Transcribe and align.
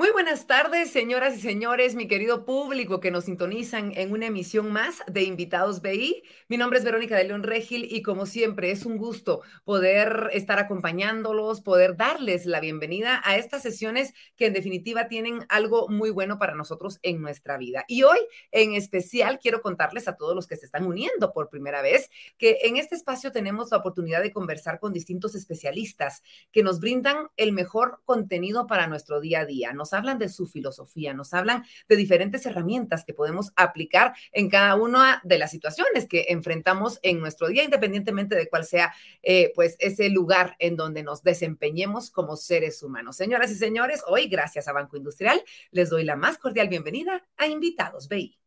Muy 0.00 0.12
buenas 0.12 0.46
tardes, 0.46 0.92
señoras 0.92 1.36
y 1.36 1.40
señores, 1.40 1.96
mi 1.96 2.06
querido 2.06 2.44
público 2.44 3.00
que 3.00 3.10
nos 3.10 3.24
sintonizan 3.24 3.90
en 3.96 4.12
una 4.12 4.26
emisión 4.26 4.70
más 4.70 5.02
de 5.08 5.24
Invitados 5.24 5.82
BI. 5.82 6.22
Mi 6.46 6.56
nombre 6.56 6.78
es 6.78 6.84
Verónica 6.84 7.16
de 7.16 7.24
León 7.24 7.42
Regil 7.42 7.84
y 7.92 8.02
como 8.02 8.24
siempre 8.24 8.70
es 8.70 8.86
un 8.86 8.96
gusto 8.96 9.42
poder 9.64 10.30
estar 10.32 10.60
acompañándolos, 10.60 11.62
poder 11.62 11.96
darles 11.96 12.46
la 12.46 12.60
bienvenida 12.60 13.20
a 13.24 13.38
estas 13.38 13.62
sesiones 13.62 14.14
que 14.36 14.46
en 14.46 14.52
definitiva 14.52 15.08
tienen 15.08 15.44
algo 15.48 15.88
muy 15.88 16.10
bueno 16.10 16.38
para 16.38 16.54
nosotros 16.54 17.00
en 17.02 17.20
nuestra 17.20 17.58
vida. 17.58 17.84
Y 17.88 18.04
hoy 18.04 18.20
en 18.52 18.74
especial 18.74 19.40
quiero 19.40 19.62
contarles 19.62 20.06
a 20.06 20.16
todos 20.16 20.36
los 20.36 20.46
que 20.46 20.54
se 20.54 20.66
están 20.66 20.86
uniendo 20.86 21.32
por 21.32 21.50
primera 21.50 21.82
vez 21.82 22.08
que 22.38 22.58
en 22.62 22.76
este 22.76 22.94
espacio 22.94 23.32
tenemos 23.32 23.72
la 23.72 23.78
oportunidad 23.78 24.22
de 24.22 24.30
conversar 24.30 24.78
con 24.78 24.92
distintos 24.92 25.34
especialistas 25.34 26.22
que 26.52 26.62
nos 26.62 26.78
brindan 26.78 27.30
el 27.36 27.50
mejor 27.50 28.00
contenido 28.04 28.68
para 28.68 28.86
nuestro 28.86 29.20
día 29.20 29.40
a 29.40 29.44
día 29.44 29.72
hablan 29.92 30.18
de 30.18 30.28
su 30.28 30.46
filosofía, 30.46 31.14
nos 31.14 31.34
hablan 31.34 31.64
de 31.88 31.96
diferentes 31.96 32.46
herramientas 32.46 33.04
que 33.04 33.14
podemos 33.14 33.52
aplicar 33.56 34.14
en 34.32 34.48
cada 34.48 34.74
una 34.76 35.20
de 35.24 35.38
las 35.38 35.50
situaciones 35.50 36.06
que 36.06 36.26
enfrentamos 36.28 36.98
en 37.02 37.20
nuestro 37.20 37.48
día, 37.48 37.64
independientemente 37.64 38.36
de 38.36 38.48
cuál 38.48 38.64
sea 38.64 38.92
eh, 39.22 39.52
pues 39.54 39.76
ese 39.78 40.08
lugar 40.10 40.56
en 40.58 40.76
donde 40.76 41.02
nos 41.02 41.22
desempeñemos 41.22 42.10
como 42.10 42.36
seres 42.36 42.82
humanos. 42.82 43.16
Señoras 43.16 43.50
y 43.50 43.54
señores, 43.54 44.02
hoy 44.06 44.28
gracias 44.28 44.68
a 44.68 44.72
Banco 44.72 44.96
Industrial 44.96 45.42
les 45.70 45.90
doy 45.90 46.04
la 46.04 46.16
más 46.16 46.38
cordial 46.38 46.68
bienvenida 46.68 47.26
a 47.36 47.46
Invitados 47.46 48.08
BI. 48.08 48.38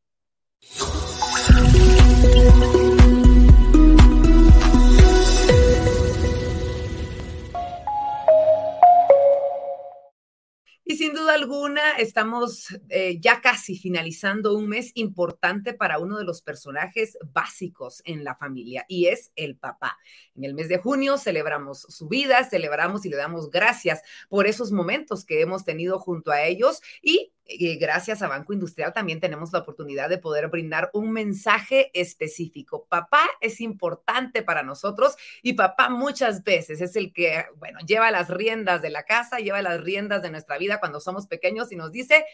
Y 10.92 10.98
sin 10.98 11.14
duda 11.14 11.36
alguna, 11.36 11.92
estamos 11.92 12.78
eh, 12.90 13.18
ya 13.22 13.40
casi 13.40 13.78
finalizando 13.78 14.58
un 14.58 14.68
mes 14.68 14.92
importante 14.96 15.74
para 15.74 16.00
uno 16.00 16.18
de 16.18 16.26
los 16.26 16.42
personajes 16.42 17.18
básicos 17.32 18.02
en 18.04 18.26
la 18.26 18.36
familia 18.36 18.84
y 18.90 19.06
es 19.06 19.32
el 19.38 19.56
papá. 19.56 19.98
En 20.36 20.44
el 20.44 20.54
mes 20.54 20.68
de 20.68 20.80
junio 20.80 21.18
celebramos 21.18 21.84
su 21.88 22.10
vida, 22.10 22.44
celebramos 22.44 23.06
y 23.06 23.10
le 23.10 23.16
damos 23.16 23.50
gracias 23.50 24.02
por 24.28 24.48
esos 24.48 24.74
momentos 24.74 25.24
que 25.24 25.40
hemos 25.40 25.64
tenido 25.64 25.98
junto 25.98 26.30
a 26.30 26.44
ellos 26.44 26.82
y 27.02 27.32
gracias 27.80 28.22
a 28.22 28.28
Banco 28.28 28.54
Industrial 28.54 28.94
también 28.94 29.20
tenemos 29.20 29.52
la 29.52 29.60
oportunidad 29.60 30.10
de 30.10 30.18
poder 30.18 30.48
brindar 30.48 30.90
un 30.94 31.12
mensaje 31.12 31.92
específico. 31.94 32.86
Papá 32.88 33.30
es 33.42 33.62
importante 33.62 34.42
para 34.44 34.64
nosotros 34.64 35.16
y 35.42 35.54
papá 35.54 35.90
muchas 35.90 36.44
veces 36.44 36.82
es 36.82 36.96
el 36.96 37.14
que, 37.14 37.46
bueno, 37.58 37.80
lleva 37.86 38.12
las 38.12 38.30
riendas 38.30 38.82
de 38.82 38.90
la 38.90 39.04
casa, 39.04 39.38
lleva 39.38 39.62
las 39.62 39.82
riendas 39.82 40.22
de 40.22 40.32
nuestra 40.32 40.58
vida 40.58 40.80
cuando 40.80 41.00
somos 41.00 41.28
pequeños 41.28 41.72
y 41.72 41.76
nos 41.76 41.92
dice, 41.92 42.26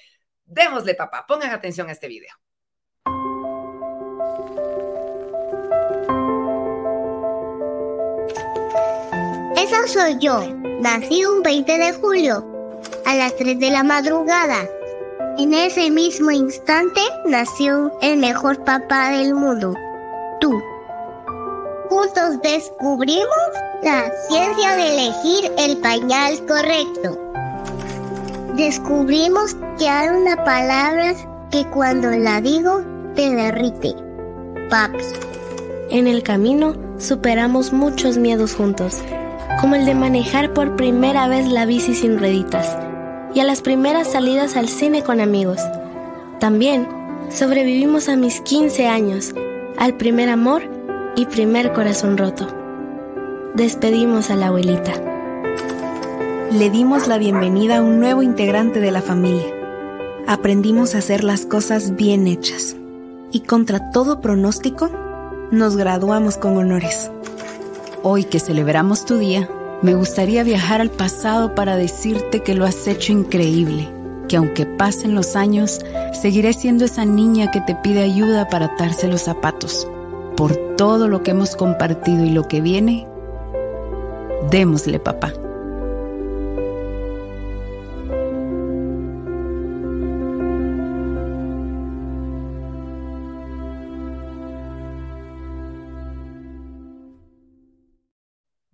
démosle 0.46 0.96
papá, 0.96 1.26
pongan 1.28 1.52
atención 1.52 1.90
a 1.90 1.92
este 1.92 2.08
video. 2.08 2.36
Esa 9.58 9.88
soy 9.88 10.18
yo. 10.20 10.42
Nací 10.82 11.26
un 11.26 11.42
20 11.42 11.78
de 11.78 11.94
julio 11.94 12.80
a 13.06 13.16
las 13.16 13.36
3 13.36 13.60
de 13.60 13.72
la 13.72 13.84
madrugada. 13.84 14.70
En 15.40 15.54
ese 15.54 15.92
mismo 15.92 16.32
instante 16.32 17.00
nació 17.24 17.92
el 18.02 18.18
mejor 18.18 18.64
papá 18.64 19.12
del 19.12 19.36
mundo, 19.36 19.76
tú. 20.42 20.52
Juntos 21.90 22.42
descubrimos 22.42 23.28
la 23.84 24.12
ciencia 24.28 24.76
de 24.76 24.94
elegir 24.94 25.52
el 25.60 25.78
pañal 25.78 26.44
correcto. 26.48 27.20
Descubrimos 28.56 29.56
que 29.78 29.88
hay 29.88 30.10
una 30.10 30.44
palabra 30.44 31.14
que 31.52 31.64
cuando 31.68 32.10
la 32.10 32.42
digo 32.42 32.82
te 33.14 33.30
derrite. 33.30 33.94
Papi. 34.72 35.04
En 35.92 36.08
el 36.08 36.24
camino 36.24 36.76
superamos 36.98 37.72
muchos 37.72 38.18
miedos 38.18 38.56
juntos, 38.56 39.04
como 39.62 39.76
el 39.76 39.86
de 39.86 39.94
manejar 39.94 40.52
por 40.54 40.76
primera 40.76 41.28
vez 41.28 41.46
la 41.46 41.68
bici 41.68 41.94
sin 41.94 42.18
rueditas 42.18 42.87
y 43.34 43.40
a 43.40 43.44
las 43.44 43.62
primeras 43.62 44.12
salidas 44.12 44.56
al 44.56 44.68
cine 44.68 45.04
con 45.04 45.20
amigos. 45.20 45.60
También 46.40 46.88
sobrevivimos 47.30 48.10
a 48.10 48.16
mis 48.16 48.42
15 48.42 48.88
años, 48.88 49.34
al 49.78 49.96
primer 49.96 50.30
amor 50.30 50.64
y 51.16 51.26
primer 51.26 51.74
corazón 51.74 52.18
roto. 52.18 52.48
Despedimos 53.56 54.30
a 54.30 54.36
la 54.36 54.48
abuelita. 54.48 54.94
Le 56.52 56.70
dimos 56.70 57.08
la 57.08 57.18
bienvenida 57.18 57.78
a 57.78 57.82
un 57.82 58.00
nuevo 58.00 58.24
integrante 58.24 58.80
de 58.80 58.92
la 58.92 59.02
familia. 59.02 59.46
Aprendimos 60.28 60.96
a 60.96 61.00
hacer 61.00 61.24
las 61.24 61.46
cosas 61.46 61.96
bien 61.96 62.28
hechas. 62.28 62.76
Y 63.32 63.42
contra 63.42 63.92
todo 63.92 64.22
pronóstico, 64.22 64.90
nos 65.52 65.76
graduamos 65.76 66.38
con 66.38 66.58
honores. 66.58 67.12
Hoy 68.04 68.24
que 68.24 68.40
celebramos 68.40 69.06
tu 69.06 69.18
día, 69.18 69.50
me 69.84 69.94
gustaría 69.94 70.44
viajar 70.44 70.82
al 70.82 70.90
pasado 70.90 71.54
para 71.54 71.78
decirte 71.78 72.42
que 72.42 72.56
lo 72.56 72.66
has 72.66 72.88
hecho 72.88 73.12
increíble, 73.12 73.88
que 74.28 74.38
aunque 74.38 74.66
pasen 74.66 75.14
los 75.14 75.36
años, 75.36 75.82
seguiré 76.20 76.54
siendo 76.54 76.86
esa 76.86 77.06
niña 77.06 77.52
que 77.52 77.62
te 77.62 77.76
pide 77.76 78.02
ayuda 78.02 78.48
para 78.50 78.66
atarse 78.66 79.08
los 79.08 79.22
zapatos. 79.22 79.88
Por 80.36 80.56
todo 80.78 81.08
lo 81.08 81.24
que 81.24 81.32
hemos 81.32 81.56
compartido 81.56 82.26
y 82.26 82.32
lo 82.32 82.48
que 82.48 82.62
viene, 82.62 83.08
démosle 84.50 85.00
papá. 85.00 85.32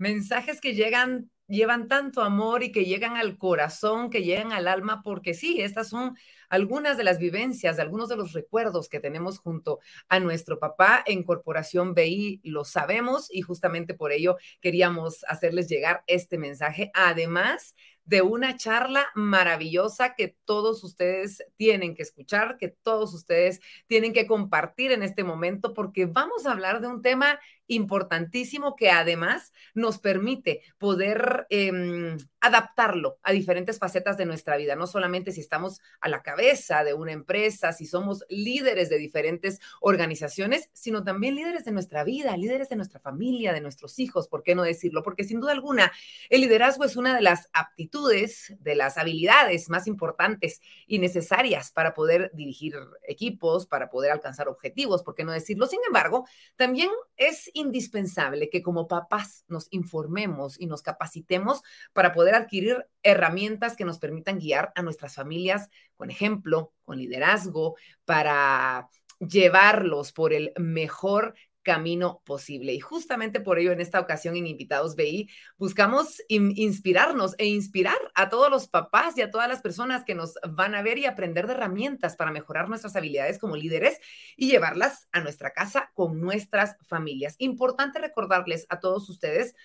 Mensajes 0.04 0.60
que 0.60 0.76
llegan, 0.76 1.32
llevan 1.48 1.88
tanto 1.88 2.22
amor 2.22 2.62
y 2.62 2.74
que 2.74 2.84
llegan 2.84 3.16
al 3.16 3.38
corazón, 3.38 4.10
que 4.10 4.22
llegan 4.22 4.52
al 4.52 4.68
alma, 4.68 5.02
porque 5.02 5.34
sí, 5.34 5.62
estas 5.62 5.88
son 5.88 6.18
algunas 6.50 6.98
de 6.98 7.06
las 7.06 7.20
vivencias, 7.20 7.80
algunos 7.80 8.10
de 8.10 8.18
los 8.18 8.34
recuerdos 8.34 8.90
que 8.90 9.00
tenemos 9.00 9.40
junto 9.40 9.80
a 10.10 10.20
nuestro 10.20 10.60
papá 10.60 11.02
en 11.06 11.24
Corporación 11.24 11.94
BI, 11.94 12.42
lo 12.44 12.66
sabemos 12.66 13.30
y 13.32 13.44
justamente 13.44 13.94
por 13.94 14.12
ello 14.12 14.36
queríamos 14.60 15.24
hacerles 15.30 15.70
llegar 15.70 16.04
este 16.06 16.38
mensaje. 16.38 16.92
Además, 16.94 17.74
de 18.06 18.22
una 18.22 18.58
charla 18.58 19.08
maravillosa 19.16 20.16
que 20.16 20.36
todos 20.46 20.84
ustedes 20.84 21.44
tienen 21.56 21.96
que 21.96 22.04
escuchar, 22.04 22.58
que 22.58 22.68
todos 22.68 23.14
ustedes 23.14 23.62
tienen 23.88 24.12
que 24.12 24.28
compartir 24.28 24.92
en 24.92 25.04
este 25.04 25.24
momento, 25.24 25.74
porque 25.74 26.06
vamos 26.06 26.46
a 26.46 26.52
hablar 26.52 26.82
de 26.82 26.88
un 26.88 27.02
tema 27.02 27.40
importantísimo 27.74 28.76
que 28.76 28.90
además 28.90 29.54
nos 29.74 30.00
permite 30.00 30.62
poder 30.78 31.48
em, 31.50 32.18
adaptarlo 32.40 33.20
a 33.24 33.32
diferentes 33.32 33.80
facetas 33.80 34.18
de 34.18 34.26
nuestra 34.26 34.58
vida, 34.58 34.76
no 34.76 34.88
solamente 34.88 35.32
si 35.32 35.40
estamos 35.40 35.80
a 36.02 36.10
la 36.10 36.22
cabeza 36.22 36.84
de 36.84 36.94
una 36.94 37.14
empresa, 37.14 37.72
si 37.72 37.86
somos 37.86 38.26
líderes 38.30 38.90
de 38.90 38.98
diferentes 38.98 39.60
organizaciones, 39.80 40.70
sino 40.74 41.04
también 41.04 41.36
líderes 41.36 41.64
de 41.66 41.72
nuestra 41.72 42.04
vida, 42.04 42.36
líderes 42.36 42.70
de 42.70 42.76
nuestra 42.76 43.00
familia, 43.00 43.54
de 43.54 43.62
nuestros 43.62 43.98
hijos, 44.00 44.28
¿por 44.28 44.44
qué 44.44 44.56
no 44.56 44.64
decirlo? 44.64 45.04
Porque 45.04 45.24
sin 45.24 45.40
duda 45.40 45.54
alguna, 45.54 45.92
el 46.30 46.42
liderazgo 46.42 46.84
es 46.84 46.96
una 46.96 47.16
de 47.16 47.22
las 47.22 47.50
aptitudes, 47.54 48.54
de 48.60 48.76
las 48.76 48.98
habilidades 48.98 49.70
más 49.70 49.88
importantes 49.88 50.62
y 50.88 51.00
necesarias 51.00 51.72
para 51.72 51.94
poder 51.94 52.32
dirigir 52.34 52.76
equipos, 53.08 53.68
para 53.68 53.90
poder 53.90 54.12
alcanzar 54.12 54.48
objetivos, 54.48 55.04
¿por 55.04 55.16
qué 55.16 55.24
no 55.24 55.32
decirlo? 55.32 55.66
Sin 55.68 55.80
embargo, 55.88 56.28
también 56.56 56.90
es 57.18 57.50
indispensable 57.64 58.50
que 58.50 58.62
como 58.62 58.88
papás 58.88 59.44
nos 59.48 59.68
informemos 59.72 60.60
y 60.60 60.68
nos 60.68 60.82
capacitemos 60.82 61.62
para 61.94 62.12
poder 62.12 62.36
adquirir 62.36 62.86
herramientas 63.02 63.76
que 63.76 63.86
nos 63.86 64.00
permitan 64.00 64.40
guiar 64.40 64.72
a 64.76 64.84
nuestras 64.84 65.16
familias 65.16 65.70
con 65.96 66.12
ejemplo, 66.12 66.74
con 66.84 66.98
liderazgo, 66.98 67.76
para 68.06 68.90
llevarlos 69.20 70.12
por 70.12 70.34
el 70.34 70.54
mejor 70.58 71.36
camino 71.64 72.22
posible. 72.26 72.74
Y 72.74 72.80
justamente 72.80 73.40
por 73.40 73.58
ello, 73.58 73.72
en 73.72 73.82
esta 73.82 74.00
ocasión 74.00 74.36
en 74.36 74.48
Invitados 74.48 74.96
BI, 74.96 75.30
buscamos 75.58 76.22
inspirarnos 76.28 77.36
e 77.38 77.46
inspirar 77.46 77.98
a 78.14 78.30
todos 78.30 78.52
los 78.52 78.68
papás 78.68 79.18
y 79.18 79.22
a 79.22 79.32
todas 79.32 79.48
las 79.48 79.62
personas 79.62 80.04
que 80.04 80.16
nos 80.16 80.36
van 80.48 80.76
a 80.76 80.82
ver 80.82 80.98
y 80.98 81.06
aprender 81.06 81.48
de 81.48 81.54
herramientas 81.54 82.16
para 82.16 82.32
mejorar 82.32 82.70
nuestras 82.70 82.96
habilidades 82.96 83.40
como 83.40 83.56
líderes 83.56 84.00
y 84.36 84.50
llevarlas 84.50 85.08
a 85.12 85.22
nuestra 85.22 85.52
casa 85.52 85.92
con 85.96 86.20
nuestras 86.20 86.76
familias. 86.84 87.36
Importante 87.40 88.00
recordarles 88.00 88.66
a 88.70 88.80
todos 88.80 89.10
ustedes 89.10 89.56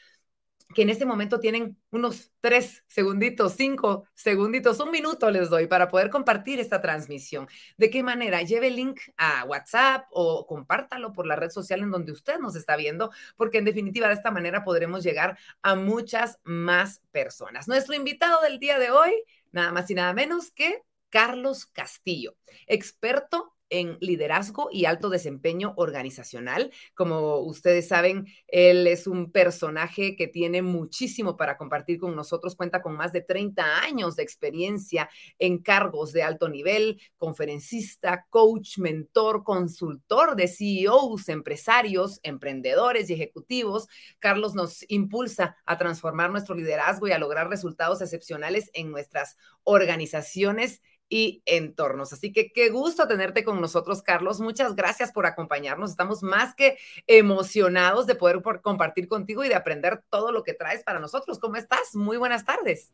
que 0.74 0.82
en 0.82 0.90
este 0.90 1.06
momento 1.06 1.40
tienen 1.40 1.78
unos 1.90 2.30
tres 2.40 2.84
segunditos, 2.86 3.54
cinco 3.54 4.04
segunditos, 4.14 4.80
un 4.80 4.90
minuto 4.90 5.30
les 5.30 5.48
doy 5.48 5.66
para 5.66 5.88
poder 5.88 6.10
compartir 6.10 6.60
esta 6.60 6.80
transmisión. 6.82 7.48
¿De 7.78 7.88
qué 7.90 8.02
manera? 8.02 8.42
Lleve 8.42 8.68
el 8.68 8.76
link 8.76 9.00
a 9.16 9.44
WhatsApp 9.44 10.06
o 10.10 10.46
compártalo 10.46 11.12
por 11.12 11.26
la 11.26 11.36
red 11.36 11.50
social 11.50 11.80
en 11.80 11.90
donde 11.90 12.12
usted 12.12 12.38
nos 12.38 12.54
está 12.54 12.76
viendo, 12.76 13.10
porque 13.36 13.58
en 13.58 13.64
definitiva 13.64 14.08
de 14.08 14.14
esta 14.14 14.30
manera 14.30 14.62
podremos 14.62 15.02
llegar 15.02 15.38
a 15.62 15.74
muchas 15.74 16.38
más 16.44 17.00
personas. 17.12 17.66
Nuestro 17.66 17.94
invitado 17.94 18.42
del 18.42 18.58
día 18.58 18.78
de 18.78 18.90
hoy, 18.90 19.12
nada 19.52 19.72
más 19.72 19.90
y 19.90 19.94
nada 19.94 20.12
menos 20.12 20.50
que 20.50 20.82
Carlos 21.08 21.64
Castillo, 21.64 22.36
experto 22.66 23.57
en 23.70 23.98
liderazgo 24.00 24.68
y 24.72 24.84
alto 24.84 25.10
desempeño 25.10 25.74
organizacional. 25.76 26.72
Como 26.94 27.38
ustedes 27.38 27.88
saben, 27.88 28.26
él 28.46 28.86
es 28.86 29.06
un 29.06 29.30
personaje 29.30 30.16
que 30.16 30.28
tiene 30.28 30.62
muchísimo 30.62 31.36
para 31.36 31.56
compartir 31.56 31.98
con 31.98 32.14
nosotros, 32.14 32.56
cuenta 32.56 32.82
con 32.82 32.96
más 32.96 33.12
de 33.12 33.20
30 33.20 33.82
años 33.82 34.16
de 34.16 34.22
experiencia 34.22 35.08
en 35.38 35.58
cargos 35.58 36.12
de 36.12 36.22
alto 36.22 36.48
nivel, 36.48 37.00
conferencista, 37.16 38.26
coach, 38.30 38.78
mentor, 38.78 39.44
consultor 39.44 40.36
de 40.36 40.48
CEOs, 40.48 41.28
empresarios, 41.28 42.20
emprendedores 42.22 43.10
y 43.10 43.14
ejecutivos. 43.14 43.88
Carlos 44.18 44.54
nos 44.54 44.84
impulsa 44.88 45.56
a 45.64 45.76
transformar 45.78 46.30
nuestro 46.30 46.54
liderazgo 46.54 47.08
y 47.08 47.12
a 47.12 47.18
lograr 47.18 47.48
resultados 47.48 48.00
excepcionales 48.00 48.70
en 48.72 48.90
nuestras 48.90 49.36
organizaciones 49.64 50.80
y 51.08 51.42
entornos. 51.46 52.12
Así 52.12 52.32
que 52.32 52.52
qué 52.52 52.70
gusto 52.70 53.08
tenerte 53.08 53.44
con 53.44 53.60
nosotros, 53.60 54.02
Carlos. 54.02 54.40
Muchas 54.40 54.76
gracias 54.76 55.12
por 55.12 55.26
acompañarnos. 55.26 55.90
Estamos 55.90 56.22
más 56.22 56.54
que 56.54 56.78
emocionados 57.06 58.06
de 58.06 58.14
poder 58.14 58.42
compartir 58.62 59.08
contigo 59.08 59.44
y 59.44 59.48
de 59.48 59.54
aprender 59.54 60.02
todo 60.10 60.32
lo 60.32 60.42
que 60.42 60.54
traes 60.54 60.82
para 60.82 61.00
nosotros. 61.00 61.38
¿Cómo 61.38 61.56
estás? 61.56 61.94
Muy 61.94 62.16
buenas 62.16 62.44
tardes. 62.44 62.92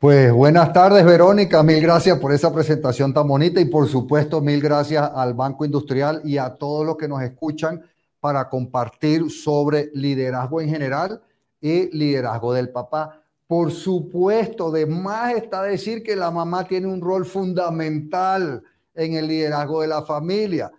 Pues 0.00 0.32
buenas 0.32 0.72
tardes, 0.72 1.04
Verónica. 1.04 1.62
Mil 1.62 1.82
gracias 1.82 2.18
por 2.18 2.32
esa 2.32 2.50
presentación 2.54 3.12
tan 3.12 3.28
bonita 3.28 3.60
y 3.60 3.66
por 3.66 3.86
supuesto 3.86 4.40
mil 4.40 4.58
gracias 4.58 5.10
al 5.14 5.34
Banco 5.34 5.66
Industrial 5.66 6.22
y 6.24 6.38
a 6.38 6.54
todos 6.54 6.86
los 6.86 6.96
que 6.96 7.06
nos 7.06 7.20
escuchan 7.20 7.82
para 8.18 8.48
compartir 8.48 9.30
sobre 9.30 9.90
liderazgo 9.92 10.62
en 10.62 10.70
general 10.70 11.20
y 11.60 11.94
liderazgo 11.94 12.54
del 12.54 12.70
papá. 12.70 13.19
Por 13.50 13.72
supuesto, 13.72 14.70
de 14.70 14.86
más 14.86 15.34
está 15.34 15.64
decir 15.64 16.04
que 16.04 16.14
la 16.14 16.30
mamá 16.30 16.68
tiene 16.68 16.86
un 16.86 17.00
rol 17.00 17.26
fundamental 17.26 18.62
en 18.94 19.14
el 19.14 19.26
liderazgo 19.26 19.80
de 19.80 19.88
la 19.88 20.02
familia. 20.02 20.70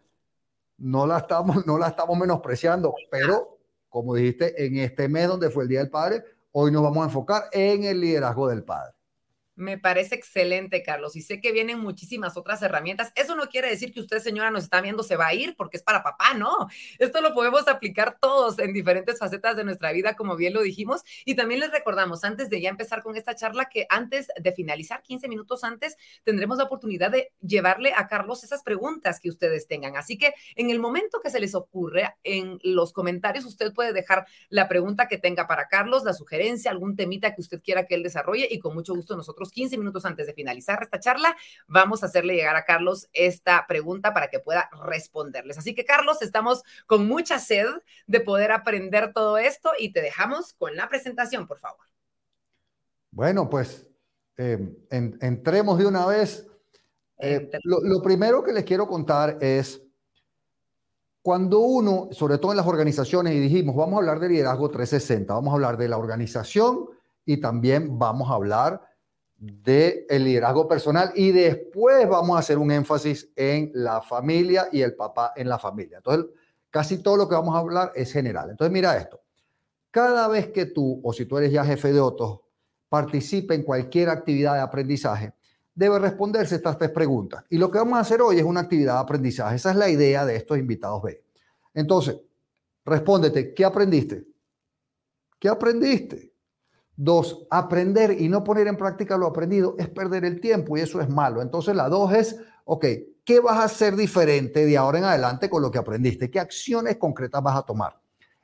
No 0.78 1.06
la 1.06 1.18
estamos, 1.18 1.66
no 1.68 1.78
la 1.78 1.90
estamos 1.90 2.18
menospreciando, 2.18 2.96
pero 3.12 3.58
como 3.90 4.16
dijiste, 4.16 4.66
en 4.66 4.78
este 4.78 5.10
mes 5.10 5.28
donde 5.28 5.50
fue 5.50 5.64
el 5.64 5.70
Día 5.70 5.80
del 5.80 5.90
Padre, 5.90 6.24
hoy 6.54 6.72
nos 6.72 6.82
vamos 6.82 7.02
a 7.02 7.08
enfocar 7.08 7.44
en 7.52 7.84
el 7.84 8.00
liderazgo 8.00 8.48
del 8.48 8.64
padre. 8.64 8.94
Me 9.62 9.78
parece 9.78 10.16
excelente, 10.16 10.82
Carlos. 10.82 11.16
Y 11.16 11.22
sé 11.22 11.40
que 11.40 11.52
vienen 11.52 11.80
muchísimas 11.80 12.36
otras 12.36 12.64
herramientas. 12.64 13.14
Eso 13.16 13.36
no 13.36 13.48
quiere 13.48 13.70
decir 13.70 13.94
que 13.94 14.00
usted, 14.00 14.18
señora, 14.18 14.50
nos 14.50 14.64
está 14.64 14.82
viendo, 14.82 15.04
se 15.04 15.16
va 15.16 15.28
a 15.28 15.36
ir 15.36 15.56
porque 15.56 15.78
es 15.78 15.84
para 15.84 16.02
papá, 16.02 16.34
no. 16.34 16.68
Esto 16.98 17.22
lo 17.22 17.36
podemos 17.36 17.68
aplicar 17.68 18.18
todos 18.20 18.58
en 18.58 18.74
diferentes 18.74 19.20
facetas 19.20 19.56
de 19.56 19.64
nuestra 19.64 19.92
vida, 19.92 20.16
como 20.16 20.36
bien 20.36 20.54
lo 20.54 20.64
dijimos. 20.64 21.04
Y 21.26 21.36
también 21.36 21.60
les 21.60 21.72
recordamos, 21.72 22.24
antes 22.24 22.50
de 22.50 22.60
ya 22.60 22.70
empezar 22.70 23.04
con 23.04 23.16
esta 23.16 23.36
charla, 23.36 23.66
que 23.66 23.86
antes 23.90 24.30
de 24.36 24.52
finalizar, 24.52 25.04
15 25.04 25.28
minutos 25.28 25.64
antes, 25.64 25.96
tendremos 26.24 26.58
la 26.58 26.64
oportunidad 26.64 27.12
de 27.12 27.32
llevarle 27.42 27.94
a 27.96 28.08
Carlos 28.08 28.44
esas 28.44 28.64
preguntas 28.64 29.20
que 29.20 29.30
ustedes 29.30 29.68
tengan. 29.68 29.96
Así 29.96 30.18
que 30.18 30.34
en 30.56 30.72
el 30.72 30.80
momento 30.80 31.22
que 31.22 31.30
se 31.30 31.40
les 31.40 31.54
ocurre, 31.54 32.16
en 32.24 32.58
los 32.64 32.94
comentarios, 32.94 33.46
usted 33.46 33.74
puede 33.74 33.94
dejar 33.94 34.26
la 34.50 34.68
pregunta 34.68 35.08
que 35.08 35.20
tenga 35.20 35.46
para 35.46 35.68
Carlos, 35.68 36.04
la 36.04 36.14
sugerencia, 36.14 36.72
algún 36.72 36.96
temita 36.96 37.36
que 37.36 37.42
usted 37.42 37.62
quiera 37.62 37.86
que 37.86 37.94
él 37.94 38.02
desarrolle 38.02 38.48
y 38.50 38.58
con 38.58 38.74
mucho 38.74 38.96
gusto 38.96 39.16
nosotros 39.16 39.51
15 39.52 39.78
minutos 39.78 40.06
antes 40.06 40.26
de 40.28 40.34
finalizar 40.34 40.82
esta 40.82 41.00
charla, 41.00 41.36
vamos 41.68 42.02
a 42.02 42.08
hacerle 42.08 42.36
llegar 42.36 42.56
a 42.56 42.66
Carlos 42.66 43.10
esta 43.14 43.66
pregunta 43.68 44.14
para 44.14 44.30
que 44.30 44.40
pueda 44.40 44.70
responderles. 44.84 45.58
Así 45.58 45.76
que, 45.76 45.86
Carlos, 45.86 46.22
estamos 46.22 46.64
con 46.88 47.08
mucha 47.08 47.40
sed 47.40 47.68
de 48.08 48.22
poder 48.22 48.52
aprender 48.52 49.14
todo 49.14 49.38
esto 49.38 49.72
y 49.78 49.94
te 49.94 50.02
dejamos 50.02 50.54
con 50.54 50.76
la 50.76 50.90
presentación, 50.90 51.48
por 51.48 51.60
favor. 51.60 51.86
Bueno, 53.12 53.50
pues 53.50 53.86
eh, 54.38 54.58
entremos 54.90 55.78
de 55.78 55.86
una 55.86 56.06
vez. 56.06 56.48
Eh, 57.18 57.52
lo, 57.64 57.82
lo 57.82 58.02
primero 58.02 58.44
que 58.44 58.54
les 58.54 58.64
quiero 58.64 58.88
contar 58.88 59.38
es 59.42 59.82
cuando 61.22 61.60
uno, 61.60 62.10
sobre 62.12 62.38
todo 62.40 62.52
en 62.52 62.58
las 62.58 62.66
organizaciones, 62.66 63.34
y 63.36 63.40
dijimos, 63.40 63.76
vamos 63.76 63.96
a 63.96 63.98
hablar 63.98 64.20
de 64.20 64.30
liderazgo 64.30 64.70
360, 64.70 65.34
vamos 65.34 65.52
a 65.52 65.56
hablar 65.56 65.78
de 65.78 65.88
la 65.88 65.98
organización 65.98 66.90
y 67.26 67.38
también 67.40 68.00
vamos 68.00 68.30
a 68.30 68.34
hablar 68.34 68.82
del 69.42 70.06
el 70.08 70.24
liderazgo 70.24 70.68
personal 70.68 71.12
y 71.16 71.32
después 71.32 72.08
vamos 72.08 72.36
a 72.36 72.40
hacer 72.40 72.60
un 72.60 72.72
énfasis 72.72 73.32
en 73.36 73.72
la 73.74 74.00
familia 74.00 74.68
y 74.72 74.82
el 74.82 74.94
papá 74.94 75.34
en 75.36 75.50
la 75.50 75.58
familia. 75.58 75.98
Entonces, 75.98 76.28
casi 76.70 77.00
todo 77.00 77.18
lo 77.18 77.28
que 77.28 77.34
vamos 77.34 77.56
a 77.56 77.60
hablar 77.60 77.92
es 77.96 78.14
general. 78.14 78.52
Entonces, 78.52 78.72
mira 78.72 78.96
esto. 78.96 79.20
Cada 79.90 80.28
vez 80.28 80.50
que 80.52 80.68
tú, 80.68 81.02
o 81.04 81.12
si 81.12 81.26
tú 81.26 81.40
eres 81.40 81.52
ya 81.52 81.66
jefe 81.66 81.92
de 81.92 82.00
otros, 82.00 82.40
participe 82.88 83.56
en 83.56 83.64
cualquier 83.64 84.10
actividad 84.10 84.54
de 84.54 84.60
aprendizaje, 84.60 85.34
debe 85.74 85.98
responderse 85.98 86.56
estas 86.56 86.78
tres 86.78 86.92
preguntas. 86.92 87.44
Y 87.50 87.58
lo 87.58 87.72
que 87.72 87.80
vamos 87.80 87.98
a 87.98 88.02
hacer 88.02 88.22
hoy 88.22 88.38
es 88.38 88.44
una 88.44 88.60
actividad 88.60 88.94
de 88.94 89.00
aprendizaje. 89.00 89.56
Esa 89.56 89.72
es 89.72 89.76
la 89.76 89.90
idea 89.90 90.24
de 90.24 90.36
estos 90.36 90.60
invitados 90.60 91.02
B. 91.02 91.24
Entonces, 91.74 92.18
respóndete, 92.86 93.56
¿qué 93.56 93.66
aprendiste? 93.66 94.28
¿Qué 95.40 95.50
aprendiste? 95.50 96.31
Dos, 97.04 97.48
aprender 97.50 98.22
y 98.22 98.30
no 98.30 98.44
poner 98.44 98.68
en 98.68 98.78
práctica 98.78 99.18
lo 99.18 99.26
aprendido 99.26 99.74
es 99.80 99.90
perder 99.90 100.24
el 100.24 100.40
tiempo 100.40 100.78
y 100.78 100.82
eso 100.82 101.02
es 101.02 101.10
malo. 101.10 101.42
Entonces 101.42 101.76
la 101.76 101.90
dos 101.90 102.14
es, 102.14 102.38
ok, 102.64 102.86
¿qué 103.26 103.40
vas 103.40 103.58
a 103.58 103.64
hacer 103.64 103.96
diferente 103.96 104.68
de 104.68 104.78
ahora 104.78 105.00
en 105.00 105.06
adelante 105.06 105.50
con 105.50 105.64
lo 105.64 105.72
que 105.72 105.80
aprendiste? 105.80 106.30
¿Qué 106.30 106.40
acciones 106.40 106.98
concretas 106.98 107.42
vas 107.42 107.58
a 107.58 107.64
tomar? 107.64 108.00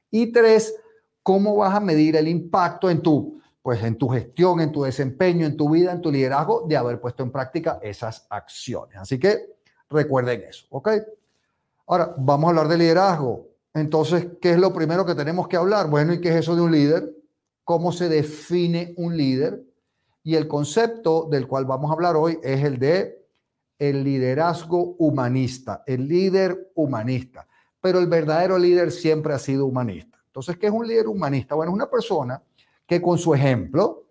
Y 0.10 0.32
tres, 0.32 0.74
¿cómo 1.22 1.56
vas 1.58 1.76
a 1.76 1.80
medir 1.80 2.16
el 2.16 2.28
impacto 2.28 2.90
en 2.90 3.04
tu, 3.04 3.40
pues 3.62 3.84
en 3.84 3.96
tu 3.96 4.10
gestión, 4.10 4.60
en 4.60 4.72
tu 4.72 4.82
desempeño, 4.82 5.46
en 5.46 5.56
tu 5.56 5.70
vida, 5.70 5.92
en 5.92 6.02
tu 6.02 6.12
liderazgo 6.12 6.66
de 6.68 6.78
haber 6.78 7.00
puesto 7.00 7.22
en 7.22 7.32
práctica 7.32 7.78
esas 7.84 8.26
acciones? 8.28 8.98
Así 8.98 9.20
que 9.20 9.54
recuerden 9.88 10.42
eso, 10.50 10.66
¿ok? 10.72 10.90
Ahora, 11.86 12.12
vamos 12.18 12.48
a 12.48 12.50
hablar 12.50 12.68
de 12.70 12.80
liderazgo. 12.80 13.50
Entonces, 13.76 14.30
¿qué 14.42 14.54
es 14.54 14.58
lo 14.58 14.74
primero 14.74 15.06
que 15.06 15.14
tenemos 15.14 15.48
que 15.48 15.58
hablar? 15.58 15.92
Bueno, 15.92 16.12
¿y 16.12 16.20
qué 16.20 16.30
es 16.30 16.38
eso 16.38 16.56
de 16.56 16.64
un 16.64 16.72
líder? 16.72 17.17
Cómo 17.68 17.92
se 17.92 18.08
define 18.08 18.94
un 18.96 19.18
líder. 19.18 19.62
Y 20.24 20.36
el 20.36 20.48
concepto 20.48 21.28
del 21.30 21.48
cual 21.48 21.66
vamos 21.66 21.92
a 21.92 21.96
hablar 21.96 22.16
hoy 22.16 22.40
es 22.42 22.64
el 22.64 22.80
de 22.80 23.28
el 23.78 24.06
liderazgo 24.06 24.96
humanista, 24.98 25.84
el 25.86 26.08
líder 26.08 26.72
humanista. 26.76 27.46
Pero 27.82 28.00
el 28.00 28.08
verdadero 28.08 28.58
líder 28.58 28.90
siempre 28.90 29.34
ha 29.34 29.38
sido 29.38 29.66
humanista. 29.66 30.18
Entonces, 30.28 30.58
¿qué 30.58 30.68
es 30.68 30.72
un 30.72 30.88
líder 30.88 31.10
humanista? 31.10 31.56
Bueno, 31.56 31.74
es 31.74 31.76
una 31.76 31.90
persona 31.90 32.42
que 32.88 33.02
con 33.02 33.18
su 33.18 33.36
ejemplo, 33.36 34.06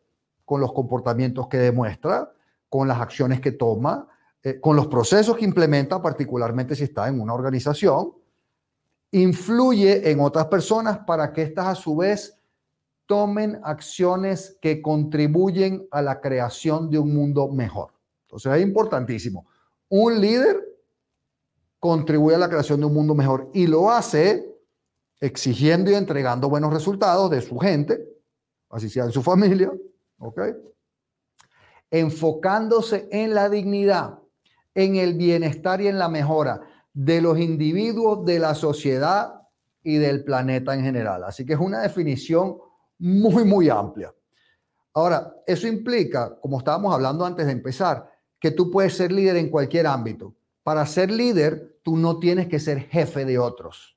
con 0.45 0.61
los 0.61 0.75
comportamientos 0.75 1.49
que 1.49 1.57
demuestra, 1.57 2.31
con 2.69 2.87
las 2.87 3.01
acciones 3.01 3.41
que 3.41 3.53
toma, 3.53 4.07
eh, 4.43 4.61
con 4.61 4.77
los 4.77 4.87
procesos 4.87 5.35
que 5.35 5.47
implementa, 5.47 6.03
particularmente 6.03 6.77
si 6.77 6.85
está 6.85 7.09
en 7.09 7.23
una 7.23 7.33
organización, 7.33 8.13
influye 9.13 10.11
en 10.11 10.21
otras 10.21 10.45
personas 10.45 10.99
para 10.99 11.33
que 11.33 11.41
éstas 11.41 11.67
a 11.69 11.75
su 11.75 11.97
vez 11.97 12.36
tomen 13.07 13.61
acciones 13.63 14.59
que 14.61 14.83
contribuyen 14.83 15.87
a 15.91 16.03
la 16.03 16.21
creación 16.21 16.91
de 16.91 16.99
un 16.99 17.15
mundo 17.15 17.49
mejor. 17.49 17.93
Entonces 18.23 18.53
es 18.53 18.63
importantísimo. 18.63 19.47
Un 19.89 20.21
líder 20.21 20.65
contribuye 21.79 22.35
a 22.35 22.39
la 22.39 22.49
creación 22.49 22.81
de 22.81 22.87
un 22.87 22.95
mundo 22.95 23.15
mejor 23.15 23.51
y 23.55 23.67
lo 23.67 23.91
hace 23.91 24.45
exigiendo 25.21 25.91
y 25.91 25.95
entregando 25.95 26.49
buenos 26.49 26.73
resultados 26.73 27.31
de 27.31 27.41
su 27.41 27.59
gente, 27.59 28.05
así 28.71 28.89
sea 28.89 29.05
en 29.05 29.13
su 29.13 29.23
familia, 29.31 29.73
¿ok? 30.19 30.41
Enfocándose 31.91 33.09
en 33.13 33.35
la 33.35 33.49
dignidad, 33.49 34.19
en 34.75 34.97
el 34.97 35.15
bienestar 35.15 35.81
y 35.81 35.89
en 35.89 35.99
la 35.99 36.09
mejora 36.09 36.61
de 36.93 37.21
los 37.21 37.39
individuos, 37.39 38.25
de 38.25 38.39
la 38.39 38.55
sociedad 38.55 39.43
y 39.83 39.99
del 39.99 40.25
planeta 40.25 40.75
en 40.75 40.83
general. 40.83 41.25
Así 41.25 41.47
que 41.47 41.53
es 41.53 41.61
una 41.61 41.81
definición 41.81 42.59
muy, 42.99 43.45
muy 43.45 43.69
amplia. 43.69 44.15
Ahora, 44.95 45.35
eso 45.47 45.67
implica, 45.67 46.39
como 46.41 46.59
estábamos 46.59 46.95
hablando 46.95 47.25
antes 47.25 47.47
de 47.47 47.53
empezar, 47.53 48.11
que 48.41 48.51
tú 48.51 48.71
puedes 48.71 48.97
ser 48.97 49.13
líder 49.13 49.37
en 49.37 49.51
cualquier 49.51 49.87
ámbito. 49.87 50.35
Para 50.63 50.87
ser 50.87 51.11
líder, 51.11 51.79
tú 51.83 51.97
no 51.97 52.19
tienes 52.19 52.49
que 52.49 52.59
ser 52.59 52.81
jefe 52.81 53.25
de 53.25 53.39
otros. 53.39 53.97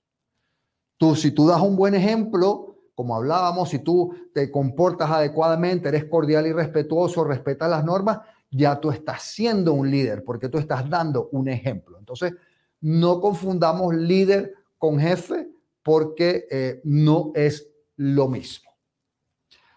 Tú, 0.98 1.16
si 1.16 1.32
tú 1.32 1.48
das 1.48 1.62
un 1.62 1.76
buen 1.76 1.96
ejemplo, 1.96 2.76
como 2.94 3.16
hablábamos, 3.16 3.70
si 3.70 3.80
tú 3.80 4.14
te 4.34 4.52
comportas 4.52 5.10
adecuadamente, 5.10 5.88
eres 5.88 6.06
cordial 6.06 6.46
y 6.48 6.52
respetuoso, 6.52 7.24
respetas 7.24 7.70
las 7.70 7.86
normas, 7.86 8.20
ya 8.52 8.80
tú 8.80 8.92
estás 8.92 9.24
siendo 9.24 9.74
un 9.74 9.90
líder 9.90 10.24
porque 10.24 10.50
tú 10.50 10.58
estás 10.58 10.90
dando 10.90 11.30
un 11.32 11.48
ejemplo. 11.48 11.98
Entonces, 11.98 12.34
no 12.82 13.22
confundamos 13.22 13.96
líder 13.96 14.54
con 14.78 15.00
jefe 15.00 15.50
porque 15.82 16.46
eh, 16.52 16.82
no 16.84 17.32
es 17.36 17.70
lo 17.96 18.28
mismo. 18.28 18.69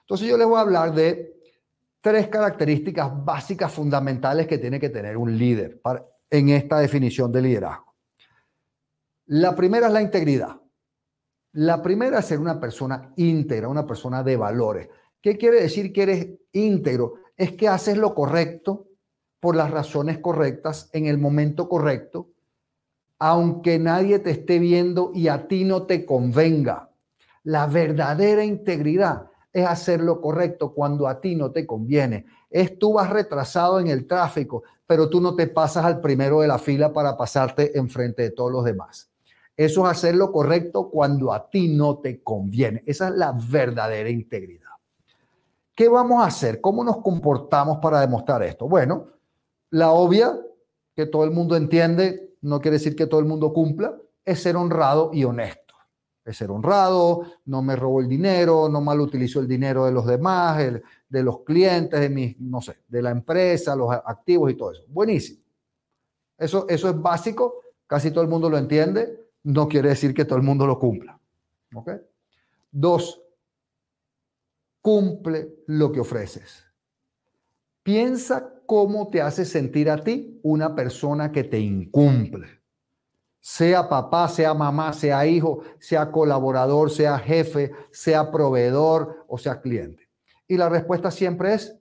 Entonces 0.03 0.29
yo 0.29 0.37
les 0.37 0.47
voy 0.47 0.59
a 0.59 0.63
hablar 0.63 0.93
de 0.95 1.33
tres 2.01 2.29
características 2.29 3.25
básicas 3.25 3.73
fundamentales 3.73 4.47
que 4.47 4.59
tiene 4.59 4.79
que 4.79 4.91
tener 4.91 5.17
un 5.17 5.37
líder 5.37 5.81
en 6.29 6.49
esta 6.51 6.79
definición 6.79 7.31
de 7.33 7.43
liderazgo. 7.43 7.95
La 9.27 9.55
primera 9.55 9.87
es 9.87 9.93
la 9.93 10.03
integridad. 10.03 10.61
La 11.53 11.83
primera 11.83 12.19
es 12.19 12.27
ser 12.27 12.39
una 12.39 12.59
persona 12.59 13.13
íntegra, 13.17 13.69
una 13.69 13.87
persona 13.87 14.23
de 14.23 14.37
valores. 14.37 14.89
¿Qué 15.21 15.37
quiere 15.37 15.63
decir 15.63 15.93
que 15.93 16.03
eres 16.03 16.29
íntegro? 16.53 17.15
Es 17.37 17.53
que 17.53 17.69
haces 17.69 17.97
lo 17.97 18.15
correcto 18.15 18.89
por 19.39 19.57
las 19.57 19.71
razones 19.71 20.19
correctas, 20.19 20.89
en 20.93 21.07
el 21.07 21.19
momento 21.19 21.69
correcto, 21.69 22.31
aunque 23.19 23.79
nadie 23.79 24.21
te 24.21 24.31
esté 24.31 24.59
viendo 24.59 25.11
y 25.15 25.29
a 25.29 25.49
ti 25.49 25.65
no 25.65 25.85
te 25.85 26.07
convenga. 26.07 26.91
La 27.43 27.67
verdadera 27.67 28.45
integridad 28.45 29.32
es 29.53 29.67
hacer 29.67 30.01
lo 30.01 30.21
correcto 30.21 30.73
cuando 30.73 31.07
a 31.07 31.21
ti 31.21 31.37
no 31.37 31.51
te 31.51 31.67
conviene. 31.67 32.27
Es 32.51 32.79
tú 32.79 32.95
vas 32.95 33.11
retrasado 33.11 33.81
en 33.81 33.89
el 33.89 34.07
tráfico, 34.07 34.63
pero 34.87 35.09
tú 35.09 35.21
no 35.21 35.35
te 35.35 35.47
pasas 35.47 35.85
al 35.85 36.01
primero 36.01 36.41
de 36.41 36.49
la 36.49 36.59
fila 36.59 36.93
para 36.93 37.17
pasarte 37.17 37.79
enfrente 37.79 38.23
de 38.23 38.31
todos 38.31 38.51
los 38.51 38.65
demás. 38.65 39.11
Eso 39.57 39.85
es 39.85 39.91
hacer 39.91 40.15
lo 40.15 40.33
correcto 40.33 40.91
cuando 40.91 41.33
a 41.33 41.51
ti 41.51 41.69
no 41.69 41.99
te 41.99 42.23
conviene. 42.23 42.83
Esa 42.87 43.09
es 43.09 43.15
la 43.15 43.33
verdadera 43.33 44.09
integridad. 44.09 44.71
¿Qué 45.75 45.89
vamos 45.89 46.23
a 46.23 46.27
hacer? 46.27 46.61
¿Cómo 46.61 46.85
nos 46.85 46.99
comportamos 46.99 47.79
para 47.79 48.01
demostrar 48.01 48.43
esto? 48.43 48.69
Bueno, 48.69 49.09
la 49.71 49.93
obvia, 49.93 50.39
que 50.95 51.07
todo 51.07 51.25
el 51.25 51.31
mundo 51.31 51.57
entiende, 51.57 52.35
no 52.43 52.61
quiere 52.61 52.77
decir 52.77 52.95
que 52.95 53.07
todo 53.07 53.21
el 53.21 53.27
mundo 53.27 53.53
cumpla, 53.53 53.97
es 54.25 54.43
ser 54.43 54.57
honrado 54.57 55.11
y 55.13 55.25
honesto. 55.25 55.62
Es 56.25 56.37
ser 56.37 56.51
honrado, 56.51 57.23
no 57.47 57.63
me 57.63 57.75
robo 57.75 58.01
el 58.01 58.09
dinero, 58.09 58.69
no 58.69 58.81
mal 58.81 59.01
utilizo 59.01 59.41
el 59.41 59.49
dinero 59.49 59.87
de 59.87 59.93
los 59.93 60.07
demás, 60.07 60.59
de 61.09 61.23
los 61.23 61.41
clientes, 61.41 61.99
de 61.99 62.09
mis, 62.09 62.39
no 62.41 62.61
sé, 62.61 62.79
de 62.87 63.03
la 63.03 63.11
empresa, 63.11 63.75
los 63.75 63.91
activos 63.93 64.51
y 64.53 64.55
todo 64.55 64.73
eso. 64.73 64.85
Buenísimo. 64.89 65.43
Eso, 66.39 66.67
eso 66.69 66.89
es 66.89 67.01
básico, 67.01 67.61
casi 67.87 68.11
todo 68.11 68.23
el 68.23 68.31
mundo 68.31 68.49
lo 68.49 68.57
entiende, 68.57 69.27
no 69.45 69.69
quiere 69.69 69.91
decir 69.91 70.15
que 70.15 70.25
todo 70.25 70.37
el 70.37 70.45
mundo 70.45 70.67
lo 70.67 70.79
cumpla. 70.79 71.19
¿Ok? 71.75 71.91
Dos, 72.71 73.23
cumple 74.81 75.57
lo 75.67 75.93
que 75.93 76.01
ofreces. 76.01 76.65
Piensa 77.83 78.53
cómo 78.67 79.09
te 79.09 79.21
hace 79.21 79.45
sentir 79.45 79.91
a 79.91 80.03
ti 80.03 80.41
una 80.43 80.75
persona 80.75 81.33
que 81.33 81.45
te 81.45 81.59
incumple. 81.59 82.62
Sea 83.45 83.89
papá, 83.89 84.29
sea 84.29 84.55
mamá, 84.55 84.93
sea 84.93 85.27
hijo, 85.27 85.65
sea 85.81 86.13
colaborador, 86.13 86.93
sea 86.93 87.19
jefe, 87.19 87.73
sea 87.91 88.31
proveedor 88.31 89.25
o 89.27 89.37
sea 89.37 89.61
cliente. 89.61 90.09
Y 90.47 90.57
la 90.57 90.69
respuesta 90.69 91.11
siempre 91.11 91.55
es 91.55 91.77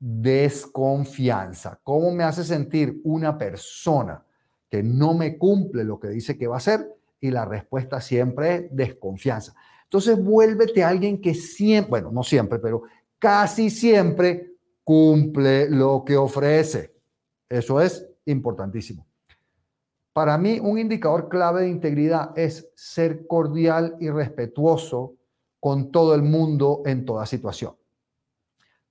desconfianza. 0.00 1.78
¿Cómo 1.82 2.10
me 2.10 2.24
hace 2.24 2.42
sentir 2.42 3.02
una 3.04 3.36
persona 3.36 4.24
que 4.70 4.82
no 4.82 5.12
me 5.12 5.36
cumple 5.36 5.84
lo 5.84 6.00
que 6.00 6.08
dice 6.08 6.38
que 6.38 6.46
va 6.46 6.54
a 6.54 6.58
hacer? 6.58 6.90
Y 7.20 7.30
la 7.30 7.44
respuesta 7.44 8.00
siempre 8.00 8.54
es 8.54 8.64
desconfianza. 8.70 9.54
Entonces 9.84 10.18
vuélvete 10.18 10.82
a 10.82 10.88
alguien 10.88 11.20
que 11.20 11.34
siempre, 11.34 11.90
bueno, 11.90 12.10
no 12.10 12.22
siempre, 12.22 12.58
pero 12.58 12.84
casi 13.18 13.68
siempre 13.68 14.54
cumple 14.82 15.68
lo 15.68 16.02
que 16.02 16.16
ofrece. 16.16 16.94
Eso 17.46 17.78
es 17.78 18.08
importantísimo. 18.24 19.06
Para 20.12 20.36
mí, 20.36 20.60
un 20.60 20.78
indicador 20.78 21.28
clave 21.28 21.62
de 21.62 21.70
integridad 21.70 22.36
es 22.38 22.70
ser 22.74 23.26
cordial 23.26 23.96
y 23.98 24.10
respetuoso 24.10 25.14
con 25.58 25.90
todo 25.90 26.14
el 26.14 26.22
mundo 26.22 26.82
en 26.84 27.06
toda 27.06 27.24
situación. 27.24 27.74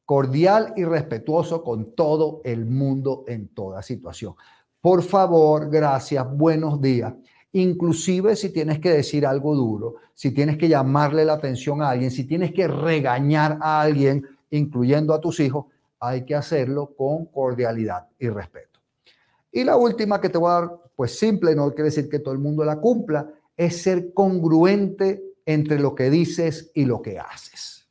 Cordial 0.03 0.73
y 0.75 0.83
respetuoso 0.83 1.63
con 1.63 1.93
todo 1.93 2.41
el 2.43 2.65
mundo 2.65 3.23
en 3.27 3.49
toda 3.49 3.83
situación. 3.83 4.33
Por 4.81 5.03
favor, 5.03 5.69
gracias, 5.69 6.25
buenos 6.35 6.81
días. 6.81 7.13
Inclusive 7.53 8.35
si 8.35 8.49
tienes 8.49 8.79
que 8.79 8.89
decir 8.89 9.25
algo 9.25 9.55
duro, 9.55 9.97
si 10.13 10.31
tienes 10.31 10.57
que 10.57 10.69
llamarle 10.69 11.23
la 11.23 11.33
atención 11.33 11.81
a 11.81 11.89
alguien, 11.89 12.09
si 12.09 12.23
tienes 12.23 12.51
que 12.51 12.67
regañar 12.67 13.59
a 13.61 13.81
alguien, 13.81 14.25
incluyendo 14.49 15.13
a 15.13 15.21
tus 15.21 15.39
hijos, 15.39 15.65
hay 15.99 16.25
que 16.25 16.33
hacerlo 16.33 16.95
con 16.97 17.25
cordialidad 17.25 18.07
y 18.17 18.29
respeto. 18.29 18.79
Y 19.51 19.63
la 19.63 19.75
última 19.75 20.19
que 20.19 20.29
te 20.29 20.37
voy 20.37 20.49
a 20.49 20.53
dar, 20.53 20.80
pues 20.95 21.17
simple, 21.17 21.55
no 21.55 21.69
quiere 21.69 21.85
decir 21.85 22.09
que 22.09 22.19
todo 22.19 22.33
el 22.33 22.39
mundo 22.39 22.63
la 22.63 22.79
cumpla, 22.79 23.33
es 23.57 23.81
ser 23.81 24.13
congruente 24.13 25.23
entre 25.45 25.79
lo 25.79 25.95
que 25.95 26.09
dices 26.09 26.71
y 26.73 26.85
lo 26.85 27.01
que 27.01 27.19
haces. 27.19 27.87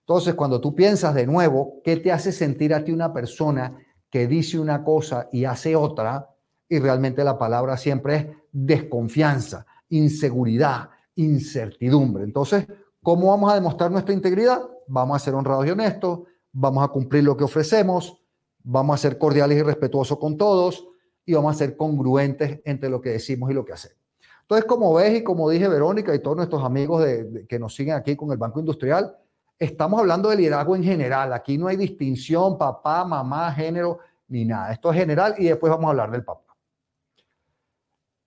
Entonces, 0.00 0.34
cuando 0.34 0.60
tú 0.60 0.74
piensas 0.74 1.14
de 1.14 1.26
nuevo, 1.26 1.80
¿qué 1.82 1.96
te 1.96 2.12
hace 2.12 2.30
sentir 2.30 2.72
a 2.72 2.84
ti 2.84 2.92
una 2.92 3.12
persona 3.12 3.76
que 4.08 4.26
dice 4.26 4.58
una 4.58 4.84
cosa 4.84 5.28
y 5.32 5.44
hace 5.44 5.74
otra? 5.74 6.30
Y 6.68 6.78
realmente 6.78 7.24
la 7.24 7.38
palabra 7.38 7.76
siempre 7.76 8.16
es 8.16 8.26
desconfianza, 8.52 9.66
inseguridad, 9.88 10.90
incertidumbre. 11.16 12.24
Entonces, 12.24 12.66
¿cómo 13.02 13.28
vamos 13.28 13.50
a 13.50 13.56
demostrar 13.56 13.90
nuestra 13.90 14.14
integridad? 14.14 14.62
Vamos 14.86 15.16
a 15.16 15.24
ser 15.24 15.34
honrados 15.34 15.66
y 15.66 15.70
honestos, 15.70 16.20
vamos 16.52 16.84
a 16.84 16.88
cumplir 16.88 17.24
lo 17.24 17.36
que 17.36 17.44
ofrecemos, 17.44 18.22
vamos 18.62 18.94
a 18.94 18.98
ser 18.98 19.18
cordiales 19.18 19.58
y 19.58 19.62
respetuosos 19.62 20.18
con 20.18 20.36
todos 20.36 20.86
y 21.26 21.34
vamos 21.34 21.54
a 21.54 21.58
ser 21.58 21.76
congruentes 21.76 22.60
entre 22.64 22.88
lo 22.88 23.00
que 23.00 23.10
decimos 23.10 23.50
y 23.50 23.54
lo 23.54 23.64
que 23.64 23.72
hacemos. 23.72 23.98
Entonces, 24.42 24.64
como 24.64 24.94
ves 24.94 25.18
y 25.18 25.24
como 25.24 25.50
dije 25.50 25.66
Verónica 25.66 26.14
y 26.14 26.20
todos 26.20 26.36
nuestros 26.36 26.62
amigos 26.62 27.04
que 27.48 27.58
nos 27.58 27.74
siguen 27.74 27.96
aquí 27.96 28.14
con 28.14 28.30
el 28.30 28.38
Banco 28.38 28.60
Industrial, 28.60 29.14
estamos 29.58 29.98
hablando 29.98 30.30
de 30.30 30.36
liderazgo 30.36 30.76
en 30.76 30.84
general. 30.84 31.32
Aquí 31.32 31.58
no 31.58 31.66
hay 31.66 31.76
distinción, 31.76 32.56
papá, 32.56 33.04
mamá, 33.04 33.52
género, 33.52 33.98
ni 34.28 34.44
nada. 34.44 34.72
Esto 34.72 34.92
es 34.92 34.98
general 34.98 35.34
y 35.36 35.46
después 35.46 35.68
vamos 35.70 35.86
a 35.86 35.90
hablar 35.90 36.12
del 36.12 36.24
papá. 36.24 36.54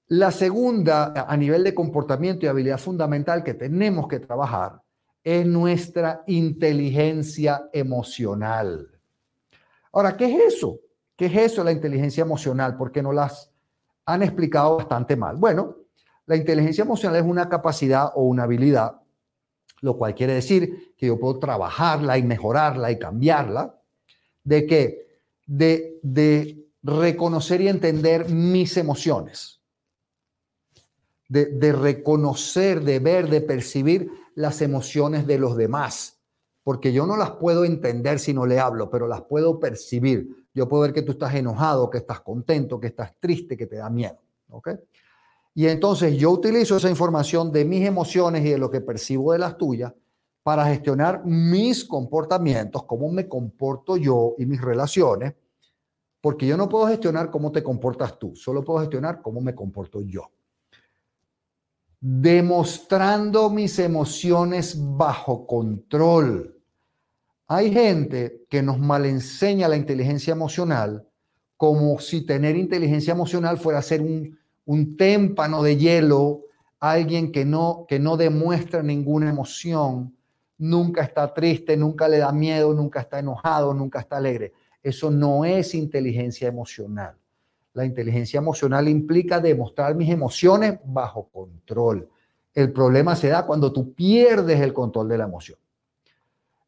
La 0.07 0.31
segunda, 0.31 1.13
a 1.15 1.37
nivel 1.37 1.63
de 1.63 1.73
comportamiento 1.73 2.45
y 2.45 2.49
habilidad 2.49 2.79
fundamental 2.79 3.43
que 3.43 3.53
tenemos 3.53 4.07
que 4.07 4.19
trabajar, 4.19 4.81
es 5.23 5.45
nuestra 5.45 6.23
inteligencia 6.27 7.69
emocional. 7.71 8.89
Ahora, 9.93 10.17
¿qué 10.17 10.25
es 10.25 10.55
eso? 10.55 10.79
¿Qué 11.19 11.25
es 11.25 11.51
eso 11.51 11.65
la 11.65 11.73
inteligencia 11.73 12.21
emocional? 12.21 12.77
Porque 12.77 13.03
no 13.03 13.11
las 13.11 13.51
han 14.05 14.23
explicado 14.23 14.77
bastante 14.77 15.17
mal. 15.17 15.35
Bueno, 15.35 15.75
la 16.25 16.37
inteligencia 16.37 16.85
emocional 16.85 17.19
es 17.19 17.29
una 17.29 17.49
capacidad 17.49 18.13
o 18.15 18.23
una 18.23 18.43
habilidad, 18.43 19.01
lo 19.81 19.97
cual 19.97 20.15
quiere 20.15 20.35
decir 20.35 20.95
que 20.95 21.07
yo 21.07 21.19
puedo 21.19 21.37
trabajarla 21.37 22.17
y 22.17 22.23
mejorarla 22.23 22.89
y 22.89 22.99
cambiarla, 22.99 23.81
de 24.45 24.65
que 24.65 25.07
de, 25.45 25.99
de 26.03 26.65
reconocer 26.83 27.59
y 27.59 27.67
entender 27.67 28.29
mis 28.29 28.77
emociones, 28.77 29.59
de, 31.27 31.47
de 31.47 31.73
reconocer, 31.73 32.81
de 32.81 32.99
ver, 32.99 33.29
de 33.29 33.41
percibir 33.41 34.09
las 34.35 34.61
emociones 34.61 35.27
de 35.27 35.37
los 35.37 35.57
demás, 35.57 36.21
porque 36.63 36.93
yo 36.93 37.05
no 37.05 37.17
las 37.17 37.31
puedo 37.31 37.65
entender 37.65 38.19
si 38.19 38.33
no 38.33 38.45
le 38.45 38.61
hablo, 38.61 38.89
pero 38.89 39.05
las 39.05 39.23
puedo 39.23 39.59
percibir. 39.59 40.47
Yo 40.59 40.67
puedo 40.67 40.83
ver 40.83 40.91
que 40.91 41.03
tú 41.03 41.13
estás 41.13 41.33
enojado, 41.35 41.89
que 41.89 41.99
estás 41.99 42.19
contento, 42.19 42.81
que 42.81 42.87
estás 42.87 43.13
triste, 43.17 43.55
que 43.55 43.65
te 43.65 43.77
da 43.77 43.89
miedo. 43.89 44.19
¿ok? 44.49 44.71
Y 45.55 45.67
entonces 45.67 46.17
yo 46.17 46.31
utilizo 46.31 46.75
esa 46.75 46.89
información 46.89 47.49
de 47.49 47.63
mis 47.63 47.85
emociones 47.85 48.45
y 48.45 48.49
de 48.49 48.57
lo 48.57 48.69
que 48.69 48.81
percibo 48.81 49.31
de 49.31 49.39
las 49.39 49.57
tuyas 49.57 49.93
para 50.43 50.65
gestionar 50.65 51.23
mis 51.25 51.85
comportamientos, 51.85 52.83
cómo 52.83 53.09
me 53.09 53.29
comporto 53.29 53.95
yo 53.95 54.35
y 54.37 54.45
mis 54.45 54.59
relaciones, 54.59 55.33
porque 56.19 56.45
yo 56.45 56.57
no 56.57 56.67
puedo 56.67 56.87
gestionar 56.87 57.31
cómo 57.31 57.53
te 57.53 57.63
comportas 57.63 58.19
tú, 58.19 58.35
solo 58.35 58.65
puedo 58.65 58.81
gestionar 58.81 59.21
cómo 59.21 59.39
me 59.39 59.55
comporto 59.55 60.01
yo 60.01 60.29
demostrando 62.01 63.49
mis 63.49 63.77
emociones 63.79 64.77
bajo 64.77 65.45
control. 65.45 66.58
Hay 67.51 67.73
gente 67.73 68.45
que 68.47 68.61
nos 68.61 68.77
malenseña 68.77 69.67
la 69.67 69.75
inteligencia 69.75 70.33
emocional 70.33 71.07
como 71.57 71.99
si 71.99 72.21
tener 72.21 72.55
inteligencia 72.55 73.11
emocional 73.11 73.57
fuera 73.57 73.81
ser 73.81 74.01
un, 74.01 74.37
un 74.65 74.95
témpano 74.95 75.63
de 75.63 75.75
hielo, 75.75 76.41
alguien 76.79 77.31
que 77.31 77.45
no, 77.45 77.87
que 77.89 77.97
no 77.97 78.17
demuestra 78.17 78.83
ninguna 78.83 79.31
emoción, 79.31 80.15
nunca 80.59 81.01
está 81.01 81.33
triste, 81.33 81.75
nunca 81.75 82.07
le 82.07 82.19
da 82.19 82.31
miedo, 82.31 82.71
nunca 82.75 82.99
está 82.99 83.17
enojado, 83.17 83.73
nunca 83.73 83.99
está 83.99 84.17
alegre. 84.17 84.53
Eso 84.83 85.09
no 85.09 85.43
es 85.43 85.73
inteligencia 85.73 86.47
emocional. 86.47 87.15
La 87.73 87.83
inteligencia 87.83 88.37
emocional 88.37 88.87
implica 88.87 89.39
demostrar 89.39 89.95
mis 89.95 90.11
emociones 90.11 90.77
bajo 90.85 91.29
control. 91.29 92.07
El 92.53 92.71
problema 92.71 93.15
se 93.15 93.29
da 93.29 93.47
cuando 93.47 93.73
tú 93.73 93.91
pierdes 93.95 94.61
el 94.61 94.71
control 94.71 95.09
de 95.09 95.17
la 95.17 95.23
emoción. 95.23 95.57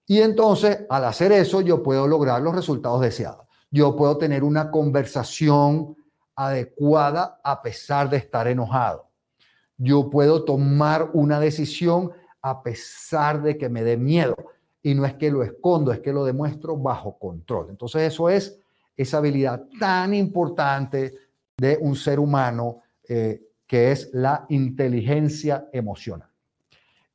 Y 0.05 0.19
entonces, 0.21 0.85
al 0.89 1.05
hacer 1.05 1.31
eso, 1.31 1.61
yo 1.61 1.81
puedo 1.83 2.07
lograr 2.07 2.41
los 2.41 2.55
resultados 2.55 3.01
deseados. 3.01 3.47
Yo 3.69 3.95
puedo 3.95 4.17
tener 4.17 4.43
una 4.43 4.69
conversación 4.69 5.95
adecuada 6.35 7.39
a 7.43 7.61
pesar 7.61 8.09
de 8.09 8.17
estar 8.17 8.47
enojado. 8.47 9.09
Yo 9.77 10.09
puedo 10.09 10.43
tomar 10.43 11.09
una 11.13 11.39
decisión 11.39 12.11
a 12.41 12.63
pesar 12.63 13.41
de 13.41 13.57
que 13.57 13.69
me 13.69 13.83
dé 13.83 13.97
miedo. 13.97 14.35
Y 14.83 14.95
no 14.95 15.05
es 15.05 15.13
que 15.13 15.29
lo 15.29 15.43
escondo, 15.43 15.91
es 15.91 15.99
que 15.99 16.11
lo 16.11 16.25
demuestro 16.25 16.75
bajo 16.75 17.17
control. 17.17 17.67
Entonces 17.69 18.11
eso 18.11 18.29
es 18.29 18.59
esa 18.97 19.17
habilidad 19.17 19.63
tan 19.79 20.13
importante 20.13 21.13
de 21.57 21.77
un 21.79 21.95
ser 21.95 22.19
humano 22.19 22.81
eh, 23.07 23.41
que 23.67 23.91
es 23.91 24.09
la 24.13 24.45
inteligencia 24.49 25.69
emocional. 25.71 26.30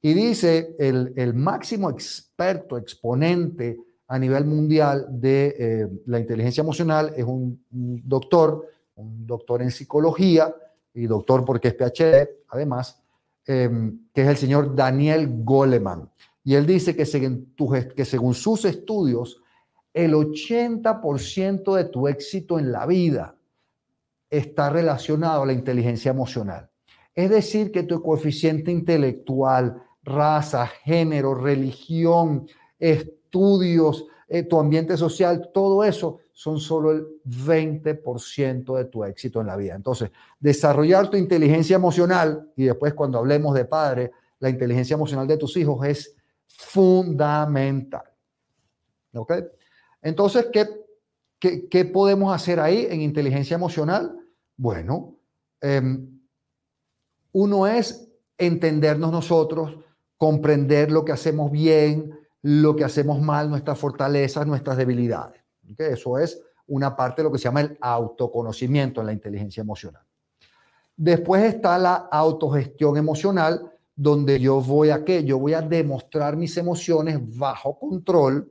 Y 0.06 0.14
dice 0.14 0.76
el, 0.78 1.12
el 1.16 1.34
máximo 1.34 1.90
experto, 1.90 2.78
exponente 2.78 3.76
a 4.06 4.20
nivel 4.20 4.44
mundial 4.44 5.04
de 5.08 5.56
eh, 5.58 5.88
la 6.06 6.20
inteligencia 6.20 6.60
emocional 6.60 7.12
es 7.16 7.24
un, 7.24 7.60
doctor, 7.70 8.68
un 8.94 9.26
doctor 9.26 9.62
en 9.62 9.72
psicología 9.72 10.54
y 10.94 11.08
doctor 11.08 11.44
porque 11.44 11.66
es 11.66 11.74
PhD, 11.74 12.28
además, 12.50 13.02
em, 13.48 13.98
que 14.14 14.22
es 14.22 14.28
el 14.28 14.36
señor 14.36 14.76
Daniel 14.76 15.42
Goleman. 15.42 16.08
Y 16.44 16.54
él 16.54 16.66
dice 16.66 16.94
que 16.94 17.04
según, 17.04 17.52
que 17.96 18.04
según 18.04 18.34
sus 18.34 18.64
estudios, 18.64 19.42
el 19.92 20.14
80% 20.14 21.74
de 21.74 21.84
tu 21.86 22.06
éxito 22.06 22.60
en 22.60 22.70
la 22.70 22.86
vida 22.86 23.34
está 24.30 24.70
relacionado 24.70 25.42
a 25.42 25.46
la 25.46 25.52
inteligencia 25.52 26.12
emocional. 26.12 26.70
Es 27.12 27.28
decir, 27.28 27.72
que 27.72 27.82
tu 27.82 28.00
coeficiente 28.00 28.70
intelectual, 28.70 29.82
raza, 30.06 30.66
género, 30.66 31.34
religión, 31.34 32.48
estudios, 32.78 34.06
eh, 34.28 34.44
tu 34.44 34.58
ambiente 34.58 34.96
social, 34.96 35.50
todo 35.52 35.84
eso 35.84 36.20
son 36.32 36.58
solo 36.58 36.92
el 36.92 37.06
20% 37.24 38.76
de 38.76 38.84
tu 38.86 39.04
éxito 39.04 39.40
en 39.40 39.48
la 39.48 39.56
vida. 39.56 39.74
Entonces, 39.74 40.10
desarrollar 40.38 41.10
tu 41.10 41.16
inteligencia 41.16 41.76
emocional, 41.76 42.50
y 42.56 42.64
después 42.64 42.94
cuando 42.94 43.18
hablemos 43.18 43.54
de 43.54 43.64
padre, 43.64 44.12
la 44.38 44.48
inteligencia 44.48 44.94
emocional 44.94 45.26
de 45.26 45.36
tus 45.36 45.56
hijos 45.56 45.84
es 45.86 46.14
fundamental. 46.46 48.04
¿Ok? 49.14 49.32
Entonces, 50.02 50.48
¿qué, 50.52 51.68
qué, 51.70 51.84
podemos 51.84 52.34
hacer 52.34 52.60
ahí 52.60 52.86
en 52.90 53.00
inteligencia 53.00 53.54
emocional? 53.54 54.14
Bueno, 54.56 55.16
em, 55.60 56.20
uno 57.32 57.66
es 57.66 58.08
entendernos 58.38 59.10
nosotros, 59.10 59.76
comprender 60.18 60.90
lo 60.90 61.04
que 61.04 61.12
hacemos 61.12 61.50
bien, 61.50 62.18
lo 62.42 62.76
que 62.76 62.84
hacemos 62.84 63.20
mal, 63.20 63.50
nuestras 63.50 63.78
fortalezas, 63.78 64.46
nuestras 64.46 64.76
debilidades. 64.76 65.42
Eso 65.78 66.18
es 66.18 66.40
una 66.68 66.96
parte 66.96 67.22
de 67.22 67.24
lo 67.24 67.32
que 67.32 67.38
se 67.38 67.44
llama 67.44 67.60
el 67.60 67.76
autoconocimiento 67.80 69.00
en 69.00 69.06
la 69.06 69.12
inteligencia 69.12 69.60
emocional. 69.60 70.02
Después 70.96 71.42
está 71.42 71.78
la 71.78 71.94
autogestión 71.94 72.96
emocional, 72.96 73.70
donde 73.94 74.40
yo 74.40 74.60
voy 74.60 74.90
a 74.90 75.04
qué? 75.04 75.24
Yo 75.24 75.38
voy 75.38 75.54
a 75.54 75.62
demostrar 75.62 76.36
mis 76.36 76.56
emociones 76.56 77.18
bajo 77.38 77.78
control, 77.78 78.50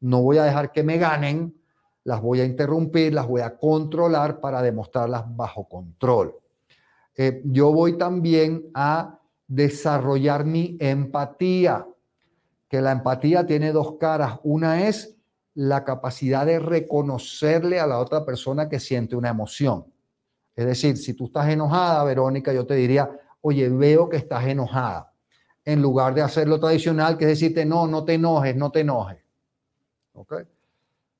no 0.00 0.22
voy 0.22 0.38
a 0.38 0.44
dejar 0.44 0.72
que 0.72 0.82
me 0.82 0.98
ganen, 0.98 1.54
las 2.04 2.20
voy 2.20 2.40
a 2.40 2.44
interrumpir, 2.44 3.14
las 3.14 3.28
voy 3.28 3.42
a 3.42 3.56
controlar 3.56 4.40
para 4.40 4.60
demostrarlas 4.62 5.24
bajo 5.36 5.68
control. 5.68 6.34
Eh, 7.16 7.42
yo 7.44 7.72
voy 7.72 7.96
también 7.98 8.70
a 8.74 9.20
desarrollar 9.54 10.46
mi 10.46 10.78
empatía, 10.80 11.86
que 12.68 12.80
la 12.80 12.92
empatía 12.92 13.46
tiene 13.46 13.70
dos 13.70 13.96
caras. 13.98 14.40
Una 14.44 14.88
es 14.88 15.14
la 15.54 15.84
capacidad 15.84 16.46
de 16.46 16.58
reconocerle 16.58 17.78
a 17.78 17.86
la 17.86 17.98
otra 17.98 18.24
persona 18.24 18.70
que 18.70 18.80
siente 18.80 19.14
una 19.14 19.28
emoción. 19.28 19.84
Es 20.56 20.64
decir, 20.64 20.96
si 20.96 21.12
tú 21.12 21.26
estás 21.26 21.50
enojada, 21.50 22.02
Verónica, 22.04 22.52
yo 22.54 22.66
te 22.66 22.74
diría, 22.74 23.10
oye, 23.42 23.68
veo 23.68 24.08
que 24.08 24.16
estás 24.16 24.46
enojada. 24.46 25.12
En 25.66 25.82
lugar 25.82 26.14
de 26.14 26.22
hacer 26.22 26.48
lo 26.48 26.58
tradicional, 26.58 27.18
que 27.18 27.24
es 27.24 27.38
decirte, 27.38 27.66
no, 27.66 27.86
no 27.86 28.04
te 28.06 28.14
enojes, 28.14 28.56
no 28.56 28.72
te 28.72 28.80
enojes. 28.80 29.18
¿Ok? 30.14 30.34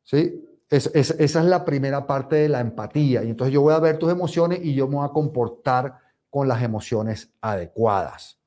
¿Sí? 0.02 0.48
esa 0.70 1.18
es 1.18 1.34
la 1.34 1.66
primera 1.66 2.06
parte 2.06 2.36
de 2.36 2.48
la 2.48 2.60
empatía. 2.60 3.22
Y 3.24 3.28
entonces 3.28 3.52
yo 3.52 3.60
voy 3.60 3.74
a 3.74 3.78
ver 3.78 3.98
tus 3.98 4.10
emociones 4.10 4.60
y 4.62 4.74
yo 4.74 4.88
me 4.88 4.96
voy 4.96 5.04
a 5.04 5.10
comportar 5.10 6.01
con 6.32 6.48
las 6.48 6.62
emociones 6.62 7.30
adecuadas. 7.42 8.40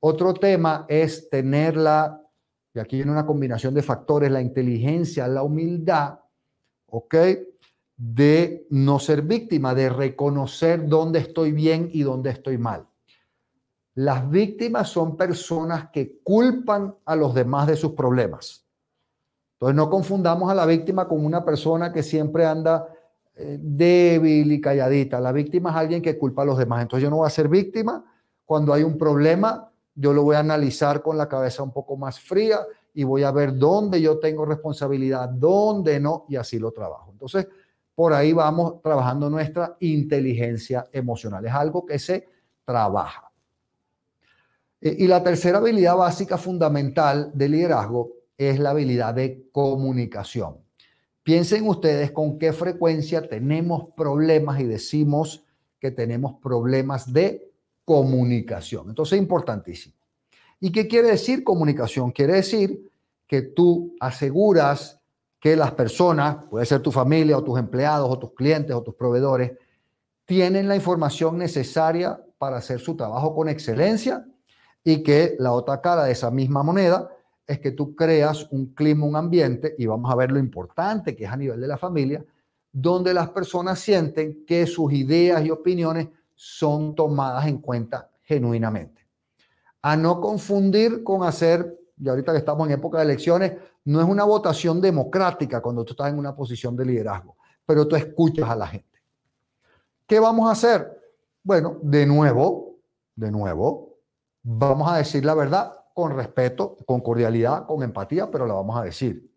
Otro 0.00 0.32
tema 0.32 0.86
es 0.88 1.28
tenerla, 1.28 2.22
y 2.72 2.78
aquí 2.78 2.96
viene 2.96 3.12
una 3.12 3.26
combinación 3.26 3.74
de 3.74 3.82
factores, 3.82 4.30
la 4.30 4.40
inteligencia, 4.40 5.28
la 5.28 5.42
humildad, 5.42 6.20
¿ok? 6.86 7.14
De 7.98 8.66
no 8.70 8.98
ser 8.98 9.20
víctima, 9.20 9.74
de 9.74 9.90
reconocer 9.90 10.88
dónde 10.88 11.18
estoy 11.18 11.52
bien 11.52 11.90
y 11.92 12.02
dónde 12.02 12.30
estoy 12.30 12.56
mal. 12.56 12.88
Las 13.92 14.30
víctimas 14.30 14.88
son 14.88 15.14
personas 15.14 15.90
que 15.90 16.20
culpan 16.22 16.96
a 17.04 17.14
los 17.14 17.34
demás 17.34 17.66
de 17.66 17.76
sus 17.76 17.92
problemas. 17.92 18.64
Entonces 19.56 19.76
no 19.76 19.90
confundamos 19.90 20.50
a 20.50 20.54
la 20.54 20.64
víctima 20.64 21.06
con 21.06 21.26
una 21.26 21.44
persona 21.44 21.92
que 21.92 22.02
siempre 22.02 22.46
anda 22.46 22.88
débil 23.38 24.52
y 24.52 24.60
calladita. 24.60 25.20
La 25.20 25.32
víctima 25.32 25.70
es 25.70 25.76
alguien 25.76 26.02
que 26.02 26.18
culpa 26.18 26.42
a 26.42 26.44
los 26.44 26.58
demás. 26.58 26.82
Entonces 26.82 27.04
yo 27.04 27.10
no 27.10 27.16
voy 27.18 27.26
a 27.26 27.30
ser 27.30 27.48
víctima. 27.48 28.04
Cuando 28.44 28.72
hay 28.72 28.82
un 28.82 28.96
problema, 28.98 29.70
yo 29.94 30.12
lo 30.12 30.22
voy 30.22 30.36
a 30.36 30.40
analizar 30.40 31.02
con 31.02 31.18
la 31.18 31.28
cabeza 31.28 31.62
un 31.62 31.72
poco 31.72 31.96
más 31.96 32.20
fría 32.20 32.60
y 32.94 33.04
voy 33.04 33.22
a 33.22 33.30
ver 33.30 33.56
dónde 33.56 34.00
yo 34.00 34.18
tengo 34.18 34.44
responsabilidad, 34.44 35.28
dónde 35.28 36.00
no, 36.00 36.24
y 36.28 36.36
así 36.36 36.58
lo 36.58 36.72
trabajo. 36.72 37.10
Entonces, 37.12 37.46
por 37.94 38.12
ahí 38.12 38.32
vamos 38.32 38.80
trabajando 38.80 39.28
nuestra 39.28 39.76
inteligencia 39.80 40.86
emocional. 40.92 41.44
Es 41.44 41.52
algo 41.52 41.84
que 41.84 41.98
se 41.98 42.28
trabaja. 42.64 43.30
Eh, 44.80 44.96
y 45.00 45.06
la 45.08 45.22
tercera 45.22 45.58
habilidad 45.58 45.96
básica 45.96 46.38
fundamental 46.38 47.32
de 47.34 47.48
liderazgo 47.48 48.12
es 48.36 48.58
la 48.60 48.70
habilidad 48.70 49.14
de 49.14 49.48
comunicación. 49.50 50.58
Piensen 51.28 51.68
ustedes 51.68 52.10
con 52.10 52.38
qué 52.38 52.54
frecuencia 52.54 53.28
tenemos 53.28 53.90
problemas 53.94 54.60
y 54.60 54.64
decimos 54.64 55.44
que 55.78 55.90
tenemos 55.90 56.36
problemas 56.42 57.12
de 57.12 57.52
comunicación. 57.84 58.88
Entonces 58.88 59.18
es 59.18 59.22
importantísimo. 59.24 59.94
¿Y 60.58 60.72
qué 60.72 60.88
quiere 60.88 61.08
decir 61.08 61.44
comunicación? 61.44 62.12
Quiere 62.12 62.32
decir 62.32 62.90
que 63.26 63.42
tú 63.42 63.94
aseguras 64.00 65.02
que 65.38 65.54
las 65.54 65.72
personas, 65.72 66.46
puede 66.46 66.64
ser 66.64 66.80
tu 66.80 66.90
familia 66.90 67.36
o 67.36 67.44
tus 67.44 67.58
empleados 67.58 68.08
o 68.10 68.18
tus 68.18 68.32
clientes 68.32 68.74
o 68.74 68.82
tus 68.82 68.94
proveedores, 68.94 69.52
tienen 70.24 70.66
la 70.66 70.76
información 70.76 71.36
necesaria 71.36 72.18
para 72.38 72.56
hacer 72.56 72.80
su 72.80 72.96
trabajo 72.96 73.34
con 73.34 73.50
excelencia 73.50 74.26
y 74.82 75.02
que 75.02 75.36
la 75.38 75.52
otra 75.52 75.82
cara 75.82 76.04
de 76.04 76.12
esa 76.12 76.30
misma 76.30 76.62
moneda 76.62 77.10
es 77.48 77.60
que 77.60 77.72
tú 77.72 77.96
creas 77.96 78.46
un 78.50 78.74
clima, 78.74 79.06
un 79.06 79.16
ambiente, 79.16 79.74
y 79.78 79.86
vamos 79.86 80.12
a 80.12 80.14
ver 80.14 80.30
lo 80.30 80.38
importante 80.38 81.16
que 81.16 81.24
es 81.24 81.30
a 81.30 81.36
nivel 81.36 81.58
de 81.58 81.66
la 81.66 81.78
familia, 81.78 82.22
donde 82.70 83.14
las 83.14 83.30
personas 83.30 83.80
sienten 83.80 84.44
que 84.46 84.66
sus 84.66 84.92
ideas 84.92 85.42
y 85.44 85.50
opiniones 85.50 86.08
son 86.34 86.94
tomadas 86.94 87.46
en 87.46 87.58
cuenta 87.58 88.10
genuinamente. 88.22 89.06
A 89.80 89.96
no 89.96 90.20
confundir 90.20 91.02
con 91.02 91.22
hacer, 91.22 91.74
y 91.98 92.06
ahorita 92.06 92.32
que 92.32 92.38
estamos 92.38 92.68
en 92.68 92.74
época 92.74 92.98
de 92.98 93.04
elecciones, 93.04 93.52
no 93.86 93.98
es 93.98 94.06
una 94.06 94.24
votación 94.24 94.78
democrática 94.82 95.62
cuando 95.62 95.86
tú 95.86 95.94
estás 95.94 96.10
en 96.10 96.18
una 96.18 96.36
posición 96.36 96.76
de 96.76 96.84
liderazgo, 96.84 97.34
pero 97.64 97.88
tú 97.88 97.96
escuchas 97.96 98.50
a 98.50 98.56
la 98.56 98.66
gente. 98.66 99.00
¿Qué 100.06 100.20
vamos 100.20 100.50
a 100.50 100.52
hacer? 100.52 101.00
Bueno, 101.42 101.78
de 101.80 102.04
nuevo, 102.04 102.76
de 103.16 103.30
nuevo, 103.30 103.96
vamos 104.42 104.92
a 104.92 104.98
decir 104.98 105.24
la 105.24 105.32
verdad 105.32 105.77
con 105.98 106.14
respeto, 106.14 106.76
con 106.86 107.00
cordialidad, 107.00 107.66
con 107.66 107.82
empatía, 107.82 108.30
pero 108.30 108.46
la 108.46 108.54
vamos 108.54 108.78
a 108.78 108.84
decir. 108.84 109.28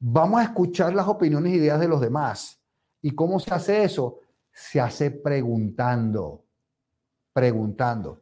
Vamos 0.00 0.40
a 0.40 0.42
escuchar 0.42 0.92
las 0.92 1.06
opiniones 1.06 1.52
e 1.52 1.56
ideas 1.58 1.78
de 1.78 1.86
los 1.86 2.00
demás. 2.00 2.60
¿Y 3.02 3.12
cómo 3.12 3.38
se 3.38 3.54
hace 3.54 3.84
eso? 3.84 4.18
Se 4.52 4.80
hace 4.80 5.12
preguntando, 5.12 6.42
preguntando. 7.32 8.20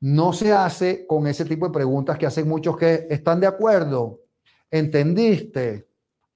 No 0.00 0.32
se 0.32 0.54
hace 0.54 1.06
con 1.06 1.26
ese 1.26 1.44
tipo 1.44 1.66
de 1.66 1.74
preguntas 1.74 2.16
que 2.16 2.24
hacen 2.24 2.48
muchos 2.48 2.74
que 2.78 3.06
están 3.10 3.38
de 3.38 3.48
acuerdo, 3.48 4.22
entendiste, 4.70 5.86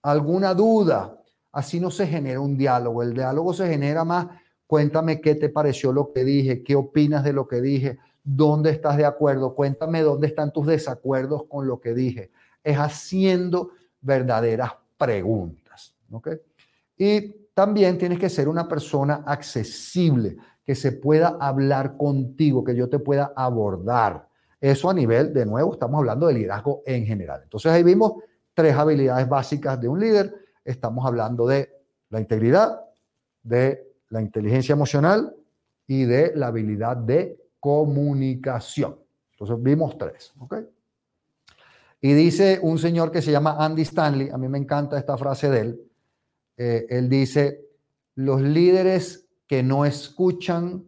alguna 0.03 0.53
duda. 0.53 1.19
Así 1.51 1.81
no 1.81 1.91
se 1.91 2.07
genera 2.07 2.41
un 2.41 2.59
diálogo. 2.59 3.03
El 3.03 3.15
diálogo 3.15 3.55
se 3.55 3.67
genera 3.69 4.05
más, 4.05 4.27
cuéntame 4.67 5.23
qué 5.23 5.35
te 5.35 5.49
pareció 5.49 5.95
lo 5.95 6.13
que 6.13 6.25
dije, 6.25 6.63
qué 6.63 6.77
opinas 6.77 7.25
de 7.25 7.33
lo 7.33 7.49
que 7.49 7.63
dije, 7.63 7.99
dónde 8.37 8.71
estás 8.71 8.99
de 8.99 9.07
acuerdo, 9.07 9.55
cuéntame 9.55 10.03
dónde 10.03 10.27
están 10.27 10.53
tus 10.53 10.67
desacuerdos 10.67 11.45
con 11.49 11.67
lo 11.67 11.81
que 11.81 11.95
dije. 11.95 12.31
Es 12.63 12.77
haciendo 12.77 13.71
verdaderas 14.03 14.73
preguntas. 14.99 15.95
Y 16.97 17.49
también 17.55 17.97
tienes 17.97 18.19
que 18.19 18.29
ser 18.29 18.49
una 18.49 18.69
persona 18.69 19.23
accesible, 19.27 20.37
que 20.63 20.75
se 20.75 20.93
pueda 20.93 21.39
hablar 21.41 21.97
contigo, 21.97 22.63
que 22.63 22.77
yo 22.77 22.91
te 22.91 22.99
pueda 22.99 23.33
abordar. 23.35 24.29
Eso 24.61 24.91
a 24.91 24.95
nivel, 24.95 25.33
de 25.33 25.47
nuevo, 25.47 25.73
estamos 25.73 25.99
hablando 25.99 26.27
de 26.27 26.35
liderazgo 26.35 26.83
en 26.85 27.07
general. 27.07 27.41
Entonces 27.45 27.73
ahí 27.73 27.83
vimos 27.83 28.13
tres 28.53 28.75
habilidades 28.75 29.27
básicas 29.27 29.81
de 29.81 29.89
un 29.89 30.01
líder. 30.01 30.35
Estamos 30.65 31.07
hablando 31.07 31.47
de 31.47 31.71
la 32.11 32.21
integridad, 32.21 32.79
de 33.43 33.95
la 34.11 34.21
inteligencia 34.21 34.75
emocional 34.75 35.35
y 35.87 36.05
de 36.05 36.33
la 36.35 36.49
habilidad 36.49 36.99
de 36.99 37.48
comunicación. 37.61 38.99
Entonces 39.33 39.57
vimos 39.63 39.97
tres, 39.97 40.33
¿ok? 40.39 40.57
Y 42.01 42.13
dice 42.13 42.61
un 42.63 42.79
señor 42.79 43.11
que 43.11 43.23
se 43.23 43.33
llama 43.33 43.57
Andy 43.59 43.83
Stanley, 43.83 44.31
a 44.31 44.39
mí 44.39 44.49
me 44.49 44.59
encanta 44.59 44.99
esta 44.99 45.17
frase 45.17 45.51
de 45.51 45.61
él, 45.61 45.83
eh, 46.57 46.87
él 46.91 47.09
dice, 47.09 47.65
los 48.15 48.41
líderes 48.41 49.29
que 49.47 49.63
no 49.63 49.85
escuchan 49.85 50.85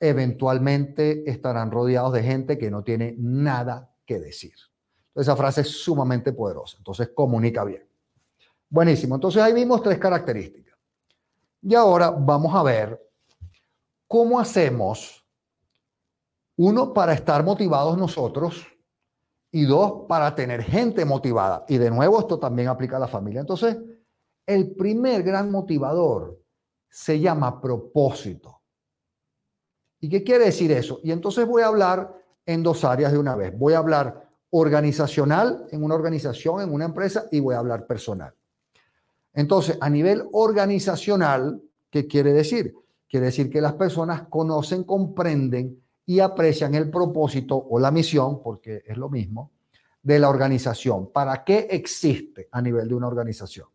eventualmente 0.00 1.28
estarán 1.28 1.70
rodeados 1.70 2.12
de 2.12 2.22
gente 2.22 2.58
que 2.58 2.70
no 2.70 2.82
tiene 2.82 3.14
nada 3.18 3.92
que 4.06 4.18
decir. 4.18 4.54
Esa 5.14 5.34
frase 5.36 5.62
es 5.62 5.68
sumamente 5.68 6.32
poderosa, 6.32 6.76
entonces 6.78 7.10
comunica 7.14 7.64
bien. 7.64 7.84
Buenísimo, 8.70 9.16
entonces 9.16 9.42
ahí 9.42 9.52
vimos 9.52 9.82
tres 9.82 9.98
características. 9.98 10.76
Y 11.62 11.74
ahora 11.74 12.10
vamos 12.10 12.54
a 12.54 12.62
ver 12.62 13.00
cómo 14.06 14.38
hacemos, 14.38 15.24
uno, 16.58 16.92
para 16.92 17.12
estar 17.12 17.44
motivados 17.44 17.96
nosotros 17.96 18.66
y 19.50 19.64
dos, 19.64 20.06
para 20.08 20.34
tener 20.34 20.62
gente 20.62 21.04
motivada. 21.04 21.64
Y 21.68 21.78
de 21.78 21.90
nuevo, 21.90 22.18
esto 22.18 22.38
también 22.38 22.68
aplica 22.68 22.96
a 22.96 23.00
la 23.00 23.06
familia. 23.06 23.40
Entonces, 23.40 23.76
el 24.44 24.74
primer 24.74 25.22
gran 25.22 25.50
motivador 25.50 26.42
se 26.88 27.20
llama 27.20 27.60
propósito. 27.60 28.60
¿Y 30.00 30.08
qué 30.08 30.24
quiere 30.24 30.46
decir 30.46 30.72
eso? 30.72 31.00
Y 31.04 31.12
entonces 31.12 31.46
voy 31.46 31.62
a 31.62 31.68
hablar 31.68 32.12
en 32.44 32.64
dos 32.64 32.84
áreas 32.84 33.12
de 33.12 33.18
una 33.18 33.36
vez. 33.36 33.56
Voy 33.56 33.74
a 33.74 33.78
hablar 33.78 34.28
organizacional 34.50 35.66
en 35.70 35.84
una 35.84 35.94
organización, 35.94 36.60
en 36.60 36.72
una 36.72 36.86
empresa, 36.86 37.26
y 37.30 37.38
voy 37.38 37.54
a 37.54 37.58
hablar 37.58 37.86
personal. 37.86 38.34
Entonces, 39.32 39.78
a 39.80 39.88
nivel 39.88 40.24
organizacional, 40.32 41.62
¿qué 41.90 42.08
quiere 42.08 42.32
decir? 42.32 42.74
Quiere 43.08 43.26
decir 43.26 43.48
que 43.48 43.60
las 43.60 43.74
personas 43.74 44.22
conocen, 44.28 44.82
comprenden 44.82 45.82
y 46.08 46.20
aprecian 46.20 46.74
el 46.74 46.90
propósito 46.90 47.54
o 47.68 47.78
la 47.78 47.90
misión, 47.90 48.42
porque 48.42 48.82
es 48.86 48.96
lo 48.96 49.10
mismo, 49.10 49.52
de 50.02 50.18
la 50.18 50.30
organización. 50.30 51.12
¿Para 51.12 51.44
qué 51.44 51.68
existe 51.70 52.48
a 52.50 52.62
nivel 52.62 52.88
de 52.88 52.94
una 52.94 53.08
organización? 53.08 53.68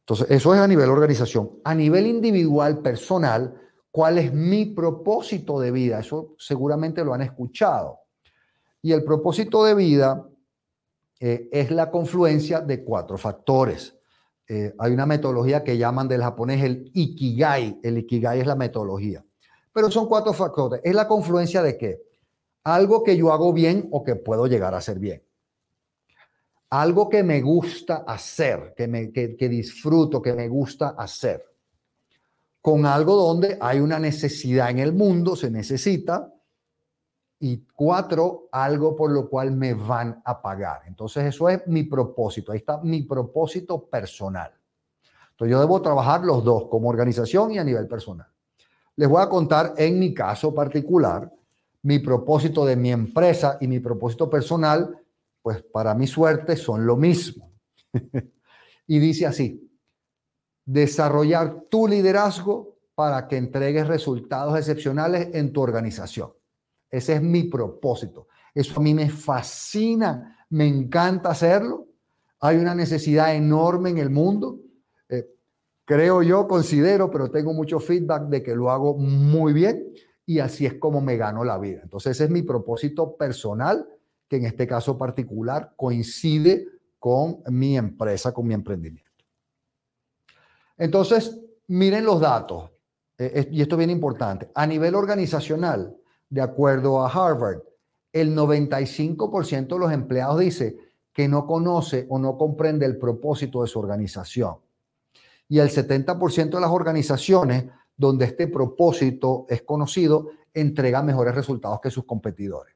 Entonces, 0.00 0.30
eso 0.30 0.54
es 0.54 0.60
a 0.60 0.68
nivel 0.68 0.90
organización. 0.90 1.52
A 1.64 1.74
nivel 1.74 2.06
individual, 2.06 2.82
personal, 2.82 3.58
¿cuál 3.90 4.18
es 4.18 4.34
mi 4.34 4.66
propósito 4.66 5.58
de 5.58 5.70
vida? 5.70 6.00
Eso 6.00 6.34
seguramente 6.36 7.02
lo 7.02 7.14
han 7.14 7.22
escuchado. 7.22 8.00
Y 8.82 8.92
el 8.92 9.04
propósito 9.04 9.64
de 9.64 9.74
vida 9.74 10.28
eh, 11.20 11.48
es 11.50 11.70
la 11.70 11.90
confluencia 11.90 12.60
de 12.60 12.84
cuatro 12.84 13.16
factores. 13.16 13.96
Eh, 14.46 14.74
hay 14.78 14.92
una 14.92 15.06
metodología 15.06 15.64
que 15.64 15.78
llaman 15.78 16.06
del 16.06 16.20
japonés 16.20 16.62
el 16.62 16.90
Ikigai. 16.92 17.80
El 17.82 17.96
Ikigai 17.96 18.40
es 18.40 18.46
la 18.46 18.56
metodología. 18.56 19.24
Pero 19.72 19.90
son 19.90 20.06
cuatro 20.06 20.32
factores. 20.32 20.80
Es 20.84 20.94
la 20.94 21.08
confluencia 21.08 21.62
de 21.62 21.76
qué? 21.78 22.02
Algo 22.64 23.02
que 23.02 23.16
yo 23.16 23.32
hago 23.32 23.52
bien 23.52 23.88
o 23.90 24.04
que 24.04 24.16
puedo 24.16 24.46
llegar 24.46 24.74
a 24.74 24.78
hacer 24.78 24.98
bien. 24.98 25.22
Algo 26.70 27.08
que 27.08 27.22
me 27.22 27.40
gusta 27.40 28.04
hacer, 28.06 28.74
que, 28.76 28.86
me, 28.86 29.12
que 29.12 29.48
disfruto, 29.48 30.22
que 30.22 30.32
me 30.32 30.48
gusta 30.48 30.94
hacer. 30.96 31.44
Con 32.60 32.86
algo 32.86 33.16
donde 33.16 33.58
hay 33.60 33.80
una 33.80 33.98
necesidad 33.98 34.70
en 34.70 34.78
el 34.78 34.92
mundo, 34.92 35.36
se 35.36 35.50
necesita, 35.50 36.32
y 37.44 37.66
cuatro, 37.74 38.48
algo 38.52 38.94
por 38.94 39.10
lo 39.10 39.28
cual 39.28 39.50
me 39.50 39.74
van 39.74 40.22
a 40.24 40.40
pagar. 40.40 40.82
Entonces 40.86 41.24
eso 41.24 41.48
es 41.48 41.66
mi 41.66 41.82
propósito, 41.82 42.52
ahí 42.52 42.58
está 42.58 42.78
mi 42.78 43.02
propósito 43.02 43.84
personal. 43.86 44.52
Entonces 45.32 45.50
yo 45.50 45.58
debo 45.58 45.82
trabajar 45.82 46.20
los 46.20 46.44
dos, 46.44 46.68
como 46.70 46.88
organización 46.88 47.50
y 47.50 47.58
a 47.58 47.64
nivel 47.64 47.88
personal. 47.88 48.28
Les 48.96 49.08
voy 49.08 49.22
a 49.22 49.28
contar 49.28 49.74
en 49.76 49.98
mi 49.98 50.12
caso 50.12 50.54
particular, 50.54 51.30
mi 51.82 51.98
propósito 51.98 52.64
de 52.64 52.76
mi 52.76 52.92
empresa 52.92 53.58
y 53.60 53.66
mi 53.66 53.80
propósito 53.80 54.28
personal, 54.28 54.96
pues 55.40 55.62
para 55.62 55.94
mi 55.94 56.06
suerte 56.06 56.56
son 56.56 56.86
lo 56.86 56.96
mismo. 56.96 57.50
y 58.86 58.98
dice 58.98 59.26
así, 59.26 59.70
desarrollar 60.64 61.64
tu 61.68 61.88
liderazgo 61.88 62.76
para 62.94 63.26
que 63.26 63.36
entregues 63.36 63.86
resultados 63.88 64.56
excepcionales 64.58 65.30
en 65.32 65.52
tu 65.52 65.62
organización. 65.62 66.32
Ese 66.90 67.14
es 67.14 67.22
mi 67.22 67.44
propósito. 67.44 68.28
Eso 68.54 68.78
a 68.78 68.82
mí 68.82 68.92
me 68.92 69.08
fascina, 69.08 70.46
me 70.50 70.66
encanta 70.66 71.30
hacerlo. 71.30 71.88
Hay 72.40 72.58
una 72.58 72.74
necesidad 72.74 73.34
enorme 73.34 73.90
en 73.90 73.98
el 73.98 74.10
mundo. 74.10 74.58
Creo 75.84 76.22
yo, 76.22 76.46
considero, 76.46 77.10
pero 77.10 77.30
tengo 77.30 77.52
mucho 77.52 77.80
feedback 77.80 78.28
de 78.28 78.42
que 78.42 78.54
lo 78.54 78.70
hago 78.70 78.96
muy 78.96 79.52
bien 79.52 79.92
y 80.24 80.38
así 80.38 80.64
es 80.64 80.74
como 80.74 81.00
me 81.00 81.16
gano 81.16 81.44
la 81.44 81.58
vida. 81.58 81.80
Entonces 81.82 82.12
ese 82.12 82.24
es 82.24 82.30
mi 82.30 82.42
propósito 82.42 83.16
personal, 83.16 83.86
que 84.28 84.36
en 84.36 84.46
este 84.46 84.66
caso 84.66 84.96
particular 84.96 85.72
coincide 85.76 86.66
con 86.98 87.42
mi 87.48 87.76
empresa, 87.76 88.32
con 88.32 88.46
mi 88.46 88.54
emprendimiento. 88.54 89.10
Entonces, 90.78 91.40
miren 91.66 92.04
los 92.04 92.20
datos, 92.20 92.70
eh, 93.18 93.48
y 93.50 93.60
esto 93.60 93.74
es 93.74 93.78
bien 93.78 93.90
importante. 93.90 94.50
A 94.54 94.66
nivel 94.66 94.94
organizacional, 94.94 95.96
de 96.30 96.40
acuerdo 96.40 97.04
a 97.04 97.10
Harvard, 97.10 97.60
el 98.12 98.34
95% 98.34 99.74
de 99.74 99.78
los 99.78 99.92
empleados 99.92 100.38
dice 100.38 100.76
que 101.12 101.28
no 101.28 101.46
conoce 101.46 102.06
o 102.08 102.18
no 102.18 102.38
comprende 102.38 102.86
el 102.86 102.96
propósito 102.98 103.62
de 103.62 103.68
su 103.68 103.78
organización. 103.78 104.56
Y 105.52 105.58
el 105.58 105.68
70% 105.68 106.48
de 106.48 106.60
las 106.62 106.70
organizaciones 106.70 107.66
donde 107.94 108.24
este 108.24 108.48
propósito 108.48 109.44
es 109.50 109.60
conocido 109.60 110.30
entrega 110.54 111.02
mejores 111.02 111.34
resultados 111.34 111.78
que 111.82 111.90
sus 111.90 112.06
competidores. 112.06 112.74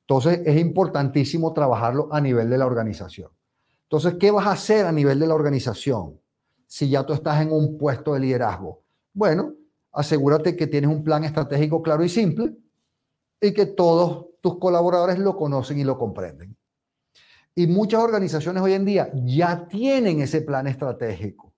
Entonces 0.00 0.40
es 0.46 0.58
importantísimo 0.58 1.52
trabajarlo 1.52 2.08
a 2.10 2.22
nivel 2.22 2.48
de 2.48 2.56
la 2.56 2.64
organización. 2.64 3.30
Entonces, 3.82 4.14
¿qué 4.18 4.30
vas 4.30 4.46
a 4.46 4.52
hacer 4.52 4.86
a 4.86 4.92
nivel 4.92 5.18
de 5.18 5.26
la 5.26 5.34
organización 5.34 6.18
si 6.66 6.88
ya 6.88 7.04
tú 7.04 7.12
estás 7.12 7.42
en 7.42 7.52
un 7.52 7.76
puesto 7.76 8.14
de 8.14 8.20
liderazgo? 8.20 8.82
Bueno, 9.12 9.52
asegúrate 9.92 10.56
que 10.56 10.66
tienes 10.66 10.88
un 10.88 11.04
plan 11.04 11.24
estratégico 11.24 11.82
claro 11.82 12.04
y 12.04 12.08
simple 12.08 12.56
y 13.38 13.52
que 13.52 13.66
todos 13.66 14.28
tus 14.40 14.58
colaboradores 14.58 15.18
lo 15.18 15.36
conocen 15.36 15.78
y 15.78 15.84
lo 15.84 15.98
comprenden. 15.98 16.56
Y 17.54 17.66
muchas 17.66 18.00
organizaciones 18.00 18.62
hoy 18.62 18.72
en 18.72 18.86
día 18.86 19.12
ya 19.12 19.68
tienen 19.68 20.22
ese 20.22 20.40
plan 20.40 20.66
estratégico, 20.66 21.53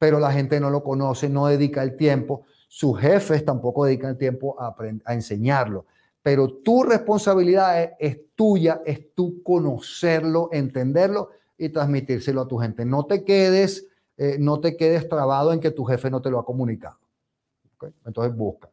pero 0.00 0.18
la 0.18 0.32
gente 0.32 0.58
no 0.58 0.70
lo 0.70 0.82
conoce, 0.82 1.28
no 1.28 1.46
dedica 1.46 1.82
el 1.82 1.94
tiempo, 1.94 2.46
sus 2.68 2.98
jefes 2.98 3.44
tampoco 3.44 3.84
dedican 3.84 4.12
el 4.12 4.16
tiempo 4.16 4.56
a, 4.58 4.74
enseñarlo. 5.12 5.84
Pero 6.22 6.48
tu 6.48 6.84
responsabilidad 6.84 7.96
es, 7.98 8.18
tuya, 8.34 8.80
es 8.86 9.14
tú 9.14 9.42
conocerlo, 9.42 10.48
entenderlo 10.52 11.28
y 11.58 11.68
transmitírselo 11.68 12.40
a 12.40 12.48
tu 12.48 12.56
gente. 12.56 12.86
No 12.86 13.04
te 13.04 13.24
quedes, 13.24 13.88
eh, 14.16 14.38
no 14.40 14.58
te 14.58 14.74
quedes 14.78 15.06
trabado 15.06 15.52
en 15.52 15.60
que 15.60 15.70
tu 15.70 15.84
jefe 15.84 16.10
no 16.10 16.22
te 16.22 16.30
lo 16.30 16.38
ha 16.38 16.46
comunicado. 16.46 16.96
Entonces 18.06 18.34
busca. 18.34 18.70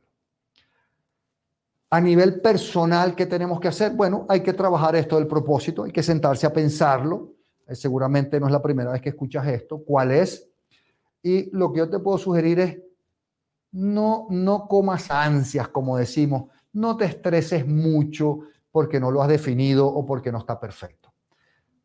A 1.90 2.00
nivel 2.00 2.40
personal, 2.40 3.16
¿qué 3.16 3.26
tenemos 3.26 3.60
que 3.60 3.68
hacer? 3.68 3.92
Bueno, 3.92 4.26
hay 4.30 4.40
que 4.40 4.54
trabajar 4.54 4.96
esto 4.96 5.18
del 5.18 5.28
propósito, 5.28 5.84
hay 5.84 5.92
que 5.92 6.04
sentarse 6.04 6.48
a 6.48 6.54
pensarlo. 6.54 7.34
Eh, 7.68 7.76
seguramente 7.76 8.40
no 8.40 8.46
es 8.46 8.54
la 8.54 8.62
primera 8.62 8.94
vez 8.94 9.02
que 9.02 9.10
escuchas 9.10 9.46
esto. 9.48 9.84
¿Cuál 9.84 10.12
es? 10.12 10.48
Y 11.28 11.50
lo 11.52 11.74
que 11.74 11.80
yo 11.80 11.90
te 11.90 12.00
puedo 12.00 12.18
sugerir 12.18 12.60
es, 12.62 12.78
no, 13.74 14.28
no 14.30 14.66
comas 14.70 15.12
ansias, 15.12 15.68
como 15.68 15.98
decimos, 15.98 16.46
no 16.72 16.96
te 16.96 17.04
estreses 17.04 17.68
mucho 17.68 18.40
porque 18.72 18.98
no 18.98 19.12
lo 19.12 19.22
has 19.22 19.28
definido 19.28 19.88
o 19.88 20.06
porque 20.06 20.32
no 20.32 20.38
está 20.38 20.58
perfecto. 20.58 21.14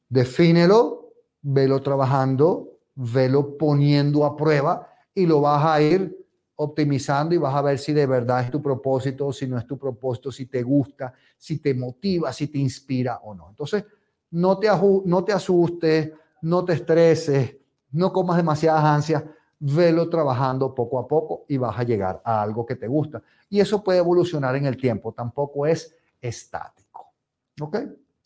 Defínelo, 0.08 1.12
velo 1.40 1.82
trabajando, 1.82 2.78
velo 2.94 3.58
poniendo 3.58 4.24
a 4.24 4.36
prueba 4.36 4.86
y 5.12 5.26
lo 5.26 5.40
vas 5.40 5.64
a 5.64 5.82
ir 5.82 6.16
optimizando 6.54 7.34
y 7.34 7.38
vas 7.38 7.56
a 7.56 7.62
ver 7.62 7.80
si 7.80 7.92
de 7.92 8.06
verdad 8.06 8.44
es 8.44 8.50
tu 8.52 8.62
propósito, 8.62 9.32
si 9.32 9.48
no 9.48 9.58
es 9.58 9.66
tu 9.66 9.76
propósito, 9.76 10.30
si 10.30 10.46
te 10.46 10.62
gusta, 10.62 11.12
si 11.36 11.58
te 11.58 11.74
motiva, 11.74 12.32
si 12.32 12.46
te 12.46 12.58
inspira 12.58 13.16
o 13.24 13.34
no. 13.34 13.50
Entonces, 13.50 13.84
no 14.30 14.56
te, 14.56 14.68
no 15.04 15.24
te 15.24 15.32
asustes, 15.32 16.12
no 16.42 16.64
te 16.64 16.74
estreses, 16.74 17.56
no 17.92 18.12
comas 18.12 18.36
demasiadas 18.36 18.84
ansias, 18.84 19.24
velo 19.58 20.08
trabajando 20.08 20.74
poco 20.74 20.98
a 20.98 21.06
poco 21.06 21.44
y 21.48 21.56
vas 21.56 21.78
a 21.78 21.84
llegar 21.84 22.20
a 22.24 22.42
algo 22.42 22.66
que 22.66 22.76
te 22.76 22.88
gusta. 22.88 23.22
Y 23.48 23.60
eso 23.60 23.82
puede 23.82 23.98
evolucionar 23.98 24.56
en 24.56 24.66
el 24.66 24.76
tiempo, 24.76 25.12
tampoco 25.12 25.66
es 25.66 25.94
estático. 26.20 27.12
¿Ok? 27.60 27.78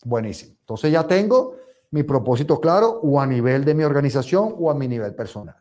Buenísimo. 0.03 0.55
Entonces 0.59 0.91
ya 0.91 1.05
tengo 1.05 1.55
mi 1.91 2.03
propósito 2.03 2.59
claro 2.59 2.99
o 3.03 3.19
a 3.19 3.27
nivel 3.27 3.63
de 3.63 3.75
mi 3.75 3.83
organización 3.83 4.55
o 4.57 4.71
a 4.71 4.73
mi 4.73 4.87
nivel 4.87 5.13
personal. 5.13 5.55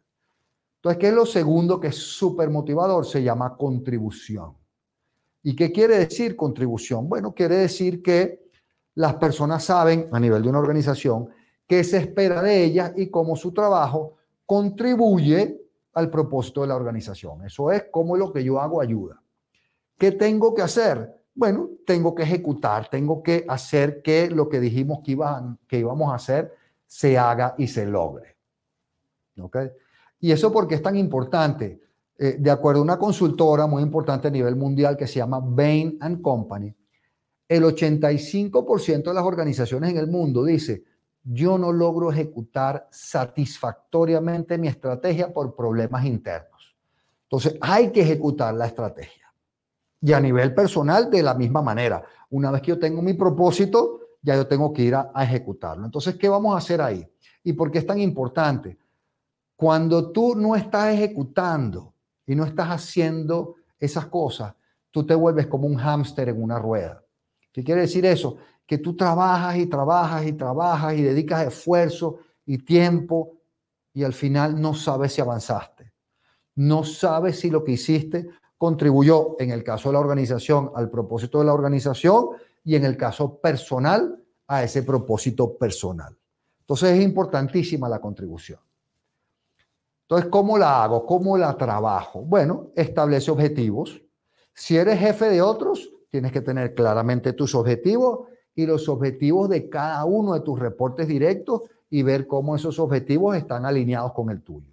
Entonces, 0.77 0.99
¿qué 1.01 1.09
es 1.09 1.15
lo 1.15 1.27
segundo 1.27 1.81
que 1.81 1.89
es 1.89 1.97
súper 1.97 2.49
motivador? 2.49 3.05
Se 3.05 3.23
llama 3.23 3.57
contribución. 3.57 4.55
¿Y 5.43 5.55
qué 5.55 5.73
quiere 5.73 5.99
decir 5.99 6.37
contribución? 6.37 7.09
Bueno, 7.09 7.35
quiere 7.35 7.57
decir 7.57 8.03
que 8.03 8.51
las 8.95 9.15
personas 9.17 9.65
saben 9.65 10.09
a 10.13 10.21
nivel 10.21 10.43
de 10.43 10.49
una 10.49 10.59
organización 10.59 11.29
qué 11.67 11.85
se 11.85 11.99
espera 11.99 12.43
de 12.43 12.65
ellas 12.65 12.93
y 12.97 13.09
cómo 13.09 13.37
su 13.37 13.53
trabajo 13.53 14.17
contribuye 14.45 15.61
al 15.95 16.11
propósito 16.11 16.63
de 16.63 16.69
la 16.69 16.77
organización. 16.77 17.45
Eso 17.45 17.73
es 17.73 17.87
cómo 17.91 18.17
lo 18.17 18.33
que 18.33 18.45
yo 18.45 18.61
hago 18.61 18.81
ayuda. 18.81 19.21
¿Qué 19.99 20.13
tengo 20.13 20.55
que 20.55 20.63
hacer? 20.63 21.17
bueno, 21.37 21.69
tengo 21.87 22.15
que 22.15 22.23
ejecutar, 22.23 22.89
tengo 22.89 23.23
que 23.23 23.45
hacer 23.47 24.01
que 24.01 24.31
lo 24.31 24.49
que 24.49 24.59
dijimos 24.59 25.01
que, 25.05 25.17
que 25.69 25.79
íbamos 25.79 26.11
a 26.11 26.17
hacer 26.17 26.53
se 26.87 27.19
haga 27.19 27.55
y 27.59 27.69
se 27.69 27.85
logre. 27.85 28.37
¿Ok? 29.39 29.59
Y 30.21 30.33
eso 30.33 30.51
porque 30.51 30.77
es 30.77 30.83
tan 30.83 30.97
importante. 30.97 31.83
Eh, 32.19 32.37
de 32.39 32.51
acuerdo 32.51 32.81
a 32.81 32.85
una 32.85 32.99
consultora 32.99 33.67
muy 33.67 33.83
importante 33.83 34.29
a 34.29 34.31
nivel 34.31 34.57
mundial 34.57 34.97
que 34.97 35.07
se 35.07 35.19
llama 35.19 35.39
Bain 35.39 35.99
Company, 36.23 36.75
el 37.47 37.63
85% 37.63 39.03
de 39.05 39.15
las 39.15 39.23
organizaciones 39.23 39.91
en 39.91 39.99
el 39.99 40.07
mundo 40.07 40.43
dice, 40.43 40.83
yo 41.29 41.59
no 41.59 41.73
logro 41.73 42.13
ejecutar 42.13 42.87
satisfactoriamente 42.91 44.59
mi 44.59 44.69
estrategia 44.69 45.33
por 45.33 45.57
problemas 45.57 46.05
internos. 46.05 46.77
Entonces, 47.25 47.57
hay 47.61 47.91
que 47.91 48.03
ejecutar 48.03 48.55
la 48.55 48.67
estrategia. 48.67 49.25
Y 50.01 50.13
a 50.13 50.21
nivel 50.21 50.55
personal, 50.55 51.11
de 51.11 51.25
la 51.25 51.35
misma 51.35 51.63
manera. 51.63 52.05
Una 52.31 52.53
vez 52.53 52.63
que 52.63 52.69
yo 52.69 52.79
tengo 52.79 53.03
mi 53.03 53.15
propósito, 53.15 54.01
ya 54.23 54.37
yo 54.37 54.47
tengo 54.47 54.73
que 54.73 54.83
ir 54.83 54.95
a, 54.95 55.11
ejecutarlo. 55.21 55.85
Entonces, 55.85 56.15
¿qué 56.17 56.29
vamos 56.29 56.55
a 56.55 56.59
hacer 56.59 56.81
ahí? 56.81 57.05
¿Y 57.43 57.55
por 57.55 57.73
qué 57.73 57.79
es 57.79 57.87
tan 57.87 57.99
importante? 57.99 58.79
Cuando 59.57 60.13
tú 60.13 60.37
no 60.37 60.55
estás 60.55 60.95
ejecutando 60.95 61.93
y 62.25 62.37
no 62.37 62.45
estás 62.45 62.69
haciendo 62.69 63.57
esas 63.81 64.07
cosas, 64.07 64.55
tú 64.93 65.05
te 65.05 65.15
vuelves 65.15 65.49
como 65.49 65.67
un 65.67 65.77
hámster 65.77 66.29
en 66.29 66.41
una 66.41 66.59
rueda. 66.61 67.03
¿Qué 67.53 67.65
quiere 67.65 67.81
decir 67.81 68.07
eso? 68.07 68.37
Que 68.67 68.79
tú 68.79 68.97
trabajas 68.97 69.57
y 69.57 69.67
trabajas 69.67 70.27
y 70.27 70.33
trabajas 70.33 70.95
y 70.95 71.03
dedicas 71.03 71.47
esfuerzo 71.47 72.19
y 72.45 72.59
tiempo 72.59 73.37
y 73.93 74.05
al 74.05 74.13
final 74.13 74.61
no 74.61 74.75
sabes 74.75 75.15
si 75.15 75.21
avanzaste. 75.21 75.93
No 76.57 76.85
sabes 76.85 77.41
si 77.41 77.51
lo 77.51 77.65
que 77.65 77.73
hiciste 77.73 78.29
contribuyó, 78.59 79.37
en 79.39 79.51
el 79.51 79.63
caso 79.63 79.89
de 79.89 79.95
la 79.95 80.01
organización, 80.01 80.71
al 80.75 80.91
propósito 80.91 81.39
de 81.39 81.45
la 81.45 81.55
organización 81.55 82.31
y 82.65 82.75
en 82.75 82.85
el 82.85 82.97
caso 82.97 83.39
personal, 83.39 84.23
a 84.49 84.63
ese 84.63 84.83
propósito 84.83 85.57
personal. 85.57 86.17
Entonces 86.61 86.91
es 86.91 87.03
importantísima 87.03 87.89
la 87.89 88.01
contribución. 88.01 88.61
Entonces, 90.03 90.31
¿cómo 90.31 90.57
la 90.57 90.85
hago? 90.85 91.05
¿Cómo 91.05 91.37
la 91.37 91.57
trabajo? 91.57 92.23
Bueno, 92.23 92.71
establece 92.77 93.31
objetivos. 93.31 94.01
Si 94.55 94.77
eres 94.77 95.01
jefe 95.01 95.29
de 95.29 95.43
otros, 95.43 95.91
tienes 96.11 96.33
que 96.33 96.41
tener 96.41 96.75
claramente 96.75 97.33
tus 97.33 97.55
objetivos 97.55 98.29
y 98.57 98.67
los 98.67 98.89
objetivos 98.89 99.49
de 99.49 99.69
cada 99.69 100.05
uno 100.05 100.35
de 100.35 100.41
tus 100.41 100.59
reportes 100.59 101.07
directos 101.07 101.63
y 101.89 102.03
ver 102.03 102.27
cómo 102.27 102.57
esos 102.57 102.81
objetivos 102.81 103.37
están 103.37 103.65
alineados 103.65 104.13
con 104.13 104.31
el 104.31 104.43
tuyo. 104.43 104.73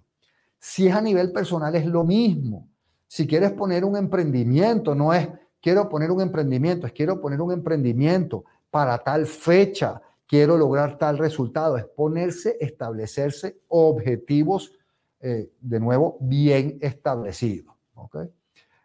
Si 0.58 0.88
es 0.88 0.94
a 0.94 1.00
nivel 1.00 1.30
personal, 1.30 1.72
es 1.76 1.86
lo 1.86 2.02
mismo. 2.02 2.68
Si 3.06 3.26
quieres 3.26 3.52
poner 3.52 3.84
un 3.84 3.96
emprendimiento, 3.96 4.96
no 4.96 5.14
es 5.14 5.28
quiero 5.60 5.88
poner 5.88 6.10
un 6.10 6.22
emprendimiento, 6.22 6.88
es 6.88 6.92
quiero 6.92 7.20
poner 7.20 7.40
un 7.40 7.52
emprendimiento 7.52 8.44
para 8.70 8.98
tal 8.98 9.26
fecha, 9.26 10.02
quiero 10.26 10.58
lograr 10.58 10.98
tal 10.98 11.18
resultado. 11.18 11.76
Es 11.76 11.84
ponerse, 11.84 12.56
establecerse 12.60 13.60
objetivos, 13.68 14.72
eh, 15.20 15.52
de 15.60 15.78
nuevo, 15.78 16.16
bien 16.20 16.78
establecidos. 16.80 17.72
¿okay? 17.94 18.28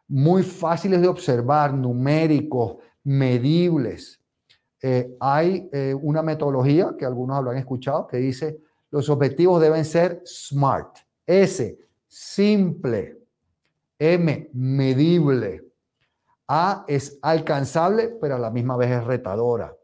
muy 0.10 0.42
fáciles 0.42 1.00
de 1.02 1.08
observar, 1.08 1.74
numéricos, 1.74 2.78
medibles. 3.04 4.19
Eh, 4.82 5.16
hay 5.20 5.70
eh, 5.74 5.94
una 5.94 6.22
metodología 6.22 6.96
que 6.98 7.06
algunos 7.06 7.38
habrán 7.38 7.58
escuchado 7.58 8.08
que 8.08 8.18
dice 8.18 8.62
los 8.92 9.10
objetivos 9.10 9.62
deben 9.62 9.86
ser 9.86 10.22
SMART. 10.26 10.98
S, 11.26 11.78
simple. 12.08 13.20
M, 14.00 14.50
medible. 14.54 15.66
A 16.48 16.86
es 16.88 17.20
alcanzable, 17.22 18.18
pero 18.20 18.36
a 18.36 18.40
la 18.40 18.50
misma 18.50 18.78
vez 18.78 18.90
es 18.90 19.04
retadora. 19.04 19.76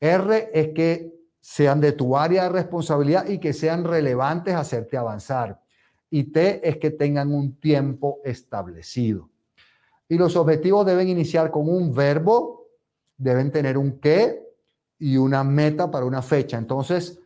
R 0.00 0.50
es 0.54 0.68
que 0.68 1.12
sean 1.40 1.80
de 1.80 1.92
tu 1.92 2.16
área 2.16 2.44
de 2.44 2.48
responsabilidad 2.48 3.28
y 3.28 3.38
que 3.38 3.52
sean 3.52 3.84
relevantes 3.84 4.54
a 4.54 4.60
hacerte 4.60 4.96
avanzar. 4.96 5.60
Y 6.08 6.24
T 6.24 6.66
es 6.66 6.78
que 6.78 6.90
tengan 6.90 7.34
un 7.34 7.60
tiempo 7.60 8.20
establecido. 8.24 9.28
Y 10.08 10.16
los 10.16 10.36
objetivos 10.36 10.86
deben 10.86 11.08
iniciar 11.08 11.50
con 11.50 11.68
un 11.68 11.92
verbo, 11.92 12.63
deben 13.16 13.50
tener 13.50 13.78
un 13.78 13.98
qué 13.98 14.42
y 14.98 15.16
una 15.16 15.44
meta 15.44 15.90
para 15.90 16.06
una 16.06 16.22
fecha. 16.22 16.58
Entonces, 16.58 17.18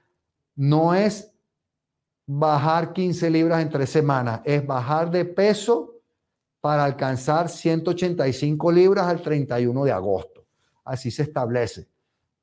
no 0.56 0.94
es 0.94 1.32
bajar 2.26 2.92
15 2.92 3.30
libras 3.30 3.62
en 3.62 3.70
tres 3.70 3.90
semanas, 3.90 4.40
es 4.44 4.66
bajar 4.66 5.10
de 5.10 5.24
peso 5.24 5.94
para 6.60 6.84
alcanzar 6.84 7.48
185 7.48 8.72
libras 8.72 9.06
al 9.06 9.22
31 9.22 9.84
de 9.84 9.92
agosto. 9.92 10.44
Así 10.84 11.10
se 11.10 11.22
establece. 11.22 11.86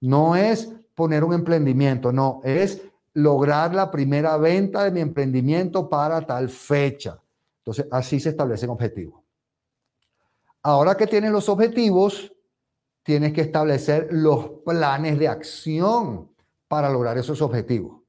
No 0.01 0.35
es 0.35 0.73
poner 0.95 1.23
un 1.23 1.33
emprendimiento, 1.33 2.11
no, 2.11 2.41
es 2.43 2.81
lograr 3.13 3.73
la 3.75 3.91
primera 3.91 4.37
venta 4.37 4.83
de 4.83 4.91
mi 4.91 5.01
emprendimiento 5.01 5.89
para 5.89 6.21
tal 6.21 6.49
fecha. 6.49 7.19
Entonces, 7.59 7.87
así 7.91 8.19
se 8.19 8.29
establecen 8.29 8.69
objetivos. 8.69 9.21
Ahora 10.61 10.95
que 10.95 11.07
tienes 11.07 11.31
los 11.31 11.47
objetivos, 11.47 12.31
tienes 13.05 13.33
que 13.33 13.41
establecer 13.41 14.07
los 14.09 14.49
planes 14.65 15.19
de 15.19 15.27
acción 15.27 16.27
para 16.67 16.89
lograr 16.89 17.15
esos 17.19 17.39
objetivos. 17.39 18.01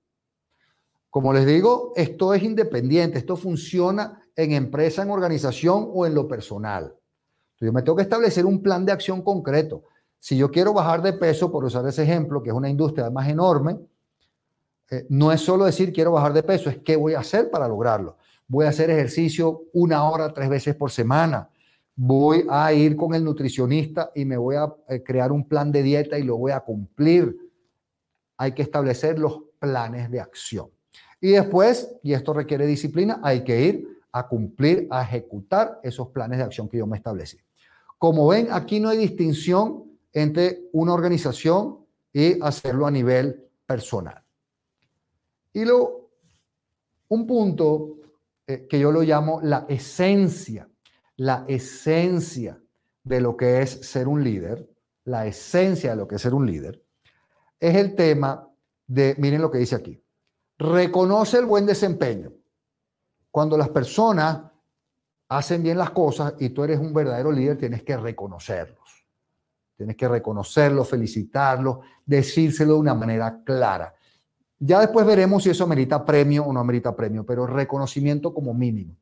Como 1.10 1.34
les 1.34 1.44
digo, 1.44 1.92
esto 1.96 2.32
es 2.32 2.42
independiente, 2.42 3.18
esto 3.18 3.36
funciona 3.36 4.22
en 4.34 4.52
empresa, 4.52 5.02
en 5.02 5.10
organización 5.10 5.90
o 5.92 6.06
en 6.06 6.14
lo 6.14 6.26
personal. 6.26 6.94
yo 7.60 7.72
me 7.74 7.82
tengo 7.82 7.96
que 7.96 8.04
establecer 8.04 8.46
un 8.46 8.62
plan 8.62 8.86
de 8.86 8.92
acción 8.92 9.20
concreto. 9.20 9.84
Si 10.18 10.34
yo 10.34 10.50
quiero 10.50 10.72
bajar 10.72 11.02
de 11.02 11.12
peso, 11.12 11.52
por 11.52 11.62
usar 11.62 11.86
ese 11.86 12.02
ejemplo, 12.02 12.42
que 12.42 12.48
es 12.48 12.56
una 12.56 12.70
industria 12.70 13.04
además 13.04 13.28
enorme, 13.28 13.78
eh, 14.90 15.06
no 15.10 15.30
es 15.30 15.42
solo 15.42 15.66
decir 15.66 15.92
quiero 15.92 16.12
bajar 16.12 16.32
de 16.32 16.42
peso, 16.42 16.70
es 16.70 16.78
qué 16.78 16.96
voy 16.96 17.12
a 17.12 17.20
hacer 17.20 17.50
para 17.50 17.68
lograrlo. 17.68 18.16
Voy 18.48 18.64
a 18.64 18.70
hacer 18.70 18.88
ejercicio 18.88 19.64
una 19.74 20.08
hora, 20.08 20.32
tres 20.32 20.48
veces 20.48 20.74
por 20.74 20.90
semana 20.90 21.50
voy 21.96 22.46
a 22.50 22.72
ir 22.74 22.94
con 22.94 23.14
el 23.14 23.24
nutricionista 23.24 24.12
y 24.14 24.26
me 24.26 24.36
voy 24.36 24.56
a 24.56 24.72
eh, 24.88 25.02
crear 25.02 25.32
un 25.32 25.48
plan 25.48 25.72
de 25.72 25.82
dieta 25.82 26.18
y 26.18 26.22
lo 26.22 26.36
voy 26.36 26.52
a 26.52 26.60
cumplir. 26.60 27.36
Hay 28.36 28.52
que 28.52 28.62
establecer 28.62 29.18
los 29.18 29.40
planes 29.58 30.10
de 30.10 30.20
acción. 30.20 30.68
Y 31.20 31.30
después, 31.30 31.96
y 32.02 32.12
esto 32.12 32.34
requiere 32.34 32.66
disciplina, 32.66 33.18
hay 33.22 33.42
que 33.42 33.62
ir 33.62 33.88
a 34.12 34.28
cumplir, 34.28 34.86
a 34.90 35.02
ejecutar 35.02 35.80
esos 35.82 36.08
planes 36.08 36.38
de 36.38 36.44
acción 36.44 36.68
que 36.68 36.76
yo 36.76 36.86
me 36.86 36.98
establecí. 36.98 37.38
Como 37.98 38.28
ven, 38.28 38.48
aquí 38.50 38.78
no 38.78 38.90
hay 38.90 38.98
distinción 38.98 39.84
entre 40.12 40.68
una 40.72 40.92
organización 40.92 41.78
y 42.12 42.40
hacerlo 42.42 42.86
a 42.86 42.90
nivel 42.90 43.48
personal. 43.64 44.22
Y 45.54 45.64
luego, 45.64 46.10
un 47.08 47.26
punto 47.26 47.96
eh, 48.46 48.66
que 48.68 48.78
yo 48.78 48.92
lo 48.92 49.00
llamo 49.00 49.40
la 49.42 49.64
esencia 49.68 50.68
la 51.16 51.44
esencia 51.48 52.60
de 53.02 53.20
lo 53.20 53.36
que 53.36 53.62
es 53.62 53.70
ser 53.70 54.08
un 54.08 54.22
líder, 54.22 54.68
la 55.04 55.26
esencia 55.26 55.90
de 55.90 55.96
lo 55.96 56.08
que 56.08 56.16
es 56.16 56.22
ser 56.22 56.34
un 56.34 56.46
líder, 56.46 56.82
es 57.60 57.76
el 57.76 57.94
tema 57.94 58.48
de, 58.86 59.14
miren 59.18 59.40
lo 59.40 59.50
que 59.50 59.58
dice 59.58 59.76
aquí, 59.76 60.02
reconoce 60.58 61.38
el 61.38 61.46
buen 61.46 61.66
desempeño. 61.66 62.32
Cuando 63.30 63.56
las 63.56 63.68
personas 63.68 64.42
hacen 65.28 65.62
bien 65.62 65.78
las 65.78 65.90
cosas 65.90 66.34
y 66.38 66.50
tú 66.50 66.64
eres 66.64 66.78
un 66.78 66.92
verdadero 66.92 67.32
líder, 67.32 67.58
tienes 67.58 67.82
que 67.82 67.96
reconocerlos. 67.96 69.06
Tienes 69.76 69.96
que 69.96 70.08
reconocerlos, 70.08 70.88
felicitarlos, 70.88 71.78
decírselo 72.04 72.74
de 72.74 72.80
una 72.80 72.94
manera 72.94 73.42
clara. 73.44 73.94
Ya 74.58 74.80
después 74.80 75.04
veremos 75.04 75.42
si 75.42 75.50
eso 75.50 75.66
merita 75.66 76.04
premio 76.04 76.44
o 76.44 76.52
no 76.52 76.64
merita 76.64 76.96
premio, 76.96 77.26
pero 77.26 77.46
reconocimiento 77.46 78.32
como 78.32 78.54
mínimo. 78.54 78.96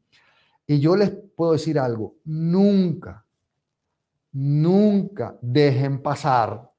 Y 0.67 0.81
yo 0.81 0.97
les 0.97 1.11
puedo 1.11 1.53
decir 1.53 1.79
algo, 1.79 2.17
nunca, 2.25 3.25
nunca 4.33 5.37
dejen 5.41 6.03
pasar 6.03 6.71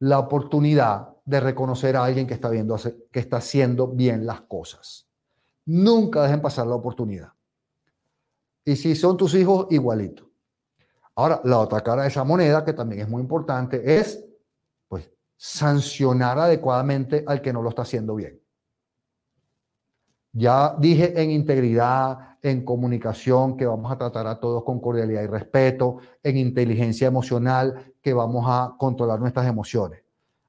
la 0.00 0.18
oportunidad 0.18 1.12
de 1.24 1.40
reconocer 1.40 1.96
a 1.96 2.04
alguien 2.04 2.26
que 2.26 2.34
está, 2.34 3.36
haciendo 3.36 3.88
bien 3.88 4.26
las 4.26 4.40
cosas. 4.42 5.06
Nunca 5.66 6.22
dejen 6.24 6.42
pasar 6.42 6.66
la 6.66 6.74
oportunidad. 6.74 7.32
Y 8.64 8.76
si 8.76 8.96
son 8.96 9.16
tus 9.16 9.34
hijos, 9.34 9.68
igualito. 9.70 10.28
Ahora, 11.14 11.40
la 11.44 11.58
otra 11.58 11.80
cara 11.80 12.02
de 12.02 12.08
esa 12.08 12.24
moneda, 12.24 12.64
que 12.64 12.72
también 12.72 13.02
es 13.02 13.08
muy 13.08 13.22
importante, 13.22 13.96
es 13.98 14.24
pues 14.88 15.08
sancionar 15.36 16.38
adecuadamente 16.38 17.22
al 17.26 17.40
que 17.40 17.52
no 17.52 17.62
lo 17.62 17.68
está 17.68 17.82
haciendo 17.82 18.16
bien. 18.16 18.40
Ya 20.32 20.74
dije 20.78 21.20
en 21.20 21.30
integridad, 21.30 22.31
en 22.42 22.64
comunicación, 22.64 23.56
que 23.56 23.66
vamos 23.66 23.90
a 23.92 23.96
tratar 23.96 24.26
a 24.26 24.40
todos 24.40 24.64
con 24.64 24.80
cordialidad 24.80 25.22
y 25.22 25.26
respeto, 25.26 25.98
en 26.22 26.36
inteligencia 26.36 27.06
emocional, 27.06 27.94
que 28.02 28.12
vamos 28.12 28.44
a 28.48 28.74
controlar 28.78 29.20
nuestras 29.20 29.46
emociones. 29.46 30.00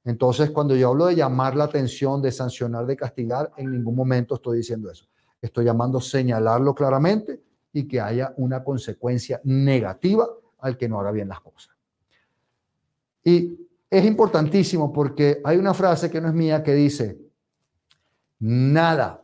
Entonces, 0.03 0.49
cuando 0.49 0.75
yo 0.75 0.89
hablo 0.89 1.05
de 1.05 1.15
llamar 1.15 1.55
la 1.55 1.65
atención, 1.65 2.21
de 2.21 2.31
sancionar, 2.31 2.85
de 2.85 2.97
castigar, 2.97 3.51
en 3.57 3.71
ningún 3.71 3.95
momento 3.95 4.35
estoy 4.35 4.57
diciendo 4.57 4.89
eso. 4.91 5.05
Estoy 5.41 5.65
llamando 5.65 6.01
señalarlo 6.01 6.73
claramente 6.73 7.41
y 7.71 7.87
que 7.87 8.01
haya 8.01 8.33
una 8.37 8.63
consecuencia 8.63 9.39
negativa 9.43 10.27
al 10.59 10.77
que 10.77 10.89
no 10.89 10.99
haga 10.99 11.11
bien 11.11 11.29
las 11.29 11.41
cosas. 11.41 11.75
Y 13.23 13.57
es 13.89 14.05
importantísimo 14.05 14.91
porque 14.91 15.39
hay 15.43 15.57
una 15.57 15.73
frase 15.73 16.09
que 16.09 16.19
no 16.19 16.27
es 16.27 16.33
mía 16.33 16.63
que 16.63 16.73
dice, 16.73 17.19
nada 18.39 19.23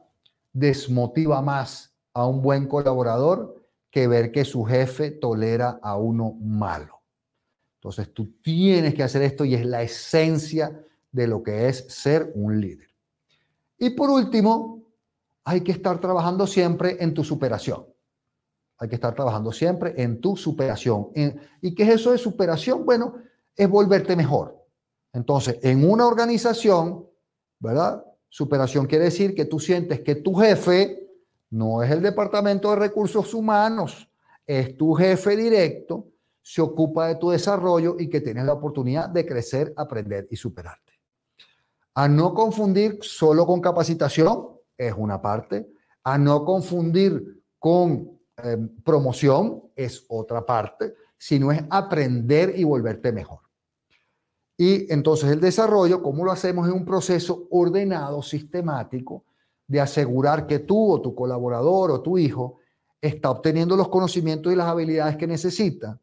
desmotiva 0.54 1.42
más 1.42 1.89
a 2.14 2.28
un 2.28 2.42
buen 2.42 2.68
colaborador 2.68 3.56
que 3.92 4.08
ver 4.08 4.32
que 4.32 4.46
su 4.46 4.64
jefe 4.64 5.12
tolera 5.12 5.80
a 5.82 5.98
uno 5.98 6.34
malo. 6.42 7.02
Entonces 7.76 8.14
tú 8.14 8.34
tienes 8.42 8.94
que 8.94 9.04
hacer 9.04 9.22
esto 9.22 9.46
y 9.46 9.56
es 9.56 9.66
la 9.66 9.82
esencia 9.82 10.86
de 11.12 11.28
lo 11.28 11.42
que 11.42 11.68
es 11.68 11.86
ser 11.88 12.32
un 12.36 12.60
líder. 12.60 12.90
Y 13.78 13.92
por 13.92 14.10
último, 14.10 14.84
hay 15.46 15.62
que 15.62 15.72
estar 15.72 16.00
trabajando 16.00 16.46
siempre 16.46 16.98
en 17.00 17.14
tu 17.14 17.24
superación. 17.24 17.86
Hay 18.78 18.90
que 18.90 18.96
estar 18.96 19.16
trabajando 19.16 19.52
siempre 19.52 19.94
en 19.98 20.22
tu 20.22 20.38
superación. 20.38 21.10
¿Y 21.62 21.74
qué 21.74 21.84
es 21.84 21.90
eso 21.90 22.12
de 22.12 22.18
superación? 22.18 22.86
Bueno, 22.86 23.16
es 23.56 23.70
volverte 23.70 24.16
mejor. 24.16 24.66
Entonces, 25.12 25.58
en 25.64 25.90
una 25.90 26.06
organización, 26.06 27.06
¿verdad? 27.60 28.06
Superación 28.30 28.86
quiere 28.86 29.06
decir 29.06 29.34
que 29.34 29.46
tú 29.46 29.60
sientes 29.60 30.02
que 30.02 30.16
tu 30.16 30.36
jefe 30.36 31.09
no 31.52 31.84
es 31.84 31.92
el 31.92 32.02
departamento 32.02 32.70
de 32.70 32.76
recursos 32.76 33.34
humanos, 33.34 34.10
es 34.46 34.76
tu 34.78 34.94
jefe 34.94 35.36
directo, 35.36 36.08
se 36.42 36.62
ocupa 36.62 37.08
de 37.08 37.16
tu 37.16 37.30
desarrollo 37.30 37.96
y 38.00 38.10
que 38.10 38.22
tienes 38.22 38.46
la 38.46 38.54
oportunidad 38.54 39.10
de 39.10 39.26
crecer, 39.26 39.74
aprender 39.78 40.28
y 40.32 40.36
superarte. 40.36 40.94
A 41.94 42.08
no 42.08 42.34
confundir 42.34 42.98
solo 43.02 43.46
con 43.46 43.62
capacitación, 43.62 44.48
es 44.78 44.94
una 44.98 45.22
parte. 45.22 45.70
A 46.04 46.18
no 46.18 46.46
confundir 46.46 47.44
con 47.60 48.20
em, 48.38 48.70
promoción, 48.84 49.64
es 49.76 50.06
otra 50.08 50.46
parte, 50.46 50.96
sino 51.18 51.52
es 51.52 51.62
aprender 51.70 52.54
y 52.58 52.64
volverte 52.64 53.12
mejor. 53.12 53.42
Y 54.58 54.92
entonces 54.92 55.30
el 55.30 55.40
desarrollo, 55.40 56.02
¿cómo 56.02 56.26
lo 56.26 56.32
hacemos? 56.32 56.68
Es 56.68 56.74
un 56.74 56.86
proceso 56.86 57.48
ordenado, 57.52 58.22
sistemático, 58.22 59.26
de 59.70 59.80
asegurar 59.80 60.48
que 60.48 60.60
tú 60.60 60.92
o 60.94 61.00
tu 61.00 61.14
colaborador 61.14 61.92
o 61.92 62.02
tu 62.02 62.18
hijo 62.18 62.58
está 63.00 63.30
obteniendo 63.30 63.78
los 63.78 63.88
conocimientos 63.88 64.52
y 64.52 64.56
las 64.56 64.68
habilidades 64.68 65.16
que 65.16 65.28
necesita, 65.28 66.00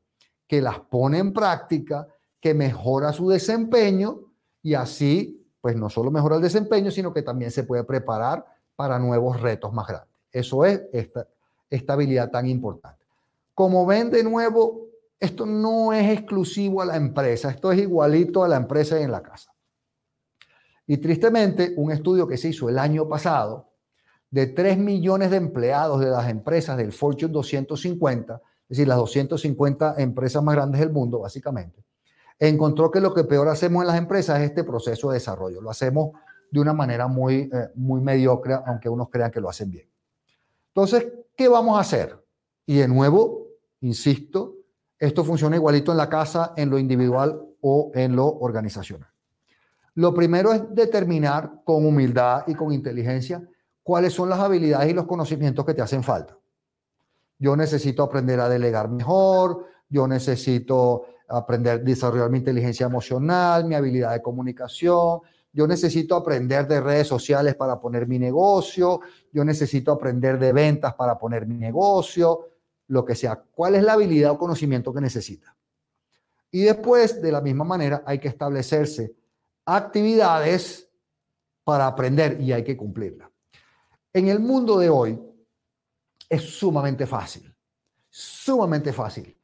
que 0.46 0.62
las 0.62 0.78
pone 0.78 1.18
en 1.18 1.32
práctica, 1.32 2.06
que 2.40 2.54
mejora 2.54 3.12
su 3.12 3.28
desempeño 3.28 4.20
y 4.62 4.74
así, 4.74 5.44
pues 5.60 5.74
no 5.74 5.90
solo 5.90 6.12
mejora 6.12 6.36
el 6.36 6.42
desempeño, 6.42 6.92
sino 6.92 7.12
que 7.12 7.22
también 7.22 7.50
se 7.50 7.64
puede 7.64 7.82
preparar 7.82 8.46
para 8.76 9.00
nuevos 9.00 9.40
retos 9.40 9.72
más 9.72 9.88
grandes. 9.88 10.14
Eso 10.30 10.64
es 10.64 10.82
esta, 10.92 11.26
esta 11.68 11.94
habilidad 11.94 12.30
tan 12.30 12.46
importante. 12.46 13.04
Como 13.52 13.84
ven 13.84 14.12
de 14.12 14.22
nuevo, 14.22 14.86
esto 15.18 15.44
no 15.44 15.92
es 15.92 16.16
exclusivo 16.16 16.82
a 16.82 16.86
la 16.86 16.94
empresa, 16.94 17.50
esto 17.50 17.72
es 17.72 17.80
igualito 17.80 18.44
a 18.44 18.48
la 18.48 18.58
empresa 18.58 19.00
y 19.00 19.02
en 19.02 19.10
la 19.10 19.22
casa. 19.22 19.55
Y 20.86 20.98
tristemente, 20.98 21.74
un 21.76 21.90
estudio 21.90 22.26
que 22.26 22.36
se 22.36 22.48
hizo 22.48 22.68
el 22.68 22.78
año 22.78 23.08
pasado 23.08 23.70
de 24.30 24.46
3 24.46 24.78
millones 24.78 25.30
de 25.30 25.36
empleados 25.36 26.00
de 26.00 26.10
las 26.10 26.28
empresas 26.28 26.76
del 26.76 26.92
Fortune 26.92 27.32
250, 27.32 28.34
es 28.34 28.68
decir, 28.68 28.88
las 28.88 28.98
250 28.98 29.94
empresas 29.98 30.42
más 30.42 30.54
grandes 30.54 30.80
del 30.80 30.90
mundo, 30.90 31.20
básicamente, 31.20 31.84
encontró 32.38 32.90
que 32.90 33.00
lo 33.00 33.14
que 33.14 33.24
peor 33.24 33.48
hacemos 33.48 33.82
en 33.82 33.88
las 33.88 33.98
empresas 33.98 34.40
es 34.40 34.50
este 34.50 34.64
proceso 34.64 35.08
de 35.08 35.14
desarrollo. 35.14 35.60
Lo 35.60 35.70
hacemos 35.70 36.10
de 36.50 36.60
una 36.60 36.72
manera 36.72 37.08
muy, 37.08 37.50
eh, 37.52 37.68
muy 37.74 38.00
mediocre, 38.00 38.58
aunque 38.66 38.88
unos 38.88 39.08
crean 39.08 39.30
que 39.30 39.40
lo 39.40 39.48
hacen 39.48 39.70
bien. 39.70 39.88
Entonces, 40.68 41.06
¿qué 41.36 41.48
vamos 41.48 41.78
a 41.78 41.80
hacer? 41.80 42.22
Y 42.66 42.76
de 42.76 42.88
nuevo, 42.88 43.48
insisto, 43.80 44.54
esto 44.98 45.24
funciona 45.24 45.56
igualito 45.56 45.92
en 45.92 45.98
la 45.98 46.08
casa, 46.08 46.52
en 46.56 46.70
lo 46.70 46.78
individual 46.78 47.40
o 47.60 47.90
en 47.94 48.14
lo 48.14 48.26
organizacional. 48.26 49.08
Lo 49.96 50.12
primero 50.12 50.52
es 50.52 50.62
determinar 50.74 51.62
con 51.64 51.86
humildad 51.86 52.44
y 52.46 52.54
con 52.54 52.70
inteligencia 52.70 53.42
cuáles 53.82 54.12
son 54.12 54.28
las 54.28 54.38
habilidades 54.38 54.90
y 54.90 54.94
los 54.94 55.06
conocimientos 55.06 55.64
que 55.64 55.72
te 55.72 55.80
hacen 55.80 56.02
falta. 56.02 56.36
Yo 57.38 57.56
necesito 57.56 58.02
aprender 58.02 58.38
a 58.40 58.48
delegar 58.48 58.90
mejor, 58.90 59.64
yo 59.88 60.06
necesito 60.06 61.06
aprender 61.28 61.80
a 61.80 61.82
desarrollar 61.82 62.28
mi 62.28 62.38
inteligencia 62.38 62.84
emocional, 62.84 63.64
mi 63.64 63.74
habilidad 63.74 64.12
de 64.12 64.20
comunicación, 64.20 65.20
yo 65.50 65.66
necesito 65.66 66.14
aprender 66.14 66.68
de 66.68 66.82
redes 66.82 67.06
sociales 67.06 67.54
para 67.54 67.80
poner 67.80 68.06
mi 68.06 68.18
negocio, 68.18 69.00
yo 69.32 69.46
necesito 69.46 69.92
aprender 69.92 70.38
de 70.38 70.52
ventas 70.52 70.92
para 70.92 71.16
poner 71.16 71.46
mi 71.46 71.56
negocio, 71.56 72.50
lo 72.88 73.02
que 73.02 73.14
sea, 73.14 73.42
cuál 73.54 73.76
es 73.76 73.82
la 73.82 73.94
habilidad 73.94 74.32
o 74.32 74.38
conocimiento 74.38 74.92
que 74.92 75.00
necesita. 75.00 75.56
Y 76.50 76.64
después, 76.64 77.22
de 77.22 77.32
la 77.32 77.40
misma 77.40 77.64
manera, 77.64 78.02
hay 78.04 78.18
que 78.18 78.28
establecerse 78.28 79.14
actividades 79.66 80.88
para 81.64 81.86
aprender 81.86 82.40
y 82.40 82.52
hay 82.52 82.64
que 82.64 82.76
cumplirla. 82.76 83.30
En 84.12 84.28
el 84.28 84.40
mundo 84.40 84.78
de 84.78 84.88
hoy 84.88 85.20
es 86.28 86.42
sumamente 86.42 87.06
fácil, 87.06 87.54
sumamente 88.08 88.92
fácil. 88.92 89.36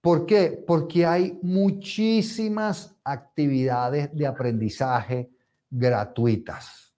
¿Por 0.00 0.24
qué? 0.24 0.62
Porque 0.66 1.04
hay 1.04 1.38
muchísimas 1.42 2.94
actividades 3.02 4.14
de 4.14 4.26
aprendizaje 4.26 5.30
gratuitas, 5.68 6.94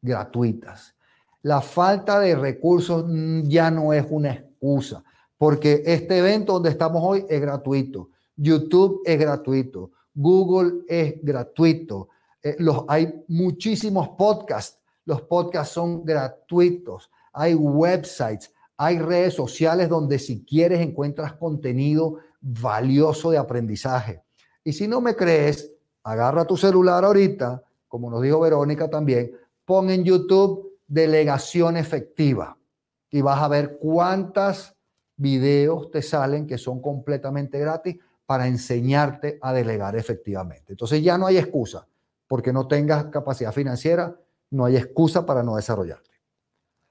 gratuitas. 0.00 0.94
La 1.42 1.60
falta 1.60 2.20
de 2.20 2.36
recursos 2.36 3.04
ya 3.44 3.70
no 3.70 3.92
es 3.92 4.06
una 4.08 4.32
excusa 4.32 5.02
porque 5.42 5.82
este 5.84 6.18
evento 6.18 6.52
donde 6.52 6.70
estamos 6.70 7.02
hoy 7.04 7.26
es 7.28 7.40
gratuito. 7.40 8.10
YouTube 8.36 9.02
es 9.04 9.18
gratuito. 9.18 9.90
Google 10.14 10.84
es 10.88 11.14
gratuito. 11.22 12.08
Eh, 12.42 12.56
hay 12.88 13.24
muchísimos 13.28 14.10
podcasts. 14.10 14.78
Los 15.04 15.22
podcasts 15.22 15.74
son 15.74 16.04
gratuitos. 16.04 17.10
Hay 17.32 17.54
websites, 17.54 18.52
hay 18.76 18.98
redes 18.98 19.34
sociales 19.34 19.88
donde 19.88 20.18
si 20.18 20.44
quieres 20.44 20.80
encuentras 20.80 21.34
contenido 21.34 22.18
valioso 22.40 23.30
de 23.30 23.38
aprendizaje. 23.38 24.22
Y 24.64 24.72
si 24.72 24.86
no 24.86 25.00
me 25.00 25.16
crees, 25.16 25.72
agarra 26.04 26.44
tu 26.44 26.56
celular 26.56 27.04
ahorita, 27.04 27.62
como 27.88 28.10
nos 28.10 28.22
dijo 28.22 28.40
Verónica 28.40 28.90
también, 28.90 29.32
pon 29.64 29.90
en 29.90 30.04
YouTube 30.04 30.72
delegación 30.86 31.76
efectiva 31.76 32.58
y 33.10 33.22
vas 33.22 33.40
a 33.40 33.48
ver 33.48 33.78
cuántas 33.78 34.76
videos 35.16 35.90
te 35.90 36.02
salen 36.02 36.46
que 36.46 36.58
son 36.58 36.82
completamente 36.82 37.58
gratis 37.58 37.96
para 38.26 38.46
enseñarte 38.46 39.38
a 39.42 39.52
delegar 39.52 39.96
efectivamente. 39.96 40.72
Entonces 40.72 41.02
ya 41.02 41.18
no 41.18 41.26
hay 41.26 41.38
excusa, 41.38 41.86
porque 42.26 42.52
no 42.52 42.66
tengas 42.66 43.04
capacidad 43.06 43.52
financiera, 43.52 44.16
no 44.50 44.64
hay 44.64 44.76
excusa 44.76 45.26
para 45.26 45.42
no 45.42 45.56
desarrollarte. 45.56 46.10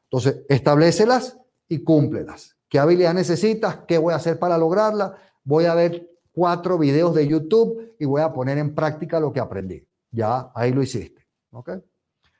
Entonces, 0.03 0.43
establecelas 0.49 1.39
y 1.67 1.83
cúmplelas. 1.83 2.57
¿Qué 2.67 2.79
habilidad 2.79 3.13
necesitas? 3.13 3.79
¿Qué 3.87 3.97
voy 3.97 4.13
a 4.13 4.17
hacer 4.17 4.37
para 4.37 4.57
lograrla? 4.57 5.15
Voy 5.43 5.65
a 5.65 5.73
ver 5.73 6.09
cuatro 6.31 6.77
videos 6.77 7.15
de 7.15 7.27
YouTube 7.27 7.95
y 7.97 8.05
voy 8.05 8.21
a 8.21 8.33
poner 8.33 8.57
en 8.57 8.75
práctica 8.75 9.19
lo 9.19 9.31
que 9.31 9.39
aprendí. 9.39 9.87
Ya 10.11 10.51
ahí 10.53 10.71
lo 10.73 10.83
hiciste. 10.83 11.25
¿Ok? 11.51 11.71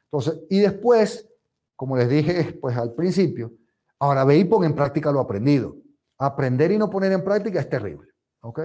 Entonces, 0.05 0.41
y 0.49 0.59
después, 0.59 1.29
como 1.75 1.97
les 1.97 2.09
dije 2.09 2.57
pues 2.61 2.75
al 2.77 2.93
principio, 2.93 3.53
ahora 3.99 4.25
ve 4.25 4.37
y 4.37 4.43
pon 4.43 4.63
en 4.63 4.75
práctica 4.75 5.11
lo 5.11 5.21
aprendido. 5.21 5.77
Aprender 6.17 6.71
y 6.71 6.77
no 6.77 6.89
poner 6.89 7.11
en 7.13 7.23
práctica 7.23 7.61
es 7.61 7.69
terrible. 7.69 8.10
¿Ok? 8.41 8.61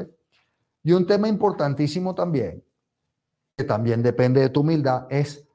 Y 0.83 0.93
un 0.93 1.07
tema 1.07 1.29
importantísimo 1.29 2.15
también, 2.15 2.65
que 3.57 3.65
también 3.65 4.03
depende 4.03 4.41
de 4.41 4.51
tu 4.51 4.61
humildad, 4.61 5.07
es 5.11 5.47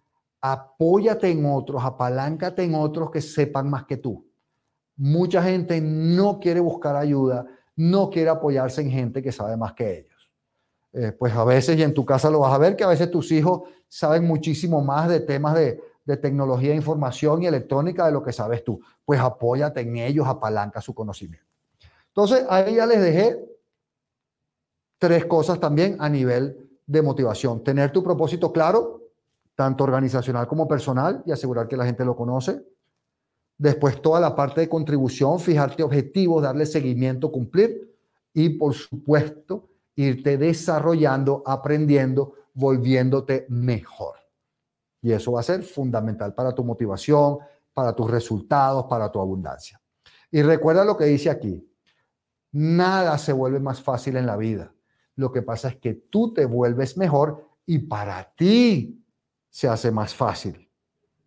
apóyate 0.41 1.29
en 1.29 1.45
otros, 1.45 1.83
apaláncate 1.83 2.63
en 2.63 2.75
otros 2.75 3.11
que 3.11 3.21
sepan 3.21 3.69
más 3.69 3.85
que 3.85 3.97
tú. 3.97 4.27
Mucha 4.97 5.41
gente 5.41 5.79
no 5.79 6.39
quiere 6.39 6.59
buscar 6.59 6.95
ayuda, 6.95 7.45
no 7.75 8.09
quiere 8.09 8.29
apoyarse 8.29 8.81
en 8.81 8.91
gente 8.91 9.21
que 9.21 9.31
sabe 9.31 9.55
más 9.55 9.73
que 9.73 9.99
ellos. 9.99 10.31
Eh, 10.93 11.13
pues 11.13 11.33
a 11.33 11.45
veces, 11.45 11.77
y 11.77 11.83
en 11.83 11.93
tu 11.93 12.03
casa 12.03 12.29
lo 12.29 12.39
vas 12.39 12.53
a 12.53 12.57
ver, 12.57 12.75
que 12.75 12.83
a 12.83 12.87
veces 12.87 13.09
tus 13.09 13.31
hijos 13.31 13.61
saben 13.87 14.25
muchísimo 14.25 14.81
más 14.81 15.07
de 15.07 15.21
temas 15.21 15.55
de, 15.55 15.81
de 16.03 16.17
tecnología, 16.17 16.75
información 16.75 17.43
y 17.43 17.47
electrónica 17.47 18.05
de 18.05 18.11
lo 18.11 18.23
que 18.23 18.33
sabes 18.33 18.63
tú. 18.63 18.81
Pues 19.05 19.19
apóyate 19.19 19.81
en 19.81 19.97
ellos, 19.97 20.27
apalanca 20.27 20.81
su 20.81 20.93
conocimiento. 20.93 21.47
Entonces, 22.07 22.45
ahí 22.49 22.75
ya 22.75 22.85
les 22.85 23.01
dejé 23.01 23.50
tres 25.01 25.25
cosas 25.25 25.59
también 25.59 25.97
a 25.97 26.07
nivel 26.07 26.69
de 26.85 27.01
motivación. 27.01 27.63
Tener 27.63 27.91
tu 27.91 28.03
propósito 28.03 28.53
claro, 28.53 29.01
tanto 29.55 29.83
organizacional 29.83 30.47
como 30.47 30.67
personal, 30.67 31.23
y 31.25 31.31
asegurar 31.31 31.67
que 31.67 31.75
la 31.75 31.85
gente 31.85 32.05
lo 32.05 32.15
conoce. 32.15 32.63
Después, 33.57 33.99
toda 33.99 34.19
la 34.19 34.35
parte 34.35 34.61
de 34.61 34.69
contribución, 34.69 35.39
fijarte 35.39 35.81
objetivos, 35.81 36.43
darle 36.43 36.67
seguimiento, 36.67 37.31
cumplir. 37.31 37.97
Y, 38.31 38.49
por 38.49 38.75
supuesto, 38.75 39.69
irte 39.95 40.37
desarrollando, 40.37 41.41
aprendiendo, 41.47 42.35
volviéndote 42.53 43.47
mejor. 43.49 44.17
Y 45.01 45.13
eso 45.13 45.31
va 45.31 45.39
a 45.39 45.43
ser 45.43 45.63
fundamental 45.63 46.35
para 46.35 46.53
tu 46.53 46.63
motivación, 46.63 47.39
para 47.73 47.95
tus 47.95 48.09
resultados, 48.09 48.85
para 48.85 49.11
tu 49.11 49.19
abundancia. 49.19 49.81
Y 50.29 50.43
recuerda 50.43 50.85
lo 50.85 50.95
que 50.95 51.05
dice 51.05 51.31
aquí, 51.31 51.67
Nada 52.51 53.17
se 53.17 53.31
vuelve 53.31 53.59
más 53.59 53.81
fácil 53.81 54.17
en 54.17 54.25
la 54.25 54.35
vida. 54.35 54.73
Lo 55.15 55.31
que 55.31 55.41
pasa 55.41 55.69
es 55.69 55.75
que 55.77 55.93
tú 55.93 56.33
te 56.33 56.45
vuelves 56.45 56.97
mejor 56.97 57.47
y 57.65 57.79
para 57.79 58.33
ti 58.33 59.03
se 59.49 59.67
hace 59.67 59.91
más 59.91 60.15
fácil. 60.15 60.69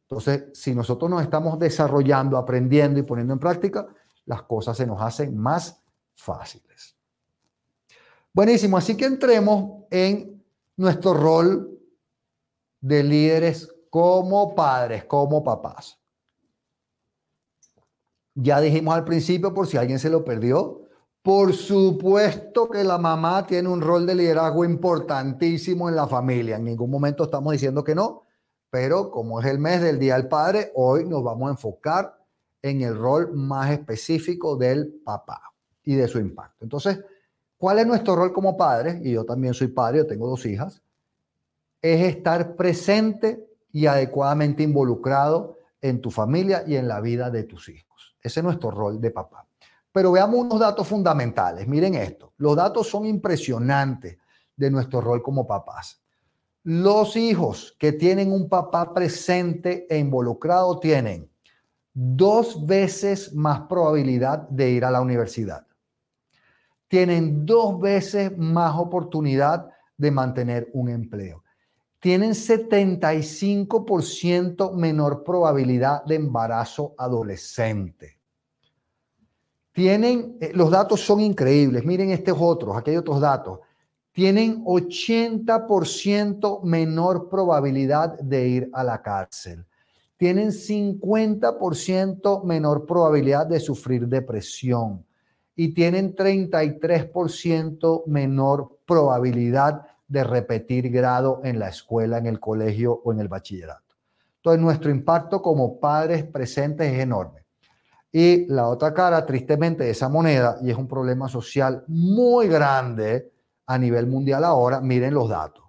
Entonces, 0.03 0.47
si 0.53 0.75
nosotros 0.75 1.11
nos 1.11 1.23
estamos 1.23 1.59
desarrollando, 1.59 2.37
aprendiendo 2.37 3.01
y 3.01 3.03
poniendo 3.03 3.33
en 3.33 3.39
práctica, 3.39 3.87
las 4.27 4.43
cosas 4.43 4.77
se 4.77 4.87
nos 4.87 5.01
hacen 5.01 5.37
más 5.37 5.83
fáciles. 6.15 6.97
Buenísimo, 8.33 8.77
así 8.77 8.97
que 8.97 9.05
entremos 9.05 9.85
en 9.91 10.45
nuestro 10.77 11.15
rol 11.15 11.79
de 12.81 13.03
líderes 13.03 13.73
como 13.91 14.55
padres, 14.55 15.05
como 15.05 15.43
papás. 15.45 15.99
Ya 18.35 18.61
dijimos 18.61 18.95
al 18.95 19.05
principio, 19.05 19.55
por 19.55 19.67
si 19.67 19.77
alguien 19.77 19.99
se 19.99 20.11
lo 20.11 20.25
perdió, 20.25 20.84
por 21.25 21.55
supuesto 21.55 22.69
que 22.69 22.85
la 22.85 22.99
mamá 22.99 23.47
tiene 23.47 23.71
un 23.71 23.81
rol 23.81 24.05
de 24.05 24.15
liderazgo 24.15 24.63
importantísimo 24.63 25.89
en 25.89 25.97
la 25.97 26.07
familia. 26.07 26.57
En 26.57 26.65
ningún 26.65 26.91
momento 26.91 27.25
estamos 27.25 27.51
diciendo 27.53 27.83
que 27.83 27.95
no, 27.95 28.25
pero 28.69 29.11
como 29.11 29.41
es 29.41 29.47
el 29.47 29.59
mes 29.59 29.81
del 29.81 29.99
Día 29.99 30.19
del 30.19 30.29
Padre, 30.29 30.71
hoy 30.75 31.07
nos 31.07 31.25
vamos 31.25 31.49
a 31.49 31.53
enfocar 31.53 32.19
en 32.61 32.83
el 32.83 32.95
rol 32.95 33.33
más 33.33 33.71
específico 33.71 34.59
del 34.59 35.01
papá 35.03 35.41
y 35.83 35.95
de 35.95 36.09
su 36.09 36.19
impacto. 36.19 36.63
Entonces, 36.63 37.03
¿cuál 37.57 37.79
es 37.79 37.87
nuestro 37.87 38.17
rol 38.17 38.35
como 38.35 38.59
padres? 38.59 39.01
Y 39.03 39.13
yo 39.13 39.25
también 39.25 39.55
soy 39.55 39.69
padre, 39.69 40.01
yo 40.01 40.07
tengo 40.07 40.29
dos 40.29 40.45
hijas. 40.45 40.83
Es 41.81 42.03
estar 42.03 42.55
presente 42.55 43.49
y 43.73 43.87
adecuadamente 43.87 44.63
involucrado 44.63 45.57
en 45.81 46.03
tu 46.03 46.11
familia 46.11 46.65
y 46.67 46.77
en 46.77 46.87
la 46.87 47.01
vida 47.01 47.31
de 47.31 47.45
tus 47.45 47.71
hijos. 47.71 48.15
Ese 48.21 48.41
es 48.41 48.45
nuestro 48.45 48.71
rol 48.71 49.01
de 49.01 49.11
papá. 49.11 49.47
Pero 49.95 50.11
veamos 50.11 50.41
unos 50.41 50.59
datos 50.59 50.89
fundamentales. 50.89 51.69
Miren 51.69 51.95
esto. 51.95 52.33
Los 52.39 52.57
datos 52.57 52.89
son 52.89 53.07
impresionantes 53.07 54.19
de 54.57 54.69
nuestro 54.69 55.01
rol 55.01 55.23
como 55.23 55.47
papás. 55.47 56.03
Los 56.65 57.15
hijos 57.15 57.77
que 57.79 57.93
tienen 57.93 58.33
un 58.33 58.49
papá 58.49 58.93
presente 58.93 59.87
e 59.89 59.97
involucrado 59.97 60.81
tienen 60.81 61.31
dos 61.93 62.67
veces 62.67 63.33
más 63.35 63.69
probabilidad 63.69 64.49
de 64.49 64.71
ir 64.71 64.85
a 64.85 64.91
la 64.91 65.01
universidad. 65.01 65.65
Tienen 66.89 67.47
dos 67.47 67.79
veces 67.79 68.37
más 68.37 68.77
oportunidad 68.77 69.71
de 69.97 70.11
mantener 70.11 70.71
un 70.73 70.89
empleo. 70.89 71.45
Tienen 72.01 72.33
75% 72.33 74.75
menor 74.75 75.23
probabilidad 75.23 76.05
de 76.05 76.17
embarazo 76.17 76.97
adolescente. 76.99 78.24
Tienen, 79.75 80.39
eh, 80.41 80.53
los 80.55 80.71
datos 80.71 81.03
son 81.03 81.21
increíbles. 81.21 81.85
Miren 81.85 82.13
estos 82.13 82.39
otros, 82.41 82.83
hay 82.87 82.97
otros 82.97 83.21
datos 83.21 83.59
tienen 84.15 84.65
80% 84.65 86.63
menor 86.63 87.29
probabilidad 87.29 88.17
de 88.21 88.47
ir 88.47 88.71
a 88.73 88.85
la 88.85 89.03
cárcel. 89.03 89.67
Tienen 90.17 90.53
50% 90.53 92.45
menor 92.45 92.87
probabilidad 92.87 93.45
de 93.45 93.59
sufrir 93.59 94.07
depresión 94.07 95.05
y 95.57 95.75
tienen 95.75 96.15
33% 96.15 98.07
menor 98.07 98.79
probabilidad 98.87 99.83
de 100.07 100.23
repetir 100.23 100.91
grado 100.91 101.41
en 101.43 101.59
la 101.59 101.71
escuela, 101.71 102.19
en 102.19 102.27
el 102.27 102.39
colegio 102.39 103.03
o 103.05 103.13
en 103.13 103.19
el 103.19 103.27
bachillerato. 103.27 103.97
Entonces, 104.37 104.63
nuestro 104.63 104.93
impacto 104.93 105.43
como 105.43 105.81
padres 105.81 106.23
presentes 106.23 106.93
es 106.93 107.01
enorme. 107.01 107.44
Y 108.17 108.47
la 108.47 108.69
otra 108.69 108.95
cara, 108.95 109.27
tristemente, 109.27 109.83
de 109.83 109.91
esa 109.91 110.09
moneda, 110.09 110.57
y 110.63 110.71
es 110.71 110.77
un 110.77 110.87
problema 110.87 111.29
social 111.29 111.83
muy 111.89 112.47
grande, 112.47 113.33
a 113.67 113.77
nivel 113.77 114.07
mundial 114.07 114.45
ahora, 114.45 114.81
miren 114.81 115.15
los 115.15 115.29
datos. 115.29 115.65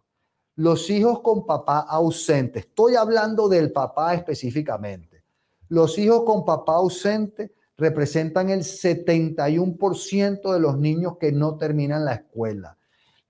Los 0.58 0.88
hijos 0.92 1.22
con 1.22 1.48
papá 1.48 1.80
ausente, 1.80 2.60
estoy 2.60 2.98
hablando 2.98 3.50
del 3.50 3.72
papá 3.72 4.14
específicamente. 4.14 5.24
Los 5.70 5.98
hijos 5.98 6.22
con 6.24 6.46
papá 6.46 6.76
ausente 6.76 7.56
representan 7.78 8.52
el 8.52 8.60
71% 8.60 10.54
de 10.54 10.60
los 10.60 10.78
niños 10.78 11.18
que 11.18 11.32
no 11.32 11.58
terminan 11.58 12.06
la 12.06 12.14
escuela. 12.14 12.78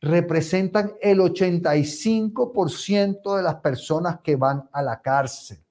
Representan 0.01 0.91
el 0.99 1.21
85% 1.21 3.37
de 3.37 3.43
las 3.43 3.55
personas 3.55 4.19
que 4.19 4.35
van 4.35 4.67
a 4.73 4.81
la 4.81 5.01
cárcel 5.01 5.64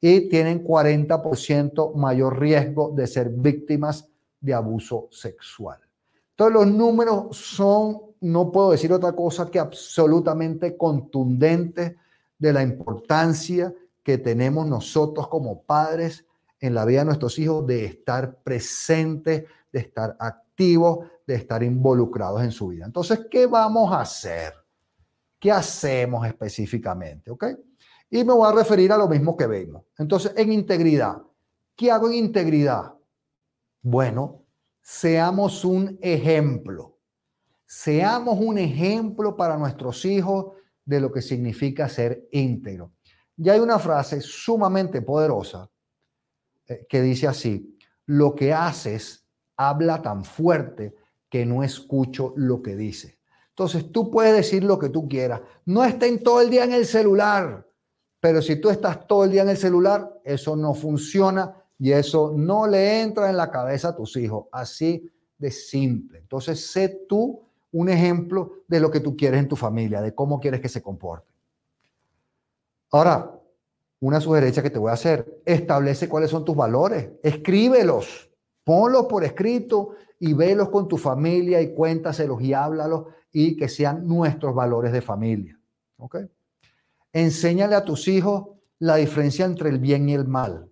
y 0.00 0.28
tienen 0.28 0.64
40% 0.64 1.94
mayor 1.94 2.38
riesgo 2.38 2.92
de 2.94 3.06
ser 3.06 3.30
víctimas 3.30 4.08
de 4.40 4.54
abuso 4.54 5.08
sexual. 5.10 5.80
Todos 6.36 6.52
los 6.52 6.66
números 6.68 7.36
son 7.36 8.08
no 8.20 8.50
puedo 8.50 8.72
decir 8.72 8.92
otra 8.92 9.12
cosa 9.12 9.50
que 9.50 9.58
absolutamente 9.58 10.76
contundente 10.76 11.96
de 12.38 12.52
la 12.52 12.62
importancia 12.62 13.72
que 14.02 14.18
tenemos 14.18 14.66
nosotros 14.66 15.28
como 15.28 15.62
padres 15.62 16.24
en 16.60 16.74
la 16.74 16.84
vida 16.84 17.00
de 17.00 17.06
nuestros 17.06 17.38
hijos 17.38 17.66
de 17.66 17.84
estar 17.84 18.38
presentes, 18.42 19.44
de 19.72 19.78
estar 19.78 20.16
activos, 20.18 21.06
de 21.26 21.36
estar 21.36 21.62
involucrados 21.62 22.42
en 22.42 22.50
su 22.50 22.68
vida. 22.68 22.86
Entonces, 22.86 23.26
¿qué 23.30 23.46
vamos 23.46 23.92
a 23.92 24.00
hacer? 24.00 24.54
¿Qué 25.38 25.52
hacemos 25.52 26.26
específicamente? 26.26 27.30
¿Ok? 27.30 27.44
Y 28.10 28.24
me 28.24 28.32
voy 28.32 28.48
a 28.48 28.54
referir 28.54 28.92
a 28.92 28.96
lo 28.96 29.08
mismo 29.08 29.36
que 29.36 29.46
vemos. 29.46 29.84
Entonces, 29.98 30.32
en 30.36 30.52
integridad. 30.52 31.22
¿Qué 31.76 31.90
hago 31.90 32.08
en 32.08 32.14
integridad? 32.14 32.94
Bueno, 33.82 34.44
seamos 34.80 35.64
un 35.64 35.98
ejemplo 36.00 36.98
seamos 37.68 38.38
un 38.40 38.56
ejemplo 38.56 39.36
para 39.36 39.58
nuestros 39.58 40.06
hijos 40.06 40.54
de 40.86 41.00
lo 41.00 41.12
que 41.12 41.20
significa 41.20 41.86
ser 41.88 42.26
íntegro. 42.32 42.94
Y 43.36 43.50
hay 43.50 43.60
una 43.60 43.78
frase 43.78 44.22
sumamente 44.22 45.02
poderosa 45.02 45.70
eh, 46.66 46.86
que 46.88 47.02
dice 47.02 47.28
así, 47.28 47.78
lo 48.06 48.34
que 48.34 48.54
haces 48.54 49.26
habla 49.54 50.00
tan 50.00 50.24
fuerte 50.24 50.96
que 51.28 51.44
no 51.44 51.62
escucho 51.62 52.32
lo 52.36 52.62
que 52.62 52.74
dice. 52.74 53.18
Entonces 53.50 53.92
tú 53.92 54.10
puedes 54.10 54.34
decir 54.34 54.64
lo 54.64 54.78
que 54.78 54.88
tú 54.88 55.06
quieras. 55.06 55.42
No 55.66 55.84
estén 55.84 56.22
todo 56.22 56.40
el 56.40 56.48
día 56.48 56.64
en 56.64 56.72
el 56.72 56.86
celular, 56.86 57.67
pero 58.20 58.42
si 58.42 58.56
tú 58.56 58.70
estás 58.70 59.06
todo 59.06 59.24
el 59.24 59.30
día 59.30 59.42
en 59.42 59.50
el 59.50 59.56
celular, 59.56 60.20
eso 60.24 60.56
no 60.56 60.74
funciona 60.74 61.54
y 61.78 61.92
eso 61.92 62.32
no 62.36 62.66
le 62.66 63.00
entra 63.02 63.30
en 63.30 63.36
la 63.36 63.50
cabeza 63.50 63.88
a 63.88 63.96
tus 63.96 64.16
hijos. 64.16 64.46
Así 64.50 65.10
de 65.38 65.50
simple. 65.50 66.18
Entonces 66.18 66.70
sé 66.70 67.06
tú 67.08 67.40
un 67.70 67.88
ejemplo 67.88 68.62
de 68.66 68.80
lo 68.80 68.90
que 68.90 69.00
tú 69.00 69.16
quieres 69.16 69.40
en 69.40 69.48
tu 69.48 69.56
familia, 69.56 70.02
de 70.02 70.14
cómo 70.14 70.40
quieres 70.40 70.60
que 70.60 70.68
se 70.68 70.82
comporte. 70.82 71.32
Ahora, 72.90 73.38
una 74.00 74.20
sugerencia 74.20 74.62
que 74.62 74.70
te 74.70 74.78
voy 74.78 74.90
a 74.90 74.94
hacer, 74.94 75.42
establece 75.44 76.08
cuáles 76.08 76.30
son 76.30 76.44
tus 76.44 76.56
valores, 76.56 77.10
escríbelos, 77.22 78.30
ponlos 78.64 79.06
por 79.06 79.24
escrito 79.24 79.90
y 80.18 80.32
velos 80.32 80.70
con 80.70 80.88
tu 80.88 80.96
familia 80.96 81.60
y 81.60 81.74
cuéntaselos 81.74 82.40
y 82.40 82.54
háblalos 82.54 83.06
y 83.32 83.56
que 83.56 83.68
sean 83.68 84.06
nuestros 84.06 84.54
valores 84.54 84.92
de 84.92 85.02
familia. 85.02 85.58
¿Ok? 85.98 86.16
Enséñale 87.12 87.74
a 87.74 87.84
tus 87.84 88.08
hijos 88.08 88.48
la 88.78 88.96
diferencia 88.96 89.44
entre 89.44 89.70
el 89.70 89.78
bien 89.78 90.08
y 90.08 90.14
el 90.14 90.26
mal. 90.26 90.70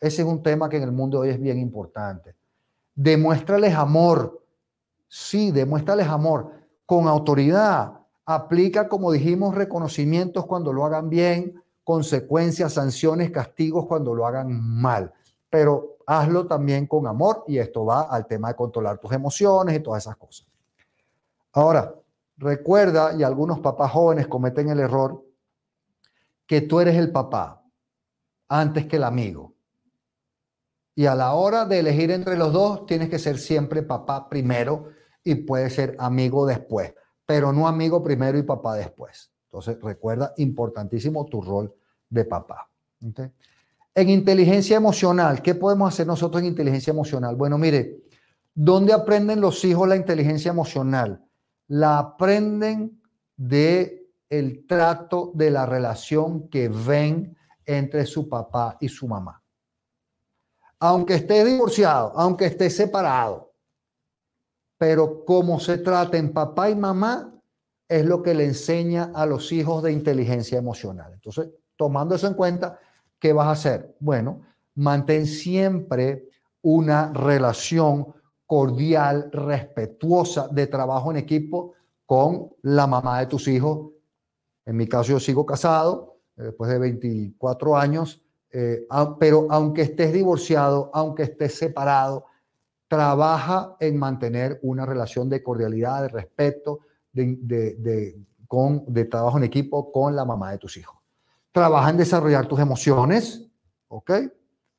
Ese 0.00 0.22
es 0.22 0.28
un 0.28 0.42
tema 0.42 0.68
que 0.68 0.76
en 0.76 0.84
el 0.84 0.92
mundo 0.92 1.20
hoy 1.20 1.30
es 1.30 1.40
bien 1.40 1.58
importante. 1.58 2.34
Demuéstrales 2.94 3.74
amor, 3.74 4.38
Sí, 5.08 5.50
demuéstrales 5.50 6.06
amor 6.06 6.52
con 6.84 7.08
autoridad. 7.08 7.94
Aplica, 8.26 8.88
como 8.88 9.10
dijimos, 9.10 9.54
reconocimientos 9.54 10.44
cuando 10.46 10.72
lo 10.72 10.84
hagan 10.84 11.08
bien, 11.08 11.62
consecuencias, 11.82 12.74
sanciones, 12.74 13.30
castigos 13.30 13.86
cuando 13.86 14.14
lo 14.14 14.26
hagan 14.26 14.52
mal. 14.52 15.12
Pero 15.48 15.96
hazlo 16.06 16.46
también 16.46 16.86
con 16.86 17.06
amor 17.06 17.44
y 17.46 17.58
esto 17.58 17.86
va 17.86 18.02
al 18.02 18.26
tema 18.26 18.48
de 18.48 18.54
controlar 18.54 18.98
tus 18.98 19.12
emociones 19.12 19.76
y 19.76 19.80
todas 19.80 20.04
esas 20.04 20.16
cosas. 20.16 20.46
Ahora, 21.52 21.94
recuerda, 22.36 23.14
y 23.14 23.22
algunos 23.22 23.60
papás 23.60 23.90
jóvenes 23.92 24.26
cometen 24.26 24.68
el 24.68 24.80
error, 24.80 25.24
que 26.48 26.62
tú 26.62 26.80
eres 26.80 26.96
el 26.96 27.12
papá 27.12 27.62
antes 28.48 28.86
que 28.86 28.96
el 28.96 29.04
amigo. 29.04 29.54
Y 30.96 31.06
a 31.06 31.14
la 31.14 31.34
hora 31.34 31.64
de 31.66 31.78
elegir 31.78 32.10
entre 32.10 32.36
los 32.36 32.52
dos, 32.52 32.86
tienes 32.86 33.08
que 33.10 33.20
ser 33.20 33.38
siempre 33.38 33.82
papá 33.82 34.28
primero 34.28 34.88
y 35.22 35.36
puede 35.36 35.70
ser 35.70 35.94
amigo 36.00 36.46
después, 36.46 36.94
pero 37.24 37.52
no 37.52 37.68
amigo 37.68 38.02
primero 38.02 38.38
y 38.38 38.42
papá 38.42 38.74
después. 38.74 39.30
Entonces, 39.44 39.78
recuerda, 39.80 40.32
importantísimo 40.38 41.26
tu 41.26 41.42
rol 41.42 41.72
de 42.08 42.24
papá. 42.24 42.68
En 43.94 44.08
inteligencia 44.08 44.76
emocional, 44.76 45.42
¿qué 45.42 45.54
podemos 45.54 45.92
hacer 45.92 46.06
nosotros 46.06 46.42
en 46.42 46.48
inteligencia 46.48 46.90
emocional? 46.90 47.36
Bueno, 47.36 47.58
mire, 47.58 48.04
¿dónde 48.54 48.92
aprenden 48.94 49.40
los 49.40 49.64
hijos 49.64 49.86
la 49.86 49.96
inteligencia 49.96 50.50
emocional? 50.50 51.22
La 51.68 51.98
aprenden 51.98 53.00
de 53.36 53.97
el 54.28 54.66
trato 54.66 55.32
de 55.34 55.50
la 55.50 55.66
relación 55.66 56.48
que 56.48 56.68
ven 56.68 57.36
entre 57.64 58.06
su 58.06 58.28
papá 58.28 58.76
y 58.80 58.88
su 58.88 59.06
mamá. 59.08 59.42
Aunque 60.80 61.14
esté 61.14 61.44
divorciado, 61.44 62.12
aunque 62.16 62.46
esté 62.46 62.70
separado, 62.70 63.52
pero 64.78 65.24
cómo 65.24 65.58
se 65.58 65.78
traten 65.78 66.32
papá 66.32 66.70
y 66.70 66.76
mamá 66.76 67.34
es 67.88 68.04
lo 68.04 68.22
que 68.22 68.34
le 68.34 68.44
enseña 68.44 69.10
a 69.14 69.26
los 69.26 69.50
hijos 69.50 69.82
de 69.82 69.92
inteligencia 69.92 70.58
emocional. 70.58 71.12
Entonces, 71.14 71.48
tomando 71.76 72.14
eso 72.14 72.26
en 72.26 72.34
cuenta, 72.34 72.78
¿qué 73.18 73.32
vas 73.32 73.48
a 73.48 73.52
hacer? 73.52 73.96
Bueno, 73.98 74.42
mantén 74.74 75.26
siempre 75.26 76.28
una 76.62 77.12
relación 77.12 78.14
cordial, 78.46 79.30
respetuosa 79.32 80.48
de 80.48 80.66
trabajo 80.66 81.10
en 81.10 81.18
equipo 81.18 81.74
con 82.06 82.50
la 82.62 82.86
mamá 82.86 83.20
de 83.20 83.26
tus 83.26 83.48
hijos. 83.48 83.90
En 84.68 84.76
mi 84.76 84.86
caso 84.86 85.12
yo 85.12 85.20
sigo 85.20 85.46
casado, 85.46 86.18
eh, 86.36 86.42
después 86.42 86.70
de 86.70 86.78
24 86.78 87.78
años, 87.78 88.22
eh, 88.52 88.86
pero 89.18 89.46
aunque 89.48 89.80
estés 89.80 90.12
divorciado, 90.12 90.90
aunque 90.92 91.22
estés 91.22 91.56
separado, 91.56 92.26
trabaja 92.86 93.76
en 93.80 93.98
mantener 93.98 94.58
una 94.62 94.84
relación 94.84 95.30
de 95.30 95.42
cordialidad, 95.42 96.02
de 96.02 96.08
respeto, 96.08 96.80
de, 97.14 98.20
con, 98.46 98.84
de 98.86 99.06
trabajo 99.06 99.38
en 99.38 99.44
equipo 99.44 99.90
con 99.90 100.14
la 100.14 100.26
mamá 100.26 100.52
de 100.52 100.58
tus 100.58 100.76
hijos. 100.76 100.98
Trabaja 101.50 101.88
en 101.88 101.96
desarrollar 101.96 102.46
tus 102.46 102.60
emociones, 102.60 103.48
¿ok? 103.88 104.10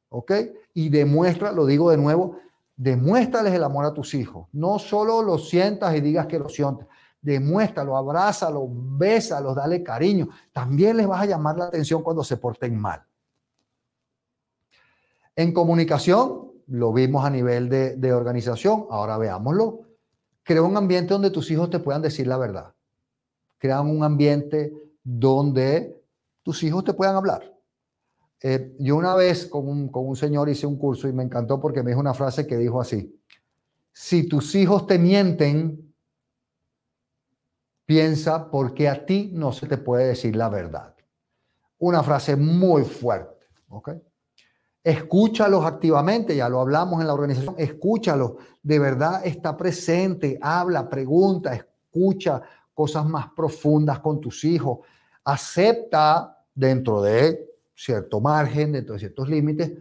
¿Ok? 0.09 0.31
Y 0.75 0.89
demuestra, 0.89 1.51
lo 1.51 1.65
digo 1.65 1.89
de 1.89 1.97
nuevo, 1.97 2.37
demuéstrales 2.75 3.53
el 3.53 3.63
amor 3.63 3.85
a 3.85 3.93
tus 3.93 4.13
hijos. 4.13 4.47
No 4.51 4.77
solo 4.77 5.23
lo 5.23 5.39
sientas 5.39 5.95
y 5.95 6.01
digas 6.01 6.27
que 6.27 6.37
lo 6.37 6.47
sientes. 6.47 6.85
Demuéstralo, 7.22 7.97
abrázalo, 7.97 8.67
bésalos, 8.70 9.55
dale 9.55 9.84
cariño. 9.84 10.30
También 10.51 10.97
les 10.97 11.07
vas 11.07 11.22
a 11.22 11.26
llamar 11.26 11.57
la 11.57 11.65
atención 11.65 12.01
cuando 12.01 12.24
se 12.24 12.38
porten 12.38 12.80
mal. 12.80 13.03
En 15.36 15.53
comunicación, 15.53 16.51
lo 16.67 16.93
vimos 16.93 17.26
a 17.26 17.30
nivel 17.30 17.70
de, 17.70 17.95
de 17.95 18.13
organización, 18.13 18.86
ahora 18.89 19.17
veámoslo. 19.17 19.82
Crea 20.43 20.61
un 20.61 20.78
ambiente 20.78 21.13
donde 21.13 21.32
tus 21.32 21.49
hijos 21.51 21.70
te 21.70 21.80
puedan 21.80 22.01
decir 22.01 22.28
la 22.28 22.38
verdad. 22.38 22.74
Crea 23.57 23.82
un 23.82 24.03
ambiente 24.03 24.74
donde 25.03 26.01
tus 26.43 26.63
hijos 26.63 26.84
te 26.84 26.93
puedan 26.93 27.15
hablar. 27.15 27.53
Eh, 28.41 28.76
yo 28.80 28.95
una 28.95 29.15
vez 29.15 29.47
con 29.47 29.67
un, 29.67 29.89
con 29.89 30.07
un 30.07 30.15
señor 30.15 30.47
hice 30.49 30.65
un 30.65 30.78
curso 30.78 31.07
y 31.07 31.13
me 31.13 31.24
encantó 31.24 31.59
porque 31.59 31.84
me 31.84 31.91
dijo 31.91 31.99
una 31.99 32.13
frase 32.13 32.47
que 32.47 32.57
dijo 32.57 32.80
así, 32.80 33.20
si 33.91 34.28
tus 34.28 34.55
hijos 34.55 34.88
te 34.88 34.97
mienten, 34.97 35.88
piensa 37.89 38.51
porque 38.51 38.87
a 38.87 39.03
ti 39.03 39.31
no 39.33 39.51
se 39.51 39.65
te 39.65 39.79
puede 39.79 40.09
decir 40.09 40.35
la 40.35 40.47
verdad. 40.47 40.93
Una 41.79 42.03
frase 42.03 42.35
muy 42.35 42.83
fuerte, 42.83 43.47
¿ok? 43.67 43.89
Escúchalos 44.83 45.65
activamente, 45.65 46.35
ya 46.35 46.49
lo 46.49 46.59
hablamos 46.61 47.01
en 47.01 47.07
la 47.07 47.15
organización, 47.15 47.55
escúchalos, 47.57 48.33
de 48.61 48.77
verdad 48.77 49.25
está 49.25 49.57
presente, 49.57 50.37
habla, 50.39 50.87
pregunta, 50.87 51.55
escucha 51.55 52.43
cosas 52.75 53.07
más 53.07 53.29
profundas 53.35 54.01
con 54.01 54.21
tus 54.21 54.43
hijos, 54.43 54.85
acepta 55.23 56.45
dentro 56.53 57.01
de 57.01 57.43
cierto 57.73 58.21
margen, 58.21 58.71
dentro 58.71 58.93
de 58.93 58.99
ciertos 58.99 59.27
límites, 59.27 59.71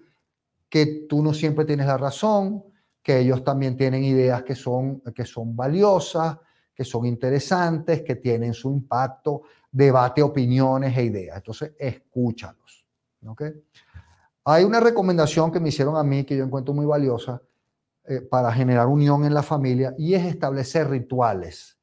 que 0.71 1.05
tú 1.07 1.23
no 1.23 1.35
siempre 1.35 1.67
tienes 1.67 1.87
la 1.87 1.99
razón, 1.99 2.65
que 3.03 3.19
ellos 3.19 3.45
también 3.45 3.77
tienen 3.77 4.03
ideas 4.03 4.45
que 4.45 4.55
son, 4.55 5.03
que 5.15 5.27
son 5.27 5.55
valiosas, 5.55 6.39
que 6.79 6.85
son 6.85 7.07
interesantes, 7.07 8.03
que 8.03 8.15
tienen 8.15 8.55
su 8.55 8.71
impacto, 8.71 9.43
debate 9.69 10.23
opiniones 10.23 10.97
e 10.97 11.03
ideas. 11.03 11.39
Entonces, 11.39 11.73
escúchalos. 11.77 12.87
Hay 14.45 14.63
una 14.63 14.79
recomendación 14.79 15.51
que 15.51 15.59
me 15.59 15.71
hicieron 15.71 15.97
a 15.97 16.05
mí 16.05 16.23
que 16.23 16.37
yo 16.37 16.45
encuentro 16.45 16.73
muy 16.73 16.87
valiosa 16.87 17.43
eh, 18.05 18.21
para 18.21 18.53
generar 18.53 18.87
unión 18.87 19.25
en 19.25 19.35
la 19.35 19.43
familia 19.43 19.93
y 19.99 20.15
es 20.15 20.25
establecer 20.25 20.89
rituales. 20.89 21.77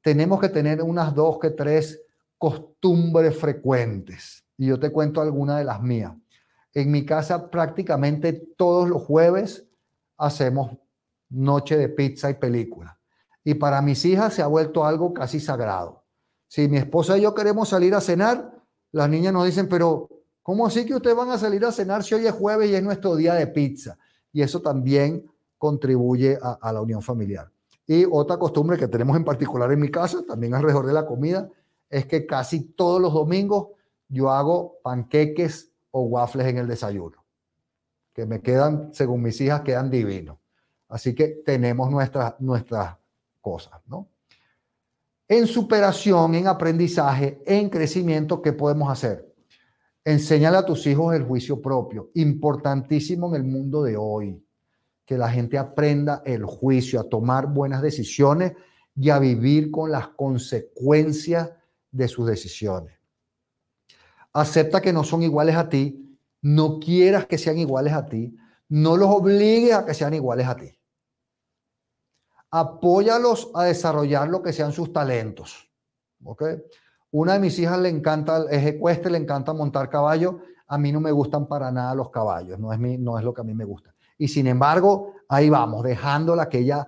Tenemos 0.00 0.38
que 0.38 0.48
tener 0.48 0.80
unas 0.80 1.12
dos 1.12 1.40
que 1.40 1.50
tres 1.50 2.00
costumbres 2.38 3.36
frecuentes 3.36 4.44
y 4.56 4.66
yo 4.66 4.78
te 4.78 4.90
cuento 4.90 5.20
alguna 5.22 5.58
de 5.58 5.64
las 5.64 5.82
mías. 5.82 6.12
En 6.72 6.92
mi 6.92 7.04
casa 7.04 7.50
prácticamente 7.50 8.32
todos 8.32 8.88
los 8.88 9.02
jueves 9.02 9.66
hacemos 10.16 10.70
noche 11.30 11.76
de 11.76 11.88
pizza 11.88 12.30
y 12.30 12.34
película. 12.34 12.96
Y 13.44 13.54
para 13.54 13.82
mis 13.82 14.04
hijas 14.06 14.34
se 14.34 14.42
ha 14.42 14.46
vuelto 14.46 14.84
algo 14.84 15.12
casi 15.12 15.38
sagrado. 15.38 16.02
Si 16.48 16.66
mi 16.66 16.78
esposa 16.78 17.18
y 17.18 17.22
yo 17.22 17.34
queremos 17.34 17.68
salir 17.68 17.94
a 17.94 18.00
cenar, 18.00 18.54
las 18.90 19.08
niñas 19.10 19.32
nos 19.32 19.44
dicen, 19.44 19.68
pero 19.68 20.08
¿cómo 20.42 20.66
así 20.66 20.86
que 20.86 20.94
ustedes 20.94 21.16
van 21.16 21.30
a 21.30 21.38
salir 21.38 21.64
a 21.64 21.72
cenar 21.72 22.02
si 22.02 22.14
hoy 22.14 22.26
es 22.26 22.32
jueves 22.32 22.70
y 22.70 22.74
es 22.74 22.82
nuestro 22.82 23.16
día 23.16 23.34
de 23.34 23.46
pizza? 23.48 23.98
Y 24.32 24.40
eso 24.40 24.62
también 24.62 25.28
contribuye 25.58 26.38
a, 26.40 26.72
la 26.72 26.80
unión 26.80 27.02
familiar. 27.02 27.50
Y 27.86 28.06
otra 28.10 28.38
costumbre 28.38 28.78
que 28.78 28.88
tenemos 28.88 29.16
en 29.16 29.24
particular 29.24 29.70
en 29.72 29.80
mi 29.80 29.90
casa, 29.90 30.24
también 30.26 30.54
alrededor 30.54 30.86
de 30.86 30.92
la 30.92 31.06
comida, 31.06 31.50
es 31.90 32.06
que 32.06 32.26
casi 32.26 32.60
todos 32.60 33.00
los 33.00 33.12
domingos 33.12 33.68
yo 34.08 34.30
hago 34.30 34.78
panqueques 34.82 35.70
o 35.90 36.02
waffles 36.02 36.46
en 36.46 36.58
el 36.58 36.66
desayuno, 36.66 37.24
que 38.12 38.26
me 38.26 38.40
quedan, 38.40 38.92
según 38.92 39.22
mis 39.22 39.40
hijas, 39.40 39.62
quedan 39.62 39.90
divinos. 39.90 40.38
Así 40.88 41.14
que 41.14 41.28
tenemos 41.44 41.90
nuestras, 41.90 42.40
nuestras 42.40 42.96
cosas, 43.44 43.80
¿no? 43.86 44.08
En 45.28 45.46
superación, 45.46 46.34
en 46.34 46.48
aprendizaje, 46.48 47.42
en 47.46 47.68
crecimiento, 47.68 48.40
¿qué 48.40 48.52
podemos 48.52 48.90
hacer? 48.90 49.32
Enséñale 50.04 50.56
a 50.56 50.66
tus 50.66 50.86
hijos 50.86 51.14
el 51.14 51.24
juicio 51.24 51.60
propio, 51.60 52.10
importantísimo 52.14 53.28
en 53.28 53.42
el 53.42 53.44
mundo 53.44 53.82
de 53.82 53.96
hoy, 53.96 54.42
que 55.04 55.18
la 55.18 55.30
gente 55.30 55.58
aprenda 55.58 56.22
el 56.24 56.44
juicio, 56.44 57.00
a 57.00 57.08
tomar 57.08 57.46
buenas 57.46 57.82
decisiones 57.82 58.54
y 58.96 59.10
a 59.10 59.18
vivir 59.18 59.70
con 59.70 59.90
las 59.90 60.08
consecuencias 60.08 61.52
de 61.90 62.08
sus 62.08 62.26
decisiones 62.26 62.94
acepta 64.34 64.82
que 64.82 64.92
no 64.92 65.04
son 65.04 65.22
iguales 65.22 65.54
a 65.56 65.68
ti, 65.68 66.18
no 66.42 66.78
quieras 66.78 67.26
que 67.26 67.38
sean 67.38 67.56
iguales 67.56 67.94
a 67.94 68.04
ti, 68.04 68.36
no 68.68 68.96
los 68.96 69.08
obligues 69.08 69.72
a 69.72 69.86
que 69.86 69.94
sean 69.94 70.12
iguales 70.12 70.46
a 70.46 70.56
ti. 70.56 70.78
Apóyalos 72.56 73.50
a 73.54 73.64
desarrollar 73.64 74.28
lo 74.28 74.42
que 74.42 74.52
sean 74.52 74.72
sus 74.72 74.92
talentos. 74.92 75.68
¿ok? 76.22 76.42
Una 77.10 77.34
de 77.34 77.40
mis 77.40 77.58
hijas 77.58 77.78
le 77.80 77.88
encanta, 77.88 78.44
es 78.50 78.64
ecuestre, 78.64 79.10
le 79.10 79.18
encanta 79.18 79.52
montar 79.52 79.90
caballo. 79.90 80.38
A 80.68 80.78
mí 80.78 80.92
no 80.92 81.00
me 81.00 81.10
gustan 81.10 81.46
para 81.46 81.72
nada 81.72 81.94
los 81.94 82.10
caballos, 82.10 82.58
no 82.58 82.72
es, 82.72 82.78
mi, 82.78 82.96
no 82.96 83.18
es 83.18 83.24
lo 83.24 83.34
que 83.34 83.40
a 83.40 83.44
mí 83.44 83.54
me 83.54 83.64
gusta. 83.64 83.94
Y 84.18 84.28
sin 84.28 84.46
embargo, 84.46 85.14
ahí 85.28 85.50
vamos, 85.50 85.82
dejándola 85.82 86.48
que 86.48 86.58
ella 86.58 86.86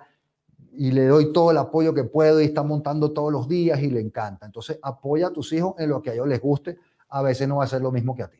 y 0.72 0.92
le 0.92 1.06
doy 1.06 1.32
todo 1.32 1.50
el 1.50 1.56
apoyo 1.56 1.92
que 1.94 2.04
puedo 2.04 2.40
y 2.40 2.44
está 2.44 2.62
montando 2.62 3.12
todos 3.12 3.32
los 3.32 3.48
días 3.48 3.80
y 3.80 3.90
le 3.90 4.00
encanta. 4.00 4.46
Entonces, 4.46 4.78
apoya 4.82 5.28
a 5.28 5.32
tus 5.32 5.52
hijos 5.52 5.74
en 5.78 5.88
lo 5.88 6.00
que 6.00 6.10
a 6.10 6.12
ellos 6.14 6.28
les 6.28 6.40
guste 6.40 6.78
a 7.08 7.22
veces 7.22 7.48
no 7.48 7.56
va 7.56 7.64
a 7.64 7.68
ser 7.68 7.82
lo 7.82 7.92
mismo 7.92 8.14
que 8.14 8.22
a 8.22 8.28
ti. 8.28 8.38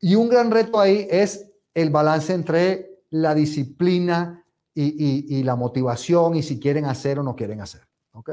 Y 0.00 0.14
un 0.14 0.28
gran 0.28 0.50
reto 0.50 0.78
ahí 0.78 1.06
es 1.10 1.50
el 1.74 1.90
balance 1.90 2.32
entre 2.32 3.02
la 3.10 3.34
disciplina 3.34 4.44
y, 4.78 5.42
la 5.42 5.56
motivación 5.56 6.36
y 6.36 6.42
si 6.42 6.60
quieren 6.60 6.84
hacer 6.84 7.18
o 7.18 7.22
no 7.22 7.34
quieren 7.34 7.60
hacer. 7.60 7.82
¿ok? 8.12 8.30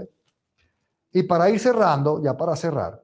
Y 1.13 1.23
para 1.23 1.49
ir 1.49 1.59
cerrando, 1.59 2.21
ya 2.21 2.35
para 2.35 2.55
cerrar, 2.55 3.01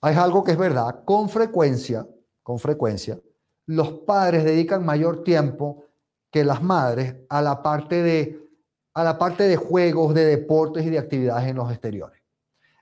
hay 0.00 0.14
algo 0.14 0.44
que 0.44 0.52
es 0.52 0.58
verdad, 0.58 1.04
con 1.04 1.28
frecuencia, 1.28 2.06
con 2.42 2.58
frecuencia, 2.58 3.18
los 3.66 3.90
padres 3.90 4.44
dedican 4.44 4.84
mayor 4.84 5.24
tiempo 5.24 5.84
que 6.30 6.44
las 6.44 6.62
madres 6.62 7.16
a 7.28 7.42
la 7.42 7.62
parte 7.62 8.02
de, 8.02 8.40
a 8.94 9.02
la 9.02 9.18
parte 9.18 9.44
de 9.44 9.56
juegos, 9.56 10.14
de 10.14 10.26
deportes 10.26 10.84
y 10.86 10.90
de 10.90 10.98
actividades 10.98 11.48
en 11.48 11.56
los 11.56 11.70
exteriores. 11.70 12.22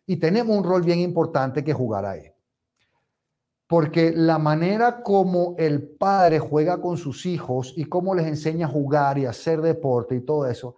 Y 0.07 0.17
tenemos 0.17 0.55
un 0.55 0.65
rol 0.65 0.83
bien 0.83 0.99
importante 0.99 1.65
que 1.65 1.73
jugar 1.73 2.05
ahí. 2.05 2.34
Porque 3.67 4.13
la 4.15 4.39
manera 4.39 5.03
como 5.03 5.55
el 5.59 5.83
padre 5.83 6.39
juega 6.39 6.81
con 6.81 6.97
sus 6.97 7.25
hijos 7.27 7.73
y 7.77 7.85
cómo 7.85 8.15
les 8.15 8.27
enseña 8.27 8.67
a 8.67 8.71
jugar 8.71 9.19
y 9.19 9.27
hacer 9.27 9.61
deporte 9.63 10.15
y 10.17 10.21
todo 10.21 10.47
eso, 10.47 10.77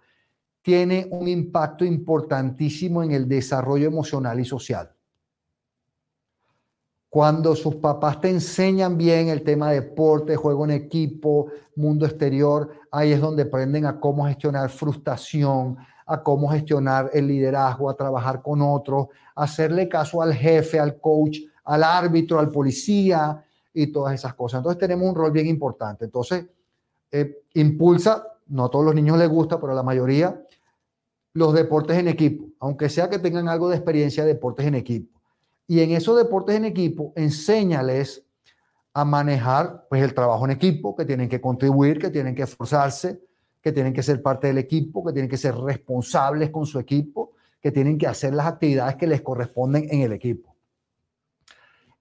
tiene 0.61 1.07
un 1.11 1.27
impacto 1.27 1.85
importantísimo 1.85 3.03
en 3.03 3.11
el 3.11 3.27
desarrollo 3.27 3.87
emocional 3.87 4.39
y 4.39 4.45
social. 4.45 4.91
Cuando 7.09 7.55
sus 7.55 7.75
papás 7.75 8.19
te 8.19 8.29
enseñan 8.29 8.97
bien 8.97 9.29
el 9.29 9.43
tema 9.43 9.69
de 9.69 9.81
deporte, 9.81 10.35
juego 10.35 10.65
en 10.65 10.71
equipo, 10.71 11.47
mundo 11.75 12.05
exterior, 12.05 12.69
ahí 12.91 13.13
es 13.13 13.21
donde 13.21 13.43
aprenden 13.43 13.85
a 13.85 13.99
cómo 13.99 14.25
gestionar 14.27 14.69
frustración, 14.69 15.77
a 16.05 16.21
cómo 16.21 16.49
gestionar 16.49 17.09
el 17.13 17.27
liderazgo, 17.27 17.89
a 17.89 17.95
trabajar 17.95 18.41
con 18.41 18.61
otros, 18.61 19.07
a 19.35 19.43
hacerle 19.43 19.87
caso 19.87 20.21
al 20.21 20.33
jefe, 20.33 20.79
al 20.79 20.99
coach, 20.99 21.39
al 21.67 21.83
árbitro, 21.83 22.39
al 22.39 22.49
policía 22.49 23.43
y 23.73 23.87
todas 23.87 24.15
esas 24.15 24.33
cosas. 24.33 24.59
Entonces 24.59 24.79
tenemos 24.79 25.07
un 25.07 25.15
rol 25.15 25.31
bien 25.31 25.47
importante. 25.47 26.05
Entonces, 26.05 26.45
eh, 27.11 27.43
impulsa, 27.53 28.25
no 28.47 28.65
a 28.65 28.71
todos 28.71 28.85
los 28.85 28.95
niños 28.95 29.17
les 29.17 29.29
gusta, 29.29 29.59
pero 29.59 29.73
a 29.73 29.75
la 29.75 29.83
mayoría, 29.83 30.41
los 31.33 31.53
deportes 31.53 31.97
en 31.97 32.07
equipo, 32.07 32.45
aunque 32.59 32.89
sea 32.89 33.09
que 33.09 33.19
tengan 33.19 33.49
algo 33.49 33.69
de 33.69 33.75
experiencia 33.75 34.23
de 34.23 34.33
deportes 34.33 34.65
en 34.65 34.75
equipo. 34.75 35.19
Y 35.67 35.81
en 35.81 35.91
esos 35.91 36.17
deportes 36.17 36.55
en 36.55 36.65
equipo, 36.65 37.11
enséñales 37.15 38.23
a 38.93 39.03
manejar 39.03 39.85
pues, 39.89 40.01
el 40.01 40.13
trabajo 40.13 40.45
en 40.45 40.51
equipo, 40.51 40.95
que 40.95 41.05
tienen 41.05 41.27
que 41.27 41.41
contribuir, 41.41 41.99
que 41.99 42.09
tienen 42.09 42.33
que 42.33 42.43
esforzarse, 42.43 43.21
que 43.61 43.73
tienen 43.73 43.93
que 43.93 44.01
ser 44.01 44.21
parte 44.21 44.47
del 44.47 44.57
equipo, 44.57 45.05
que 45.05 45.11
tienen 45.11 45.29
que 45.29 45.37
ser 45.37 45.53
responsables 45.53 46.49
con 46.49 46.65
su 46.65 46.79
equipo, 46.79 47.33
que 47.61 47.71
tienen 47.71 47.97
que 47.97 48.07
hacer 48.07 48.33
las 48.33 48.47
actividades 48.47 48.95
que 48.95 49.05
les 49.05 49.21
corresponden 49.21 49.87
en 49.91 50.01
el 50.01 50.13
equipo. 50.13 50.46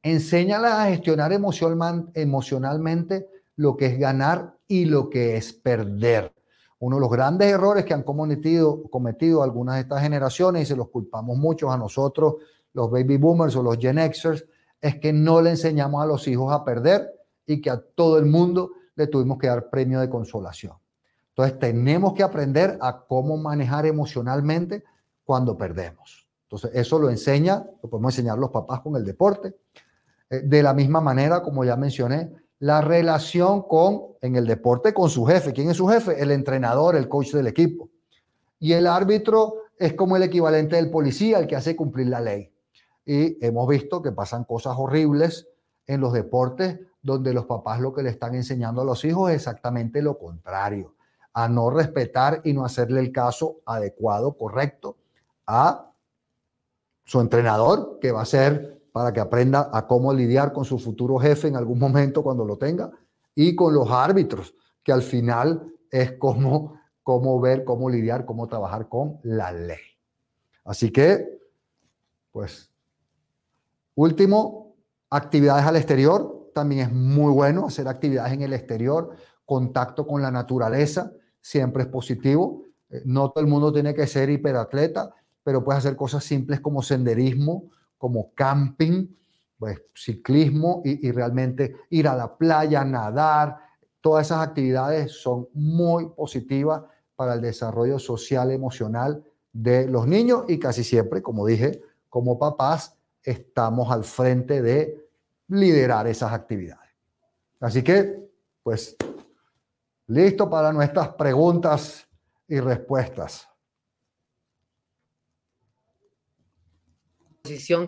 Enséñala 0.06 0.84
a 0.84 0.86
gestionar 0.86 1.32
emocionalmente 1.32 3.28
lo 3.56 3.76
que 3.76 3.86
es 3.86 3.98
ganar 3.98 4.56
y 4.68 4.84
lo 4.84 5.10
que 5.10 5.36
es 5.36 5.52
perder. 5.52 6.32
Uno 6.78 6.94
de 6.94 7.00
los 7.00 7.10
grandes 7.10 7.48
errores 7.48 7.84
que 7.84 7.92
han 7.92 8.04
cometido, 8.04 8.84
cometido 8.84 9.42
algunas 9.42 9.74
de 9.74 9.80
estas 9.80 10.02
generaciones, 10.02 10.62
y 10.62 10.66
se 10.66 10.76
los 10.76 10.90
culpamos 10.90 11.36
muchos 11.36 11.74
a 11.74 11.76
nosotros, 11.76 12.36
los 12.72 12.88
baby 12.88 13.16
boomers 13.16 13.56
o 13.56 13.64
los 13.64 13.78
Gen 13.78 13.98
Xers, 13.98 14.44
es 14.80 14.94
que 15.00 15.12
no 15.12 15.42
le 15.42 15.50
enseñamos 15.50 16.00
a 16.00 16.06
los 16.06 16.28
hijos 16.28 16.52
a 16.52 16.64
perder 16.64 17.12
y 17.44 17.60
que 17.60 17.70
a 17.70 17.80
todo 17.80 18.16
el 18.16 18.26
mundo 18.26 18.74
le 18.94 19.08
tuvimos 19.08 19.38
que 19.38 19.48
dar 19.48 19.68
premio 19.70 19.98
de 19.98 20.08
consolación. 20.08 20.74
Entonces 21.30 21.58
tenemos 21.58 22.12
que 22.12 22.22
aprender 22.22 22.78
a 22.80 23.04
cómo 23.08 23.36
manejar 23.38 23.86
emocionalmente 23.86 24.84
cuando 25.24 25.58
perdemos. 25.58 26.28
Entonces 26.44 26.70
eso 26.74 26.96
lo 27.00 27.10
enseña, 27.10 27.66
lo 27.82 27.90
podemos 27.90 28.16
enseñar 28.16 28.38
los 28.38 28.50
papás 28.50 28.82
con 28.82 28.94
el 28.94 29.04
deporte. 29.04 29.56
Eh, 30.30 30.40
de 30.44 30.62
la 30.62 30.74
misma 30.74 31.00
manera, 31.00 31.42
como 31.42 31.64
ya 31.64 31.76
mencioné, 31.76 32.32
la 32.58 32.80
relación 32.80 33.62
con, 33.62 34.16
en 34.20 34.36
el 34.36 34.46
deporte, 34.46 34.94
con 34.94 35.10
su 35.10 35.24
jefe. 35.26 35.52
¿Quién 35.52 35.70
es 35.70 35.76
su 35.76 35.86
jefe? 35.86 36.20
El 36.20 36.30
entrenador, 36.30 36.96
el 36.96 37.08
coach 37.08 37.32
del 37.32 37.46
equipo. 37.46 37.90
Y 38.58 38.72
el 38.72 38.86
árbitro 38.86 39.56
es 39.78 39.92
como 39.92 40.16
el 40.16 40.22
equivalente 40.22 40.76
del 40.76 40.90
policía, 40.90 41.38
el 41.38 41.46
que 41.46 41.56
hace 41.56 41.76
cumplir 41.76 42.08
la 42.08 42.20
ley. 42.20 42.50
Y 43.04 43.44
hemos 43.44 43.68
visto 43.68 44.02
que 44.02 44.12
pasan 44.12 44.44
cosas 44.44 44.74
horribles 44.78 45.48
en 45.86 46.00
los 46.00 46.12
deportes 46.12 46.80
donde 47.06 47.32
los 47.32 47.46
papás 47.46 47.80
lo 47.80 47.92
que 47.92 48.02
le 48.02 48.10
están 48.10 48.34
enseñando 48.34 48.80
a 48.80 48.84
los 48.84 49.04
hijos 49.04 49.30
es 49.30 49.36
exactamente 49.36 50.02
lo 50.02 50.18
contrario, 50.18 50.96
a 51.32 51.48
no 51.48 51.70
respetar 51.70 52.40
y 52.42 52.52
no 52.52 52.64
hacerle 52.64 52.98
el 52.98 53.12
caso 53.12 53.58
adecuado, 53.64 54.36
correcto 54.36 54.96
a 55.46 55.92
su 57.04 57.20
entrenador, 57.20 57.98
que 58.00 58.10
va 58.10 58.22
a 58.22 58.26
ser 58.26 58.75
para 58.96 59.12
que 59.12 59.20
aprenda 59.20 59.68
a 59.74 59.86
cómo 59.86 60.10
lidiar 60.10 60.54
con 60.54 60.64
su 60.64 60.78
futuro 60.78 61.18
jefe 61.18 61.48
en 61.48 61.56
algún 61.56 61.78
momento 61.78 62.22
cuando 62.22 62.46
lo 62.46 62.56
tenga, 62.56 62.90
y 63.34 63.54
con 63.54 63.74
los 63.74 63.90
árbitros, 63.90 64.54
que 64.82 64.90
al 64.90 65.02
final 65.02 65.70
es 65.90 66.12
cómo, 66.12 66.80
cómo 67.02 67.38
ver, 67.38 67.62
cómo 67.62 67.90
lidiar, 67.90 68.24
cómo 68.24 68.46
trabajar 68.48 68.88
con 68.88 69.18
la 69.22 69.52
ley. 69.52 69.82
Así 70.64 70.90
que, 70.90 71.28
pues, 72.32 72.70
último, 73.96 74.74
actividades 75.10 75.66
al 75.66 75.76
exterior. 75.76 76.50
También 76.54 76.86
es 76.86 76.90
muy 76.90 77.34
bueno 77.34 77.66
hacer 77.66 77.88
actividades 77.88 78.32
en 78.32 78.40
el 78.40 78.54
exterior, 78.54 79.10
contacto 79.44 80.06
con 80.06 80.22
la 80.22 80.30
naturaleza, 80.30 81.12
siempre 81.42 81.82
es 81.82 81.90
positivo. 81.90 82.62
Eh, 82.88 83.02
no 83.04 83.30
todo 83.30 83.44
el 83.44 83.50
mundo 83.50 83.70
tiene 83.74 83.92
que 83.92 84.06
ser 84.06 84.30
hiperatleta, 84.30 85.14
pero 85.44 85.62
puedes 85.62 85.84
hacer 85.84 85.96
cosas 85.96 86.24
simples 86.24 86.60
como 86.60 86.80
senderismo, 86.80 87.64
como 88.06 88.32
camping, 88.36 89.08
pues, 89.58 89.82
ciclismo 89.92 90.80
y, 90.84 91.10
realmente 91.10 91.74
ir 91.90 92.06
a 92.06 92.14
la 92.14 92.36
playa, 92.36 92.84
nadar. 92.84 93.58
Todas 94.00 94.26
esas 94.26 94.46
actividades 94.46 95.10
son 95.10 95.48
muy 95.54 96.10
positivas 96.10 96.84
para 97.16 97.34
el 97.34 97.40
desarrollo 97.40 97.98
social, 97.98 98.52
emocional 98.52 99.24
de 99.52 99.88
los 99.88 100.06
niños 100.06 100.44
y 100.46 100.60
casi 100.60 100.84
siempre, 100.84 101.20
como 101.20 101.44
dije, 101.44 101.82
como 102.08 102.38
papás, 102.38 102.96
estamos 103.24 103.90
al 103.90 104.04
frente 104.04 104.62
de 104.62 105.10
liderar 105.48 106.06
esas 106.06 106.32
actividades. 106.32 106.92
Así 107.58 107.82
que, 107.82 108.30
pues, 108.62 108.94
listo 110.06 110.48
para 110.48 110.72
nuestras 110.72 111.08
preguntas 111.08 112.06
y 112.46 112.60
respuestas. 112.60 113.48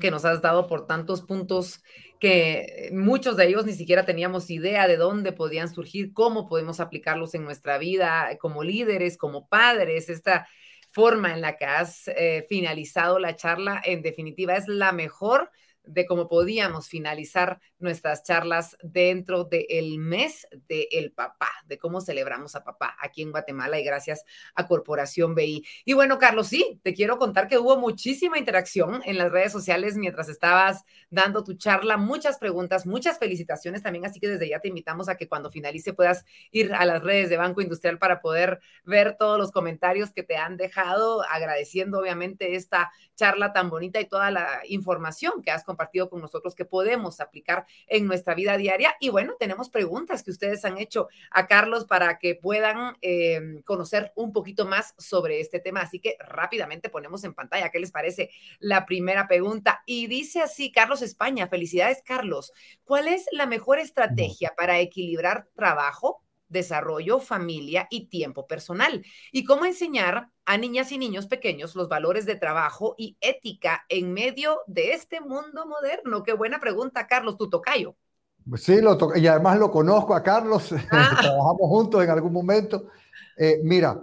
Que 0.01 0.11
nos 0.11 0.25
has 0.25 0.43
dado 0.43 0.67
por 0.67 0.87
tantos 0.87 1.23
puntos 1.23 1.83
que 2.21 2.91
muchos 2.93 3.37
de 3.37 3.47
ellos 3.47 3.65
ni 3.65 3.73
siquiera 3.73 4.05
teníamos 4.05 4.51
idea 4.51 4.89
de 4.89 4.97
dónde 4.97 5.33
podían 5.33 5.69
surgir, 5.69 6.13
cómo 6.13 6.49
podemos 6.49 6.81
aplicarlos 6.81 7.35
en 7.35 7.45
nuestra 7.45 7.79
vida 7.79 8.37
como 8.41 8.63
líderes, 8.65 9.17
como 9.17 9.49
padres. 9.49 10.09
Esta 10.09 10.49
forma 10.91 11.33
en 11.33 11.41
la 11.41 11.57
que 11.57 11.65
has 11.65 12.09
eh, 12.09 12.45
finalizado 12.49 13.19
la 13.19 13.37
charla, 13.37 13.81
en 13.85 14.03
definitiva, 14.03 14.57
es 14.57 14.67
la 14.67 14.93
mejor 14.93 15.51
de 15.89 16.07
cómo 16.07 16.29
podíamos 16.29 16.89
finalizar 16.89 17.61
nuestras 17.79 18.23
charlas 18.23 18.77
dentro 18.83 19.45
del 19.45 19.99
mes 19.99 20.47
del 20.69 21.13
papá, 21.13 21.49
de 21.67 21.79
cómo 21.79 22.01
celebramos 22.01 22.55
a 22.55 22.63
papá 22.63 22.97
aquí 23.01 23.23
en 23.23 23.31
Guatemala 23.31 23.81
y 23.81 23.85
gracias 23.85 24.25
a 24.55 24.67
Corporación 24.67 25.35
BI. 25.35 25.65
Y 25.85 25.93
bueno, 25.95 26.19
Carlos, 26.19 26.49
sí, 26.49 26.79
te 26.83 26.93
quiero 26.93 27.19
contar 27.19 27.49
que 27.49 27.59
hubo 27.59 27.79
muchísima 27.79 28.39
interacción 28.39 29.01
en 29.05 29.17
las 29.17 29.33
redes 29.33 29.51
sociales 29.51 29.97
mientras 29.97 30.29
estabas 30.29 30.85
dando 31.11 31.43
tu 31.43 31.55
charla, 31.55 31.97
muchas 31.97 32.39
preguntas, 32.39 32.87
muchas 32.87 33.19
felicitaciones 33.19 33.83
también, 33.83 34.05
así 34.05 34.21
que 34.21 34.29
desde 34.29 34.49
ya 34.49 34.61
te 34.61 34.69
invitamos 34.69 35.09
a 35.09 35.17
que 35.17 35.29
cuando 35.29 35.51
finalice 35.51 35.95
puedas 35.95 36.25
ir 36.51 36.75
a 36.75 36.85
las 36.85 37.03
redes 37.03 37.31
de 37.31 37.39
Banco 37.39 37.63
Industrial 37.63 37.99
para 37.99 38.21
poder 38.21 38.61
ver 38.85 39.17
todos 39.19 39.39
los 39.39 39.53
comentarios 39.53 40.13
que 40.13 40.23
te 40.23 40.37
han 40.37 40.59
dejado, 40.59 41.23
agradeciendo 41.31 41.99
obviamente 41.99 42.57
esta 42.57 42.91
charla 43.15 43.53
tan 43.55 43.71
bonita 43.71 44.01
y 44.01 44.07
toda 44.07 44.31
la 44.31 44.61
información 44.69 45.43
que 45.43 45.51
has 45.51 45.65
compartido 45.65 45.78
con 46.11 46.21
nosotros 46.21 46.55
que 46.55 46.65
podemos 46.65 47.21
aplicar 47.21 47.67
en 47.87 48.07
nuestra 48.07 48.35
vida 48.35 48.57
diaria. 48.57 48.95
Y 49.01 49.09
bueno, 49.09 49.35
tenemos 49.39 49.71
preguntas 49.71 50.23
que 50.23 50.31
ustedes 50.31 50.65
han 50.65 50.79
hecho 50.79 51.09
a 51.31 51.47
Carlos 51.47 51.85
para 51.87 52.19
que 52.19 52.35
puedan 52.35 52.97
em, 53.01 53.63
conocer 53.63 54.13
un 54.17 54.33
poquito 54.33 54.67
más 54.67 54.95
sobre 54.99 55.41
este 55.41 55.61
tema. 55.61 55.81
Así 55.81 56.01
que 56.01 56.17
rápidamente 56.21 56.91
ponemos 56.91 57.25
en 57.25 57.35
pantalla, 57.35 57.71
¿qué 57.71 57.81
les 57.81 57.91
parece? 57.91 58.31
La 58.59 58.87
primera 58.87 59.27
pregunta. 59.27 59.83
Y 59.87 60.07
dice 60.07 60.41
así, 60.41 60.71
Carlos 60.71 61.03
España, 61.03 61.49
felicidades 61.49 62.03
Carlos. 62.05 62.53
¿Cuál 62.85 63.09
es 63.09 63.27
la 63.33 63.47
mejor 63.47 63.79
estrategia 63.79 64.55
para 64.57 64.79
equilibrar 64.81 65.49
trabajo, 65.55 66.23
desarrollo, 66.49 67.21
familia 67.21 67.87
y 67.91 68.09
tiempo 68.09 68.47
personal. 68.47 69.05
Y 69.33 69.45
cómo 69.45 69.65
enseñar 69.65 70.31
a 70.45 70.57
niñas 70.57 70.93
y 70.93 70.99
niños 70.99 71.27
pequeños 71.27 71.75
los 71.77 71.89
valores 71.89 72.27
de 72.27 72.37
trabajo 72.37 72.95
y 72.97 73.17
ética 73.21 73.85
en 73.89 74.13
medio 74.13 74.61
de 74.67 74.93
este 74.93 75.21
mundo 75.21 75.67
moderno. 75.67 76.23
Qué 76.23 76.33
buena 76.33 76.59
pregunta, 76.59 77.07
Carlos, 77.07 77.37
tu 77.37 77.49
tocayo. 77.49 77.97
Sí, 78.57 78.81
lo 78.81 78.97
y 79.15 79.27
además 79.27 79.59
lo 79.59 79.71
conozco 79.71 80.15
a 80.15 80.23
Carlos, 80.23 80.73
ah. 80.91 81.19
trabajamos 81.21 81.69
juntos 81.69 82.03
en 82.03 82.11
algún 82.11 82.33
momento. 82.33 82.87
Eh, 83.37 83.61
mira, 83.63 84.03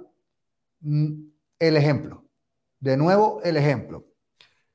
mm, 0.82 1.14
el 1.60 1.78
ejemplo, 1.78 2.26
de 2.80 2.96
nuevo 2.96 3.42
el 3.44 3.58
ejemplo. 3.58 4.06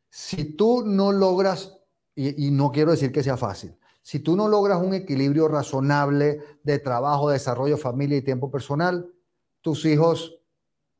Si 0.08 0.56
tú 0.56 0.82
no 0.84 1.12
logras, 1.12 1.76
y 2.16 2.50
no 2.50 2.72
quiero 2.72 2.90
decir 2.90 3.12
que 3.12 3.22
sea 3.22 3.36
fácil, 3.36 3.76
si 4.02 4.20
tú 4.20 4.36
no 4.36 4.48
logras 4.48 4.82
un 4.82 4.94
equilibrio 4.94 5.48
razonable 5.48 6.40
de 6.62 6.78
trabajo, 6.78 7.30
desarrollo, 7.30 7.76
familia 7.76 8.18
y 8.18 8.22
tiempo 8.22 8.50
personal, 8.50 9.06
tus 9.60 9.84
hijos, 9.84 10.38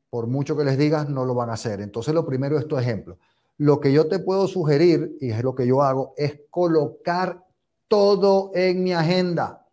por 0.09 0.27
mucho 0.27 0.55
que 0.55 0.63
les 0.63 0.77
digas, 0.77 1.09
no 1.09 1.25
lo 1.25 1.33
van 1.33 1.49
a 1.49 1.53
hacer. 1.53 1.81
Entonces, 1.81 2.13
lo 2.13 2.25
primero 2.25 2.57
es 2.57 2.67
tu 2.67 2.77
ejemplo. 2.77 3.17
Lo 3.57 3.79
que 3.79 3.91
yo 3.91 4.07
te 4.07 4.19
puedo 4.19 4.47
sugerir, 4.47 5.17
y 5.19 5.31
es 5.31 5.43
lo 5.43 5.55
que 5.55 5.67
yo 5.67 5.81
hago, 5.81 6.13
es 6.17 6.41
colocar 6.49 7.43
todo 7.87 8.51
en 8.53 8.83
mi 8.83 8.93
agenda 8.93 9.65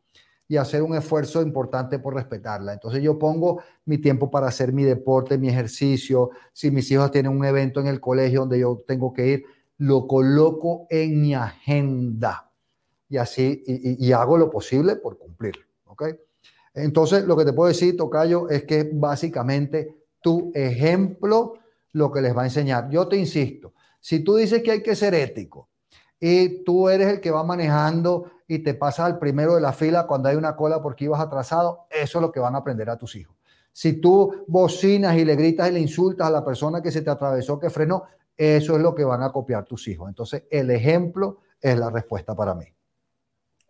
y 0.48 0.56
hacer 0.56 0.82
un 0.82 0.94
esfuerzo 0.96 1.42
importante 1.42 1.98
por 1.98 2.14
respetarla. 2.14 2.72
Entonces 2.72 3.02
yo 3.02 3.18
pongo 3.18 3.62
mi 3.84 3.98
tiempo 3.98 4.30
para 4.30 4.48
hacer 4.48 4.72
mi 4.72 4.82
deporte, 4.82 5.36
mi 5.36 5.48
ejercicio, 5.48 6.30
si 6.52 6.70
mis 6.70 6.90
hijos 6.90 7.10
tienen 7.10 7.32
un 7.32 7.44
evento 7.44 7.80
en 7.80 7.86
el 7.86 8.00
colegio 8.00 8.40
donde 8.40 8.58
yo 8.58 8.82
tengo 8.86 9.12
que 9.12 9.28
ir, 9.28 9.44
lo 9.76 10.06
coloco 10.06 10.86
en 10.88 11.20
mi 11.20 11.34
agenda 11.34 12.47
y 13.08 13.16
así, 13.16 13.62
y, 13.66 14.12
hago 14.12 14.36
lo 14.36 14.50
posible 14.50 14.96
por 14.96 15.18
cumplir. 15.18 15.54
Entonces, 16.74 17.24
lo 17.24 17.36
que 17.36 17.44
te 17.44 17.52
puedo 17.52 17.68
decir, 17.68 17.96
Tocayo, 17.96 18.48
es 18.48 18.64
que 18.64 18.88
básicamente 18.92 20.04
tu 20.20 20.52
ejemplo 20.54 21.54
lo 21.92 22.12
que 22.12 22.20
les 22.20 22.36
va 22.36 22.42
a 22.42 22.46
enseñar. 22.46 22.88
Yo 22.90 23.08
te 23.08 23.16
insisto, 23.16 23.72
si 24.00 24.20
tú 24.20 24.36
dices 24.36 24.62
que 24.62 24.70
hay 24.70 24.82
que 24.82 24.94
ser 24.94 25.14
ético 25.14 25.68
y 26.20 26.64
tú 26.64 26.88
eres 26.88 27.08
el 27.08 27.20
que 27.20 27.30
va 27.30 27.42
manejando 27.42 28.30
y 28.46 28.60
te 28.60 28.74
pasas 28.74 29.06
al 29.06 29.18
primero 29.18 29.54
de 29.54 29.60
la 29.60 29.72
fila 29.72 30.06
cuando 30.06 30.28
hay 30.28 30.36
una 30.36 30.56
cola 30.56 30.82
porque 30.82 31.04
ibas 31.04 31.20
atrasado, 31.20 31.86
eso 31.90 32.18
es 32.18 32.22
lo 32.22 32.30
que 32.30 32.40
van 32.40 32.54
a 32.54 32.58
aprender 32.58 32.90
a 32.90 32.98
tus 32.98 33.16
hijos. 33.16 33.36
Si 33.72 34.00
tú 34.00 34.44
bocinas 34.46 35.16
y 35.16 35.24
le 35.24 35.36
gritas 35.36 35.70
y 35.70 35.72
le 35.72 35.80
insultas 35.80 36.26
a 36.26 36.30
la 36.30 36.44
persona 36.44 36.82
que 36.82 36.90
se 36.90 37.02
te 37.02 37.10
atravesó, 37.10 37.58
que 37.58 37.70
frenó, 37.70 38.04
eso 38.36 38.76
es 38.76 38.82
lo 38.82 38.94
que 38.94 39.04
van 39.04 39.22
a 39.22 39.32
copiar 39.32 39.64
tus 39.64 39.88
hijos. 39.88 40.08
Entonces, 40.08 40.44
el 40.50 40.70
ejemplo 40.70 41.40
es 41.60 41.78
la 41.78 41.90
respuesta 41.90 42.34
para 42.34 42.54
mí. 42.54 42.66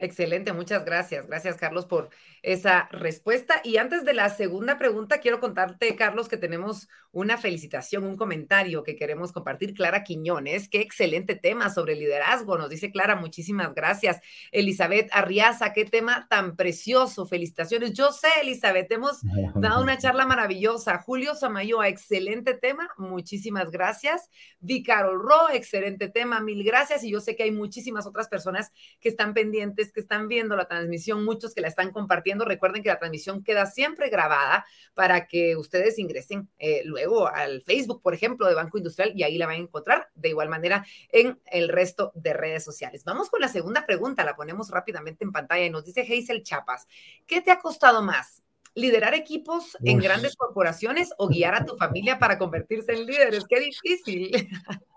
Excelente, 0.01 0.53
muchas 0.53 0.85
gracias. 0.85 1.27
Gracias, 1.27 1.57
Carlos, 1.57 1.85
por 1.87 2.11
esa 2.43 2.89
respuesta. 2.93 3.61
Y 3.65 3.79
antes 3.79 4.05
de 4.05 4.15
la 4.15 4.29
segunda 4.31 4.79
pregunta, 4.79 5.19
quiero 5.19 5.41
contarte, 5.41 5.97
Carlos, 5.97 6.29
que 6.29 6.37
tenemos 6.37 6.89
una 7.11 7.37
felicitación, 7.37 8.05
un 8.05 8.17
comentario 8.17 8.85
que 8.85 8.95
queremos 8.95 9.33
compartir. 9.33 9.75
Clara 9.75 10.05
Quiñones, 10.05 10.69
qué 10.69 10.83
excelente 10.83 11.35
tema 11.35 11.69
sobre 11.69 11.97
liderazgo, 11.97 12.57
nos 12.57 12.71
dice 12.71 12.93
Clara, 12.93 13.17
muchísimas 13.17 13.75
gracias. 13.75 14.21
Elizabeth 14.53 15.09
Arriaza, 15.13 15.73
qué 15.73 15.85
tema 15.85 16.29
tan 16.31 16.55
precioso, 16.55 17.27
felicitaciones. 17.27 17.93
Yo 17.93 18.13
sé, 18.13 18.29
Elizabeth, 18.43 18.93
hemos 18.93 19.19
dado 19.57 19.83
una 19.83 19.99
charla 19.99 20.27
maravillosa. 20.27 20.99
Julio 20.99 21.35
Samayoa, 21.35 21.89
excelente 21.89 22.55
tema, 22.55 22.89
muchísimas 22.99 23.73
gracias. 23.73 24.31
Vicarol 24.61 25.21
Ro, 25.21 25.51
excelente 25.53 26.09
tema, 26.09 26.39
mil 26.41 26.63
gracias. 26.63 27.03
Y 27.03 27.11
yo 27.11 27.21
sé 27.21 27.35
que 27.35 27.43
hay 27.43 27.51
muchísimas 27.51 28.07
otras 28.07 28.29
personas 28.29 28.71
que 29.01 29.09
están 29.09 29.35
pendientes 29.35 29.88
que 29.93 30.01
están 30.01 30.29
viendo 30.29 30.57
la 30.57 30.67
transmisión, 30.67 31.25
muchos 31.25 31.55
que 31.55 31.61
la 31.61 31.69
están 31.69 31.91
compartiendo, 31.91 32.45
recuerden 32.45 32.83
que 32.83 32.89
la 32.89 32.99
transmisión 32.99 33.43
queda 33.43 33.67
siempre 33.67 34.09
grabada 34.09 34.65
para 34.95 35.27
que 35.27 35.57
ustedes 35.57 35.99
ingresen 35.99 36.49
eh, 36.59 36.83
luego 36.85 37.29
al 37.29 37.63
Facebook, 37.63 38.03
por 38.03 38.15
ejemplo, 38.15 38.47
de 38.47 38.55
Banco 38.55 38.79
Industrial 38.79 39.13
y 39.15 39.23
ahí 39.23 39.39
la 39.39 39.47
van 39.47 39.57
a 39.57 39.59
encontrar 39.59 40.09
de 40.15 40.29
igual 40.31 40.49
manera 40.49 40.85
en 41.11 41.41
el 41.47 41.69
resto 41.69 42.13
de 42.15 42.33
redes 42.33 42.65
sociales. 42.65 43.05
Vamos 43.05 43.31
con 43.31 43.41
la 43.41 43.49
segunda 43.49 43.87
pregunta, 43.87 44.25
la 44.25 44.37
ponemos 44.37 44.71
rápidamente 44.71 45.25
en 45.25 45.33
pantalla 45.33 45.65
y 45.65 45.71
nos 45.71 45.85
dice 45.85 46.03
Hazel 46.03 46.43
Chapas, 46.43 46.87
¿qué 47.27 47.41
te 47.41 47.51
ha 47.51 47.59
costado 47.59 48.03
más? 48.03 48.43
liderar 48.75 49.13
equipos 49.15 49.77
en 49.83 49.99
grandes 49.99 50.37
corporaciones 50.37 51.11
o 51.19 51.27
guiar 51.27 51.55
a 51.57 51.65
tu 51.65 51.77
familia 51.77 52.19
para 52.21 52.39
convertirse 52.39 52.93
en 52.93 53.07
líderes. 53.07 53.45
Qué 53.49 53.59
difícil. 53.59 54.31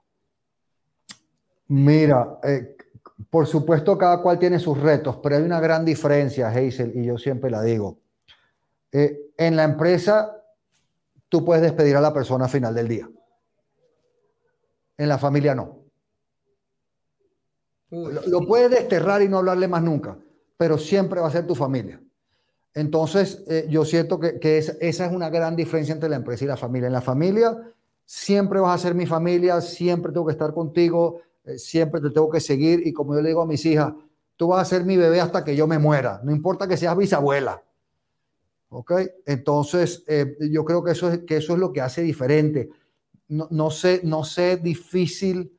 Mira, 1.68 2.38
eh, 2.44 2.76
por 3.30 3.48
supuesto, 3.48 3.98
cada 3.98 4.22
cual 4.22 4.40
tiene 4.40 4.60
sus 4.60 4.80
retos, 4.80 5.18
pero 5.22 5.36
hay 5.36 5.44
una 5.44 5.60
gran 5.60 5.84
diferencia, 5.86 6.50
Hazel, 6.50 6.94
y 6.96 7.06
yo 7.06 7.18
siempre 7.18 7.50
la 7.50 7.62
digo. 7.62 8.00
Eh, 8.92 9.32
en 9.38 9.56
la 9.56 9.64
empresa, 9.64 10.44
tú 11.30 11.44
puedes 11.46 11.62
despedir 11.62 11.96
a 11.96 12.02
la 12.02 12.14
persona 12.14 12.46
al 12.46 12.52
final 12.52 12.74
del 12.74 12.88
día. 12.88 13.10
En 14.98 15.10
la 15.10 15.18
familia 15.18 15.56
no. 15.56 15.80
lo, 17.90 18.46
puedes 18.46 18.70
desterrar 18.70 19.22
y 19.22 19.28
no 19.28 19.40
hablarle 19.40 19.68
más 19.68 19.82
nunca, 19.82 20.18
pero 20.58 20.78
siempre 20.78 21.20
va 21.20 21.28
a 21.28 21.32
ser 21.32 21.48
tu 21.48 21.56
familia. 21.56 22.02
Entonces, 22.74 23.44
eh, 23.48 23.68
yo 23.70 23.84
siento 23.84 24.20
que, 24.20 24.58
esa 24.58 25.06
es 25.06 25.12
una 25.12 25.30
gran 25.30 25.56
diferencia 25.56 25.94
entre 25.94 26.10
la 26.10 26.16
empresa 26.16 26.46
y 26.46 26.48
la 26.48 26.58
familia. 26.58 26.88
En 26.88 26.94
la 26.94 27.02
familia, 27.02 27.58
siempre 28.06 28.60
vas 28.60 28.76
a 28.76 28.84
ser 28.88 28.96
mi 28.96 29.06
familia, 29.06 29.60
siempre 29.60 30.12
tengo 30.12 30.26
que 30.26 30.34
estar 30.34 30.54
contigo, 30.54 31.22
siempre 31.58 32.02
te 32.02 32.10
tengo 32.10 32.30
que 32.30 32.40
seguir 32.40 32.86
y 32.86 32.94
como 32.94 33.16
yo 33.16 33.22
le 33.22 33.30
digo 33.30 33.42
a 33.42 33.46
mis 33.46 33.66
hijas, 33.66 33.94
tú 34.42 34.48
vas 34.48 34.62
a 34.62 34.66
ser 34.66 34.86
mi 34.86 34.98
bebé 34.98 35.22
hasta 35.22 35.44
que 35.44 35.56
yo 35.56 35.68
me 35.68 35.78
muera, 35.78 36.20
no 36.24 36.32
importa 36.32 36.68
que 36.68 36.76
seas 36.76 36.98
bisabuela. 36.98 37.62
¿Ok? 38.70 38.94
Entonces, 39.28 40.04
eh, 40.08 40.36
yo 40.50 40.66
creo 40.66 40.84
que 40.84 40.94
eso, 40.94 41.12
es, 41.12 41.20
que 41.28 41.38
eso 41.38 41.54
es 41.54 41.60
lo 41.60 41.72
que 41.72 41.82
hace 41.82 42.02
diferente. 42.02 42.70
No, 43.28 43.70
sé, 43.70 44.02
no 44.04 44.24
sé 44.24 44.58
difícil, 44.58 45.56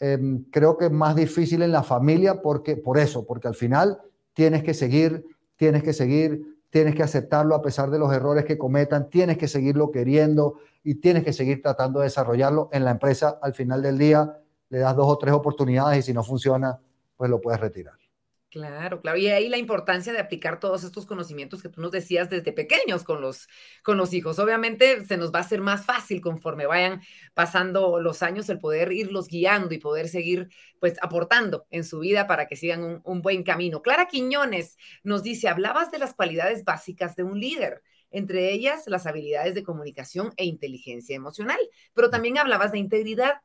em, 0.00 0.44
creo 0.50 0.78
que 0.78 0.86
es 0.86 0.90
más 0.90 1.14
difícil 1.14 1.60
en 1.60 1.72
la 1.72 1.82
familia 1.82 2.40
porque, 2.40 2.76
por 2.76 2.98
eso, 2.98 3.26
porque 3.26 3.48
al 3.48 3.54
final 3.54 4.00
tienes 4.32 4.62
que 4.62 4.72
seguir, 4.74 5.26
tienes 5.56 5.82
que 5.82 5.92
seguir, 5.92 6.58
tienes 6.70 6.94
que 6.94 7.02
aceptarlo 7.02 7.54
a 7.54 7.62
pesar 7.62 7.90
de 7.90 7.98
los 7.98 8.12
errores 8.12 8.46
que 8.46 8.56
cometan, 8.56 9.10
tienes 9.10 9.36
que 9.36 9.46
seguirlo 9.46 9.90
queriendo 9.90 10.54
y 10.82 10.94
tienes 10.94 11.22
que 11.22 11.34
seguir 11.34 11.60
tratando 11.60 12.00
de 12.00 12.06
desarrollarlo 12.06 12.70
en 12.72 12.84
la 12.86 12.92
empresa 12.92 13.38
al 13.42 13.52
final 13.52 13.82
del 13.82 13.98
día 13.98 14.41
le 14.72 14.78
das 14.78 14.96
dos 14.96 15.06
o 15.06 15.18
tres 15.18 15.34
oportunidades 15.34 15.98
y 15.98 16.02
si 16.02 16.14
no 16.14 16.24
funciona, 16.24 16.80
pues 17.18 17.30
lo 17.30 17.42
puedes 17.42 17.60
retirar. 17.60 17.92
Claro, 18.48 19.02
claro. 19.02 19.18
Y 19.18 19.28
ahí 19.28 19.50
la 19.50 19.58
importancia 19.58 20.14
de 20.14 20.18
aplicar 20.18 20.60
todos 20.60 20.82
estos 20.82 21.04
conocimientos 21.04 21.62
que 21.62 21.68
tú 21.68 21.82
nos 21.82 21.90
decías 21.90 22.30
desde 22.30 22.54
pequeños 22.54 23.04
con 23.04 23.20
los, 23.20 23.48
con 23.82 23.98
los 23.98 24.14
hijos. 24.14 24.38
Obviamente 24.38 25.04
se 25.04 25.18
nos 25.18 25.30
va 25.30 25.40
a 25.40 25.42
hacer 25.42 25.60
más 25.60 25.84
fácil 25.84 26.22
conforme 26.22 26.64
vayan 26.64 27.02
pasando 27.34 28.00
los 28.00 28.22
años 28.22 28.48
el 28.48 28.60
poder 28.60 28.92
irlos 28.92 29.28
guiando 29.28 29.74
y 29.74 29.78
poder 29.78 30.08
seguir 30.08 30.48
pues 30.80 30.96
aportando 31.02 31.66
en 31.70 31.84
su 31.84 31.98
vida 31.98 32.26
para 32.26 32.46
que 32.46 32.56
sigan 32.56 32.82
un, 32.82 33.00
un 33.04 33.20
buen 33.20 33.42
camino. 33.42 33.82
Clara 33.82 34.08
Quiñones 34.08 34.78
nos 35.02 35.22
dice, 35.22 35.48
hablabas 35.48 35.90
de 35.90 35.98
las 35.98 36.14
cualidades 36.14 36.64
básicas 36.64 37.14
de 37.14 37.24
un 37.24 37.38
líder 37.38 37.82
entre 38.10 38.52
ellas 38.52 38.84
las 38.86 39.06
habilidades 39.06 39.54
de 39.54 39.62
comunicación 39.62 40.32
e 40.36 40.44
inteligencia 40.44 41.16
emocional, 41.16 41.58
pero 41.94 42.10
también 42.10 42.38
hablabas 42.38 42.72
de 42.72 42.78
integridad. 42.78 43.40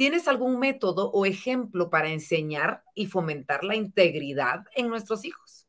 ¿Tienes 0.00 0.28
algún 0.28 0.58
método 0.58 1.10
o 1.10 1.26
ejemplo 1.26 1.90
para 1.90 2.08
enseñar 2.08 2.82
y 2.94 3.04
fomentar 3.04 3.64
la 3.64 3.76
integridad 3.76 4.64
en 4.74 4.88
nuestros 4.88 5.26
hijos? 5.26 5.66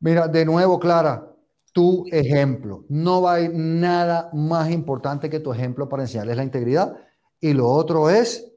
Mira, 0.00 0.28
de 0.28 0.44
nuevo, 0.44 0.78
Clara, 0.78 1.34
tu 1.72 2.04
ejemplo. 2.12 2.84
No 2.90 3.26
hay 3.26 3.48
nada 3.50 4.28
más 4.34 4.70
importante 4.70 5.30
que 5.30 5.40
tu 5.40 5.50
ejemplo 5.50 5.88
para 5.88 6.02
enseñarles 6.02 6.36
la 6.36 6.42
integridad. 6.42 6.94
Y 7.40 7.54
lo 7.54 7.70
otro 7.70 8.10
es, 8.10 8.52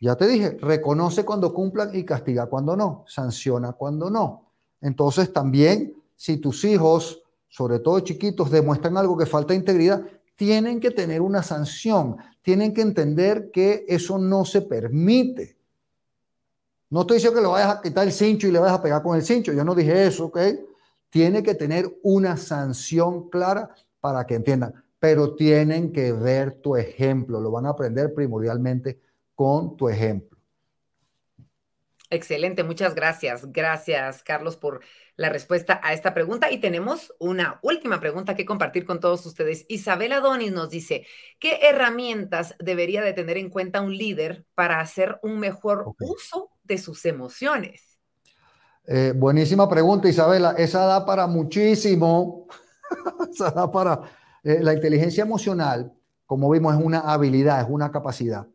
ya 0.00 0.16
te 0.16 0.26
dije, 0.26 0.56
reconoce 0.58 1.26
cuando 1.26 1.52
cumplan 1.52 1.94
y 1.94 2.02
castiga 2.02 2.46
cuando 2.46 2.74
no, 2.74 3.04
sanciona 3.06 3.72
cuando 3.72 4.08
no. 4.08 4.52
Entonces 4.80 5.34
también, 5.34 6.02
si 6.16 6.38
tus 6.38 6.64
hijos, 6.64 7.22
sobre 7.50 7.78
todo 7.78 8.00
chiquitos, 8.00 8.50
demuestran 8.50 8.96
algo 8.96 9.18
que 9.18 9.26
falta 9.26 9.52
integridad, 9.52 10.02
tienen 10.34 10.80
que 10.80 10.90
tener 10.90 11.20
una 11.20 11.42
sanción, 11.42 12.16
tienen 12.42 12.74
que 12.74 12.82
entender 12.82 13.50
que 13.50 13.84
eso 13.88 14.18
no 14.18 14.44
se 14.44 14.62
permite. 14.62 15.56
No 16.90 17.02
estoy 17.02 17.16
diciendo 17.16 17.38
que 17.38 17.46
le 17.46 17.52
vayas 17.52 17.76
a 17.76 17.80
quitar 17.80 18.06
el 18.06 18.12
cincho 18.12 18.46
y 18.46 18.50
le 18.50 18.58
vayas 18.58 18.78
a 18.78 18.82
pegar 18.82 19.02
con 19.02 19.16
el 19.16 19.24
cincho, 19.24 19.52
yo 19.52 19.64
no 19.64 19.74
dije 19.74 20.06
eso, 20.06 20.26
¿ok? 20.26 20.38
Tiene 21.08 21.42
que 21.42 21.54
tener 21.54 21.90
una 22.02 22.36
sanción 22.36 23.30
clara 23.30 23.74
para 24.00 24.26
que 24.26 24.34
entiendan, 24.34 24.74
pero 24.98 25.34
tienen 25.34 25.92
que 25.92 26.12
ver 26.12 26.60
tu 26.60 26.76
ejemplo, 26.76 27.40
lo 27.40 27.50
van 27.50 27.66
a 27.66 27.70
aprender 27.70 28.12
primordialmente 28.12 29.00
con 29.34 29.76
tu 29.76 29.88
ejemplo. 29.88 30.36
Excelente, 32.10 32.62
muchas 32.62 32.94
gracias. 32.94 33.50
Gracias, 33.52 34.22
Carlos, 34.22 34.58
por 34.58 34.82
la 35.16 35.28
respuesta 35.28 35.80
a 35.82 35.92
esta 35.92 36.14
pregunta. 36.14 36.50
Y 36.50 36.58
tenemos 36.58 37.12
una 37.18 37.58
última 37.62 38.00
pregunta 38.00 38.34
que 38.34 38.44
compartir 38.44 38.84
con 38.84 39.00
todos 39.00 39.24
ustedes. 39.26 39.64
Isabela 39.68 40.20
Donis 40.20 40.52
nos 40.52 40.70
dice, 40.70 41.06
¿qué 41.38 41.60
herramientas 41.62 42.54
debería 42.58 43.02
de 43.02 43.12
tener 43.12 43.36
en 43.36 43.50
cuenta 43.50 43.80
un 43.80 43.96
líder 43.96 44.44
para 44.54 44.80
hacer 44.80 45.18
un 45.22 45.38
mejor 45.38 45.94
uso 46.00 46.50
de 46.62 46.78
sus 46.78 47.04
emociones? 47.04 47.98
Eh, 48.86 49.12
buenísima 49.14 49.68
pregunta, 49.68 50.08
Isabela. 50.08 50.52
Esa 50.58 50.86
da 50.86 51.06
para 51.06 51.26
muchísimo. 51.26 52.46
Esa 53.30 53.50
da 53.50 53.70
para... 53.70 54.00
Eh, 54.44 54.58
la 54.60 54.72
inteligencia 54.72 55.22
emocional, 55.22 55.92
como 56.26 56.50
vimos, 56.50 56.74
es 56.74 56.84
una 56.84 56.98
habilidad, 56.98 57.60
es 57.60 57.68
una 57.68 57.92
capacidad 57.92 58.46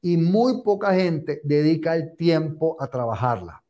y 0.00 0.16
muy 0.16 0.62
poca 0.62 0.94
gente 0.94 1.40
dedica 1.44 1.96
el 1.96 2.16
tiempo 2.16 2.76
a 2.80 2.88
trabajarla. 2.88 3.62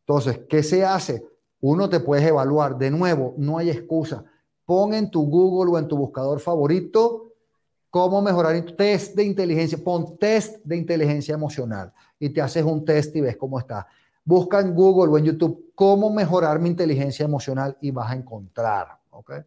Entonces, 0.00 0.40
¿qué 0.48 0.62
se 0.62 0.84
hace? 0.84 1.24
Uno 1.60 1.88
te 1.88 2.00
puedes 2.00 2.26
evaluar. 2.26 2.78
De 2.78 2.90
nuevo, 2.90 3.34
no 3.36 3.58
hay 3.58 3.70
excusa. 3.70 4.24
Pon 4.64 4.94
en 4.94 5.10
tu 5.10 5.26
Google 5.28 5.72
o 5.72 5.78
en 5.78 5.88
tu 5.88 5.96
buscador 5.96 6.40
favorito 6.40 7.32
cómo 7.90 8.22
mejorar 8.22 8.60
test 8.76 9.14
de 9.14 9.24
inteligencia. 9.24 9.78
Pon 9.82 10.16
test 10.16 10.56
de 10.64 10.76
inteligencia 10.76 11.34
emocional 11.34 11.92
y 12.18 12.30
te 12.30 12.40
haces 12.40 12.64
un 12.64 12.84
test 12.84 13.14
y 13.16 13.20
ves 13.20 13.36
cómo 13.36 13.58
está. 13.58 13.86
Busca 14.24 14.60
en 14.60 14.74
Google 14.74 15.12
o 15.12 15.18
en 15.18 15.24
YouTube 15.24 15.72
cómo 15.74 16.10
mejorar 16.10 16.60
mi 16.60 16.68
inteligencia 16.68 17.24
emocional 17.24 17.76
y 17.80 17.90
vas 17.90 18.10
a 18.10 18.14
encontrar. 18.14 18.98
¿okay? 19.10 19.40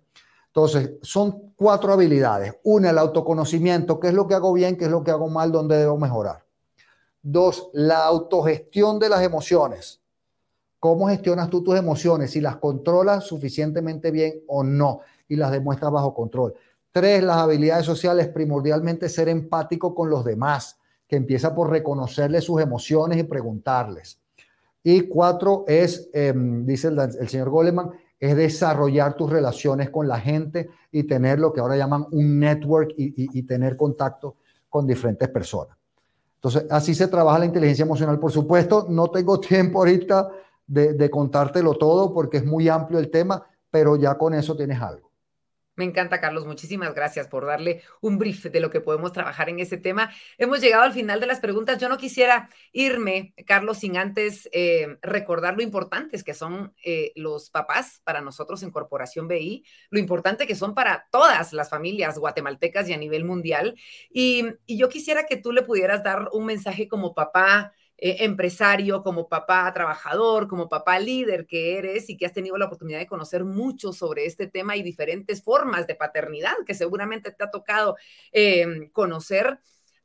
Entonces, 0.47 0.91
son 1.01 1.53
cuatro 1.55 1.93
habilidades. 1.93 2.53
Una, 2.63 2.91
el 2.91 2.99
autoconocimiento, 2.99 3.99
qué 3.99 4.09
es 4.09 4.13
lo 4.13 4.27
que 4.27 4.35
hago 4.35 4.53
bien, 4.53 4.77
qué 4.77 4.85
es 4.85 4.91
lo 4.91 5.03
que 5.03 5.09
hago 5.09 5.27
mal, 5.27 5.51
dónde 5.51 5.77
debo 5.77 5.97
mejorar. 5.97 6.45
Dos, 7.23 7.69
la 7.73 8.05
autogestión 8.05 8.99
de 8.99 9.09
las 9.09 9.23
emociones. 9.23 10.02
¿Cómo 10.83 11.07
gestionas 11.07 11.49
tú 11.49 11.63
tus 11.63 11.77
emociones? 11.77 12.31
Si 12.31 12.41
las 12.41 12.57
controlas 12.57 13.23
suficientemente 13.23 14.11
bien 14.11 14.41
o 14.47 14.65
no 14.65 14.99
y 15.29 15.37
las 15.37 15.49
demuestras 15.49 15.93
bajo 15.93 16.13
control. 16.13 16.55
Tres, 16.91 17.23
las 17.23 17.37
habilidades 17.37 17.85
sociales, 17.85 18.27
primordialmente 18.27 19.07
ser 19.07 19.29
empático 19.29 19.95
con 19.95 20.09
los 20.09 20.25
demás, 20.25 20.77
que 21.07 21.15
empieza 21.15 21.55
por 21.55 21.69
reconocerles 21.69 22.43
sus 22.43 22.61
emociones 22.61 23.17
y 23.17 23.23
preguntarles. 23.23 24.19
Y 24.83 25.07
cuatro 25.07 25.63
es, 25.69 26.09
em, 26.11 26.65
dice 26.65 26.89
el, 26.89 27.29
señor 27.29 27.49
Goleman, 27.49 27.91
es 28.19 28.35
desarrollar 28.35 29.15
tus 29.15 29.29
relaciones 29.29 29.89
con 29.89 30.05
la 30.05 30.19
gente 30.19 30.67
y 30.91 31.03
tener 31.03 31.39
lo 31.39 31.53
que 31.53 31.61
ahora 31.61 31.77
llaman 31.77 32.07
un 32.11 32.39
network 32.39 32.93
y, 32.97 33.43
tener 33.43 33.77
contacto 33.77 34.35
con 34.67 34.85
diferentes 34.85 35.29
personas. 35.29 35.77
Entonces, 36.35 36.65
así 36.69 36.93
se 36.93 37.07
trabaja 37.07 37.39
la 37.39 37.45
inteligencia 37.45 37.83
emocional. 37.83 38.19
Por 38.19 38.33
supuesto, 38.33 38.87
no 38.89 39.09
tengo 39.11 39.39
tiempo 39.39 39.79
ahorita 39.79 40.29
de, 40.67 41.09
contártelo 41.09 41.75
todo 41.75 42.13
porque 42.13 42.37
es 42.37 42.45
muy 42.45 42.69
amplio 42.69 42.99
el 42.99 43.11
tema, 43.11 43.45
pero 43.69 43.95
ya 43.95 44.17
con 44.17 44.33
eso 44.33 44.55
tienes 44.55 44.81
algo. 44.81 45.11
Me 45.75 45.85
encanta, 45.85 46.21
Carlos. 46.21 46.45
Muchísimas 46.45 46.93
gracias 46.93 47.27
por 47.27 47.47
darle 47.47 47.81
un 47.99 48.19
brief 48.19 48.45
de 48.45 48.59
lo 48.59 48.69
que 48.69 48.79
podemos 48.79 49.11
trabajar 49.11 49.49
en 49.49 49.57
ese 49.57 49.77
tema. 49.77 50.11
Hemos 50.37 50.61
llegado 50.61 50.83
al 50.83 50.93
final 50.93 51.19
de 51.19 51.25
las 51.25 51.39
preguntas. 51.39 51.79
Yo 51.79 51.89
no 51.89 51.97
quisiera 51.97 52.47
irme, 52.71 53.33
Carlos, 53.47 53.79
sin 53.79 53.97
antes 53.97 54.47
eh, 54.51 54.99
recordar 55.01 55.55
lo 55.55 55.63
importantes 55.63 56.23
que 56.23 56.35
son 56.35 56.75
eh, 56.85 57.11
los 57.15 57.49
papás 57.49 58.01
para 58.03 58.21
nosotros 58.21 58.61
en 58.61 58.69
Corporación 58.69 59.27
BI, 59.27 59.65
lo 59.89 59.99
importante 59.99 60.45
que 60.45 60.55
son 60.55 60.75
para 60.75 61.07
todas 61.11 61.53
las 61.53 61.71
familias 61.71 62.19
guatemaltecas 62.19 62.87
y 62.87 62.93
a 62.93 62.97
nivel 62.97 63.25
mundial. 63.25 63.75
y 64.11 64.53
yo 64.67 64.89
quisiera 64.89 65.25
que 65.25 65.37
tú 65.37 65.51
le 65.51 65.63
pudieras 65.63 66.03
dar 66.03 66.29
un 66.33 66.45
mensaje 66.45 66.87
como 66.87 67.15
papá 67.15 67.73
eh, 68.05 68.25
empresario, 68.25 69.01
como 69.01 69.29
papá 69.29 69.71
trabajador, 69.73 70.49
como 70.49 70.67
papá 70.67 70.99
líder 70.99 71.47
que 71.47 71.77
eres 71.77 72.09
y 72.09 72.17
que 72.17 72.25
has 72.25 72.33
tenido 72.33 72.57
la 72.57 72.65
oportunidad 72.65 72.99
de 72.99 73.07
conocer 73.07 73.45
mucho 73.45 73.93
sobre 73.93 74.25
este 74.25 74.45
tema 74.45 74.75
y 74.75 74.83
diferentes 74.83 75.41
formas 75.41 75.87
de 75.87 75.95
paternidad 75.95 76.55
que 76.67 76.73
seguramente 76.73 77.31
te 77.31 77.45
ha 77.45 77.49
tocado 77.49 77.95
em, 78.33 78.89
conocer, 78.89 79.57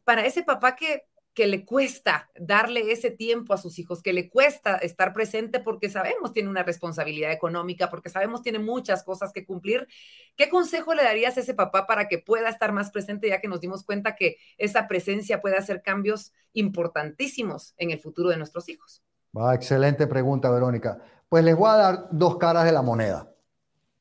para 0.04 0.24
ese 0.24 0.44
papá 0.44 0.76
que 0.76 1.07
que 1.38 1.46
le 1.46 1.64
cuesta 1.64 2.28
darle 2.34 2.90
ese 2.90 3.12
tiempo 3.12 3.54
a 3.54 3.58
sus 3.58 3.78
hijos, 3.78 4.02
que 4.02 4.12
le 4.12 4.28
cuesta 4.28 4.74
estar 4.74 5.12
presente 5.12 5.60
porque 5.60 5.88
sabemos 5.88 6.32
tiene 6.32 6.48
una 6.48 6.64
responsabilidad 6.64 7.30
económica, 7.30 7.90
porque 7.90 8.08
sabemos 8.08 8.42
tiene 8.42 8.58
muchas 8.58 9.04
cosas 9.04 9.32
que 9.32 9.46
cumplir. 9.46 9.86
¿Qué 10.34 10.48
consejo 10.48 10.94
le 10.94 11.04
darías 11.04 11.36
a 11.36 11.40
ese 11.42 11.54
papá 11.54 11.86
para 11.86 12.08
que 12.08 12.18
pueda 12.18 12.48
estar 12.48 12.72
más 12.72 12.90
presente 12.90 13.28
ya 13.28 13.40
que 13.40 13.46
nos 13.46 13.60
dimos 13.60 13.84
cuenta 13.84 14.16
que 14.16 14.38
esa 14.56 14.88
presencia 14.88 15.40
puede 15.40 15.56
hacer 15.56 15.80
cambios 15.80 16.32
importantísimos 16.54 17.72
en 17.76 17.92
el 17.92 18.00
futuro 18.00 18.30
de 18.30 18.36
nuestros 18.36 18.68
hijos? 18.68 19.04
Ah, 19.36 19.54
excelente 19.54 20.08
pregunta, 20.08 20.50
Verónica. 20.50 20.98
Pues 21.28 21.44
les 21.44 21.54
voy 21.54 21.70
a 21.70 21.76
dar 21.76 22.08
dos 22.10 22.36
caras 22.36 22.64
de 22.64 22.72
la 22.72 22.82
moneda. 22.82 23.32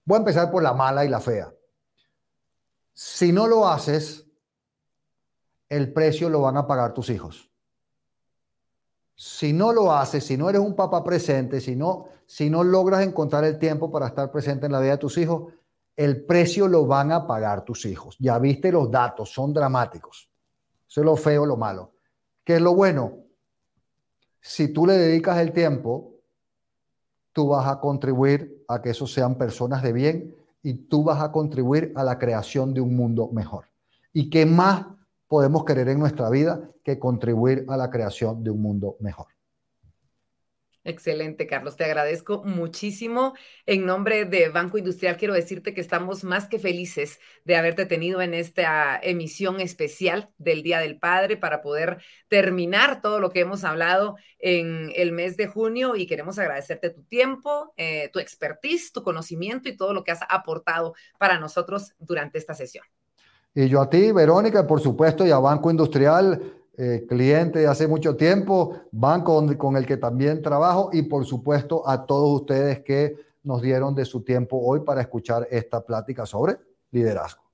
Voy 0.06 0.16
a 0.16 0.20
empezar 0.22 0.50
por 0.50 0.64
la 0.64 0.74
mala 0.74 1.06
y 1.06 1.10
la 1.10 1.20
fea. 1.20 1.54
Si 2.96 3.32
no 3.32 3.46
lo 3.46 3.68
haces, 3.68 4.27
el 5.70 5.92
precio 5.92 6.30
lo 6.30 6.42
van 6.42 6.58
a 6.58 6.68
pagar 6.68 6.94
tus 6.94 7.10
hijos. 7.10 7.50
Si 9.16 9.52
no 9.52 9.74
lo 9.74 9.92
haces, 9.92 10.24
si 10.24 10.38
no 10.38 10.50
eres 10.50 10.62
un 10.62 10.76
papá 10.76 11.04
presente, 11.04 11.60
si 11.60 11.76
no, 11.76 12.06
si 12.26 12.50
no 12.50 12.64
logras 12.64 13.04
encontrar 13.04 13.44
el 13.46 13.58
tiempo 13.58 13.92
para 13.92 14.08
estar 14.08 14.32
presente 14.32 14.68
en 14.68 14.72
la 14.72 14.80
vida 14.80 14.92
de 14.92 14.98
tus 14.98 15.18
hijos, 15.18 15.54
el 15.96 16.24
precio 16.26 16.68
lo 16.68 16.86
van 16.86 17.12
a 17.12 17.26
pagar 17.26 17.66
tus 17.66 17.86
hijos. 17.86 18.16
Ya 18.20 18.38
viste 18.38 18.72
los 18.72 18.92
datos, 18.92 19.34
son 19.34 19.54
dramáticos. 19.54 20.30
Eso 20.88 21.02
es 21.02 21.06
lo 21.06 21.16
feo, 21.16 21.46
lo 21.46 21.58
malo. 21.58 21.94
¿Qué 22.44 22.56
es 22.56 22.62
lo 22.62 22.76
bueno? 22.76 23.18
Si 24.40 24.68
tú 24.68 24.86
le 24.86 24.94
dedicas 24.94 25.40
el 25.40 25.52
tiempo, 25.52 26.14
tú 27.34 27.50
vas 27.50 27.68
a 27.68 27.80
contribuir 27.80 28.64
a 28.68 28.82
que 28.82 28.92
esos 28.92 29.12
sean 29.12 29.36
personas 29.36 29.82
de 29.82 29.92
bien 29.92 30.36
y 30.62 30.74
tú 30.74 31.04
vas 31.04 31.22
a 31.22 31.32
contribuir 31.32 31.92
a 31.96 32.04
la 32.04 32.20
creación 32.20 32.74
de 32.74 32.82
un 32.82 32.96
mundo 32.96 33.30
mejor. 33.32 33.66
¿Y 34.14 34.30
qué 34.30 34.46
más 34.46 34.86
podemos 35.28 35.66
querer 35.66 35.90
en 35.90 36.00
nuestra 36.00 36.30
vida 36.30 36.70
que 36.84 37.00
contribuir 37.00 37.66
a 37.68 37.78
la 37.78 37.90
creación 37.90 38.44
de 38.44 38.52
un 38.52 38.62
mundo 38.62 38.98
mejor. 39.00 39.28
Excelente, 40.88 41.48
Carlos. 41.48 41.76
Te 41.76 41.84
agradezco 41.84 42.46
muchísimo. 42.46 43.34
En 43.66 43.86
nombre 43.86 44.24
de 44.24 44.48
Banco 44.48 44.78
Industrial, 44.78 45.18
quiero 45.18 45.34
decirte 45.34 45.74
que 45.74 45.82
estamos 45.82 46.24
más 46.24 46.48
que 46.48 46.60
felices 46.60 47.20
de 47.44 47.58
haberte 47.58 47.86
tenido 47.86 48.22
en 48.22 48.34
esta 48.34 48.98
emisión 49.04 49.60
especial 49.60 50.30
del 50.38 50.64
Día 50.64 50.80
del 50.80 50.98
Padre 50.98 51.36
para 51.36 51.62
poder 51.62 52.02
terminar 52.30 53.02
todo 53.02 53.20
lo 53.20 53.32
que 53.32 53.42
hemos 53.42 53.66
hablado 53.66 54.16
en 54.40 54.90
el 54.96 55.12
mes 55.12 55.36
de 55.36 55.48
junio 55.48 55.98
y 55.98 56.08
queremos 56.08 56.40
agradecerte 56.40 56.90
tu 56.92 57.04
tiempo, 57.04 57.74
eh, 57.76 58.10
tu 58.14 58.20
expertise, 58.20 58.94
tu 58.94 59.04
conocimiento 59.04 59.68
y 59.68 59.76
todo 59.76 59.94
lo 59.94 60.06
que 60.06 60.12
has 60.12 60.22
aportado 60.30 60.94
para 61.20 61.38
nosotros 61.38 61.96
durante 62.00 62.38
esta 62.38 62.54
sesión. 62.54 62.86
Y 63.60 63.70
yo 63.70 63.82
a 63.82 63.90
ti, 63.90 64.12
Verónica, 64.12 64.68
por 64.68 64.80
supuesto, 64.80 65.26
y 65.26 65.32
a 65.32 65.40
Banco 65.40 65.72
Industrial, 65.72 66.40
eh, 66.78 67.08
cliente 67.10 67.58
de 67.58 67.68
hace 67.68 67.88
mucho 67.88 68.16
tiempo, 68.16 68.76
banco 68.92 69.44
con 69.58 69.76
el 69.76 69.84
que 69.84 69.98
también 69.98 70.44
trabajo, 70.44 70.92
y 70.94 71.02
por 71.02 71.26
supuesto 71.26 71.82
a 71.90 72.06
todos 72.06 72.42
ustedes 72.42 72.82
que 72.82 73.16
nos 73.42 73.64
dieron 73.64 73.96
de 73.96 74.06
su 74.06 74.22
tiempo 74.22 74.62
hoy 74.64 74.82
para 74.82 75.02
escuchar 75.02 75.48
esta 75.50 75.84
plática 75.84 76.28
sobre 76.28 76.58
liderazgo. 76.92 77.47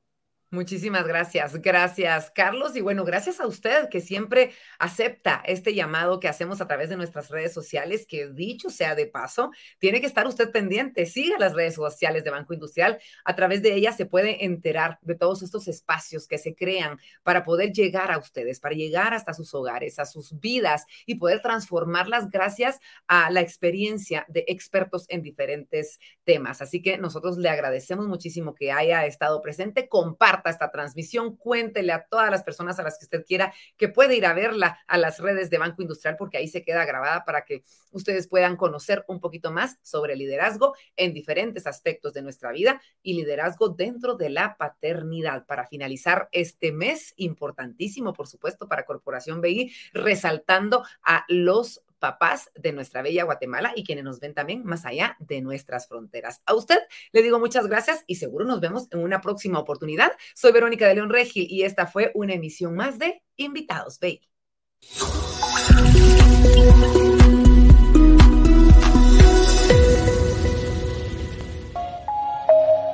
Muchísimas 0.54 1.08
gracias. 1.08 1.60
Gracias, 1.64 2.30
Carlos. 2.30 2.76
Y 2.76 2.82
bueno, 2.82 3.04
gracias 3.06 3.40
a 3.40 3.48
usted 3.48 3.90
que 3.90 4.02
siempre 4.02 4.52
acepta 4.78 5.42
este 5.48 5.74
llamado 5.74 6.20
que 6.20 6.28
hacemos 6.28 6.62
a 6.62 6.68
través 6.68 6.90
de 6.90 6.96
nuestras 6.96 7.30
redes 7.30 7.52
sociales, 7.52 8.06
que 8.08 8.28
dicho 8.28 8.70
sea 8.70 8.94
de 8.94 9.08
paso, 9.08 9.50
tiene 9.80 10.00
que 10.00 10.06
estar 10.06 10.28
usted 10.28 10.52
pendiente. 10.52 11.08
Siga 11.08 11.40
las 11.40 11.54
redes 11.54 11.74
sociales 11.74 12.24
de 12.24 12.30
Banco 12.30 12.54
Industrial. 12.54 13.00
A 13.26 13.36
través 13.36 13.64
de 13.64 13.74
ellas 13.74 13.98
se 13.98 14.06
puede 14.06 14.46
enterar 14.46 15.00
de 15.02 15.16
todos 15.16 15.42
estos 15.42 15.68
espacios 15.68 16.28
que 16.28 16.38
se 16.38 16.54
crean 16.54 17.00
para 17.24 17.44
poder 17.44 17.72
llegar 17.72 18.12
a 18.12 18.20
ustedes, 18.20 18.60
para 18.60 18.76
llegar 18.76 19.16
hasta 19.16 19.34
sus 19.34 19.56
hogares, 19.56 19.98
a 19.98 20.06
sus 20.06 20.40
vidas 20.40 20.86
y 21.08 21.16
poder 21.16 21.42
transformarlas 21.42 22.30
gracias 22.30 22.80
a 23.08 23.32
la 23.32 23.42
experiencia 23.42 24.24
de 24.30 24.46
expertos 24.48 25.08
en 25.10 25.24
diferentes 25.24 26.00
temas. 26.26 26.62
Así 26.62 26.80
que 26.80 27.00
nosotros 27.00 27.40
le 27.40 27.50
agradecemos 27.50 28.08
muchísimo 28.08 28.54
que 28.54 28.72
haya 28.72 29.08
estado 29.08 29.42
presente. 29.42 29.90
Comparte 29.90 30.43
esta 30.52 30.72
transmisión, 30.72 31.36
cuéntele 31.36 31.92
a 31.92 32.06
todas 32.06 32.30
las 32.30 32.44
personas 32.44 32.80
a 32.80 32.84
las 32.84 32.98
que 32.98 33.06
usted 33.06 33.26
quiera 33.26 33.54
que 33.78 33.90
puede 33.90 34.16
ir 34.16 34.26
a 34.26 34.34
verla 34.34 34.80
a 34.88 34.98
las 34.98 35.20
redes 35.20 35.50
de 35.50 35.58
Banco 35.58 35.82
Industrial 35.82 36.16
porque 36.18 36.38
ahí 36.38 36.48
se 36.48 36.64
queda 36.64 36.86
grabada 36.86 37.26
para 37.26 37.46
que 37.46 37.64
ustedes 37.92 38.28
puedan 38.28 38.56
conocer 38.56 39.04
un 39.08 39.20
poquito 39.20 39.52
más 39.52 39.78
sobre 39.82 40.16
liderazgo 40.16 40.76
en 40.96 41.14
diferentes 41.14 41.68
aspectos 41.68 42.14
de 42.14 42.22
nuestra 42.22 42.52
vida 42.52 42.82
y 43.02 43.14
liderazgo 43.14 43.70
dentro 43.70 44.16
de 44.16 44.30
la 44.30 44.58
paternidad. 44.58 45.46
Para 45.46 45.68
finalizar 45.68 46.30
este 46.32 46.72
mes 46.72 47.14
importantísimo, 47.18 48.14
por 48.14 48.28
supuesto, 48.28 48.68
para 48.68 48.86
Corporación 48.86 49.42
BI, 49.42 49.74
resaltando 49.94 50.84
a 51.04 51.26
los 51.28 51.84
papás 52.04 52.52
de 52.54 52.74
nuestra 52.74 53.02
bella 53.02 53.24
Guatemala 53.24 53.72
y 53.78 53.86
quienes 53.86 54.04
nos 54.04 54.20
ven 54.20 54.34
también 54.34 54.66
más 54.66 54.86
allá 54.86 55.16
de 55.22 55.40
nuestras 55.40 55.88
fronteras. 55.88 56.42
A 56.46 56.54
usted 56.54 56.80
le 57.14 57.22
digo 57.22 57.40
muchas 57.40 57.66
gracias 57.66 58.04
y 58.08 58.16
seguro 58.16 58.44
nos 58.44 58.60
vemos 58.60 58.90
en 58.92 59.00
una 59.00 59.22
próxima 59.22 59.58
oportunidad. 59.58 60.12
Soy 60.36 60.52
Verónica 60.52 60.86
de 60.86 60.96
León 60.96 61.10
Regil 61.10 61.48
y 61.50 61.64
esta 61.64 61.88
fue 61.88 62.12
una 62.14 62.34
emisión 62.34 62.76
más 62.76 63.00
de 63.00 63.24
Invitados 63.38 64.02
Baby. 64.02 64.28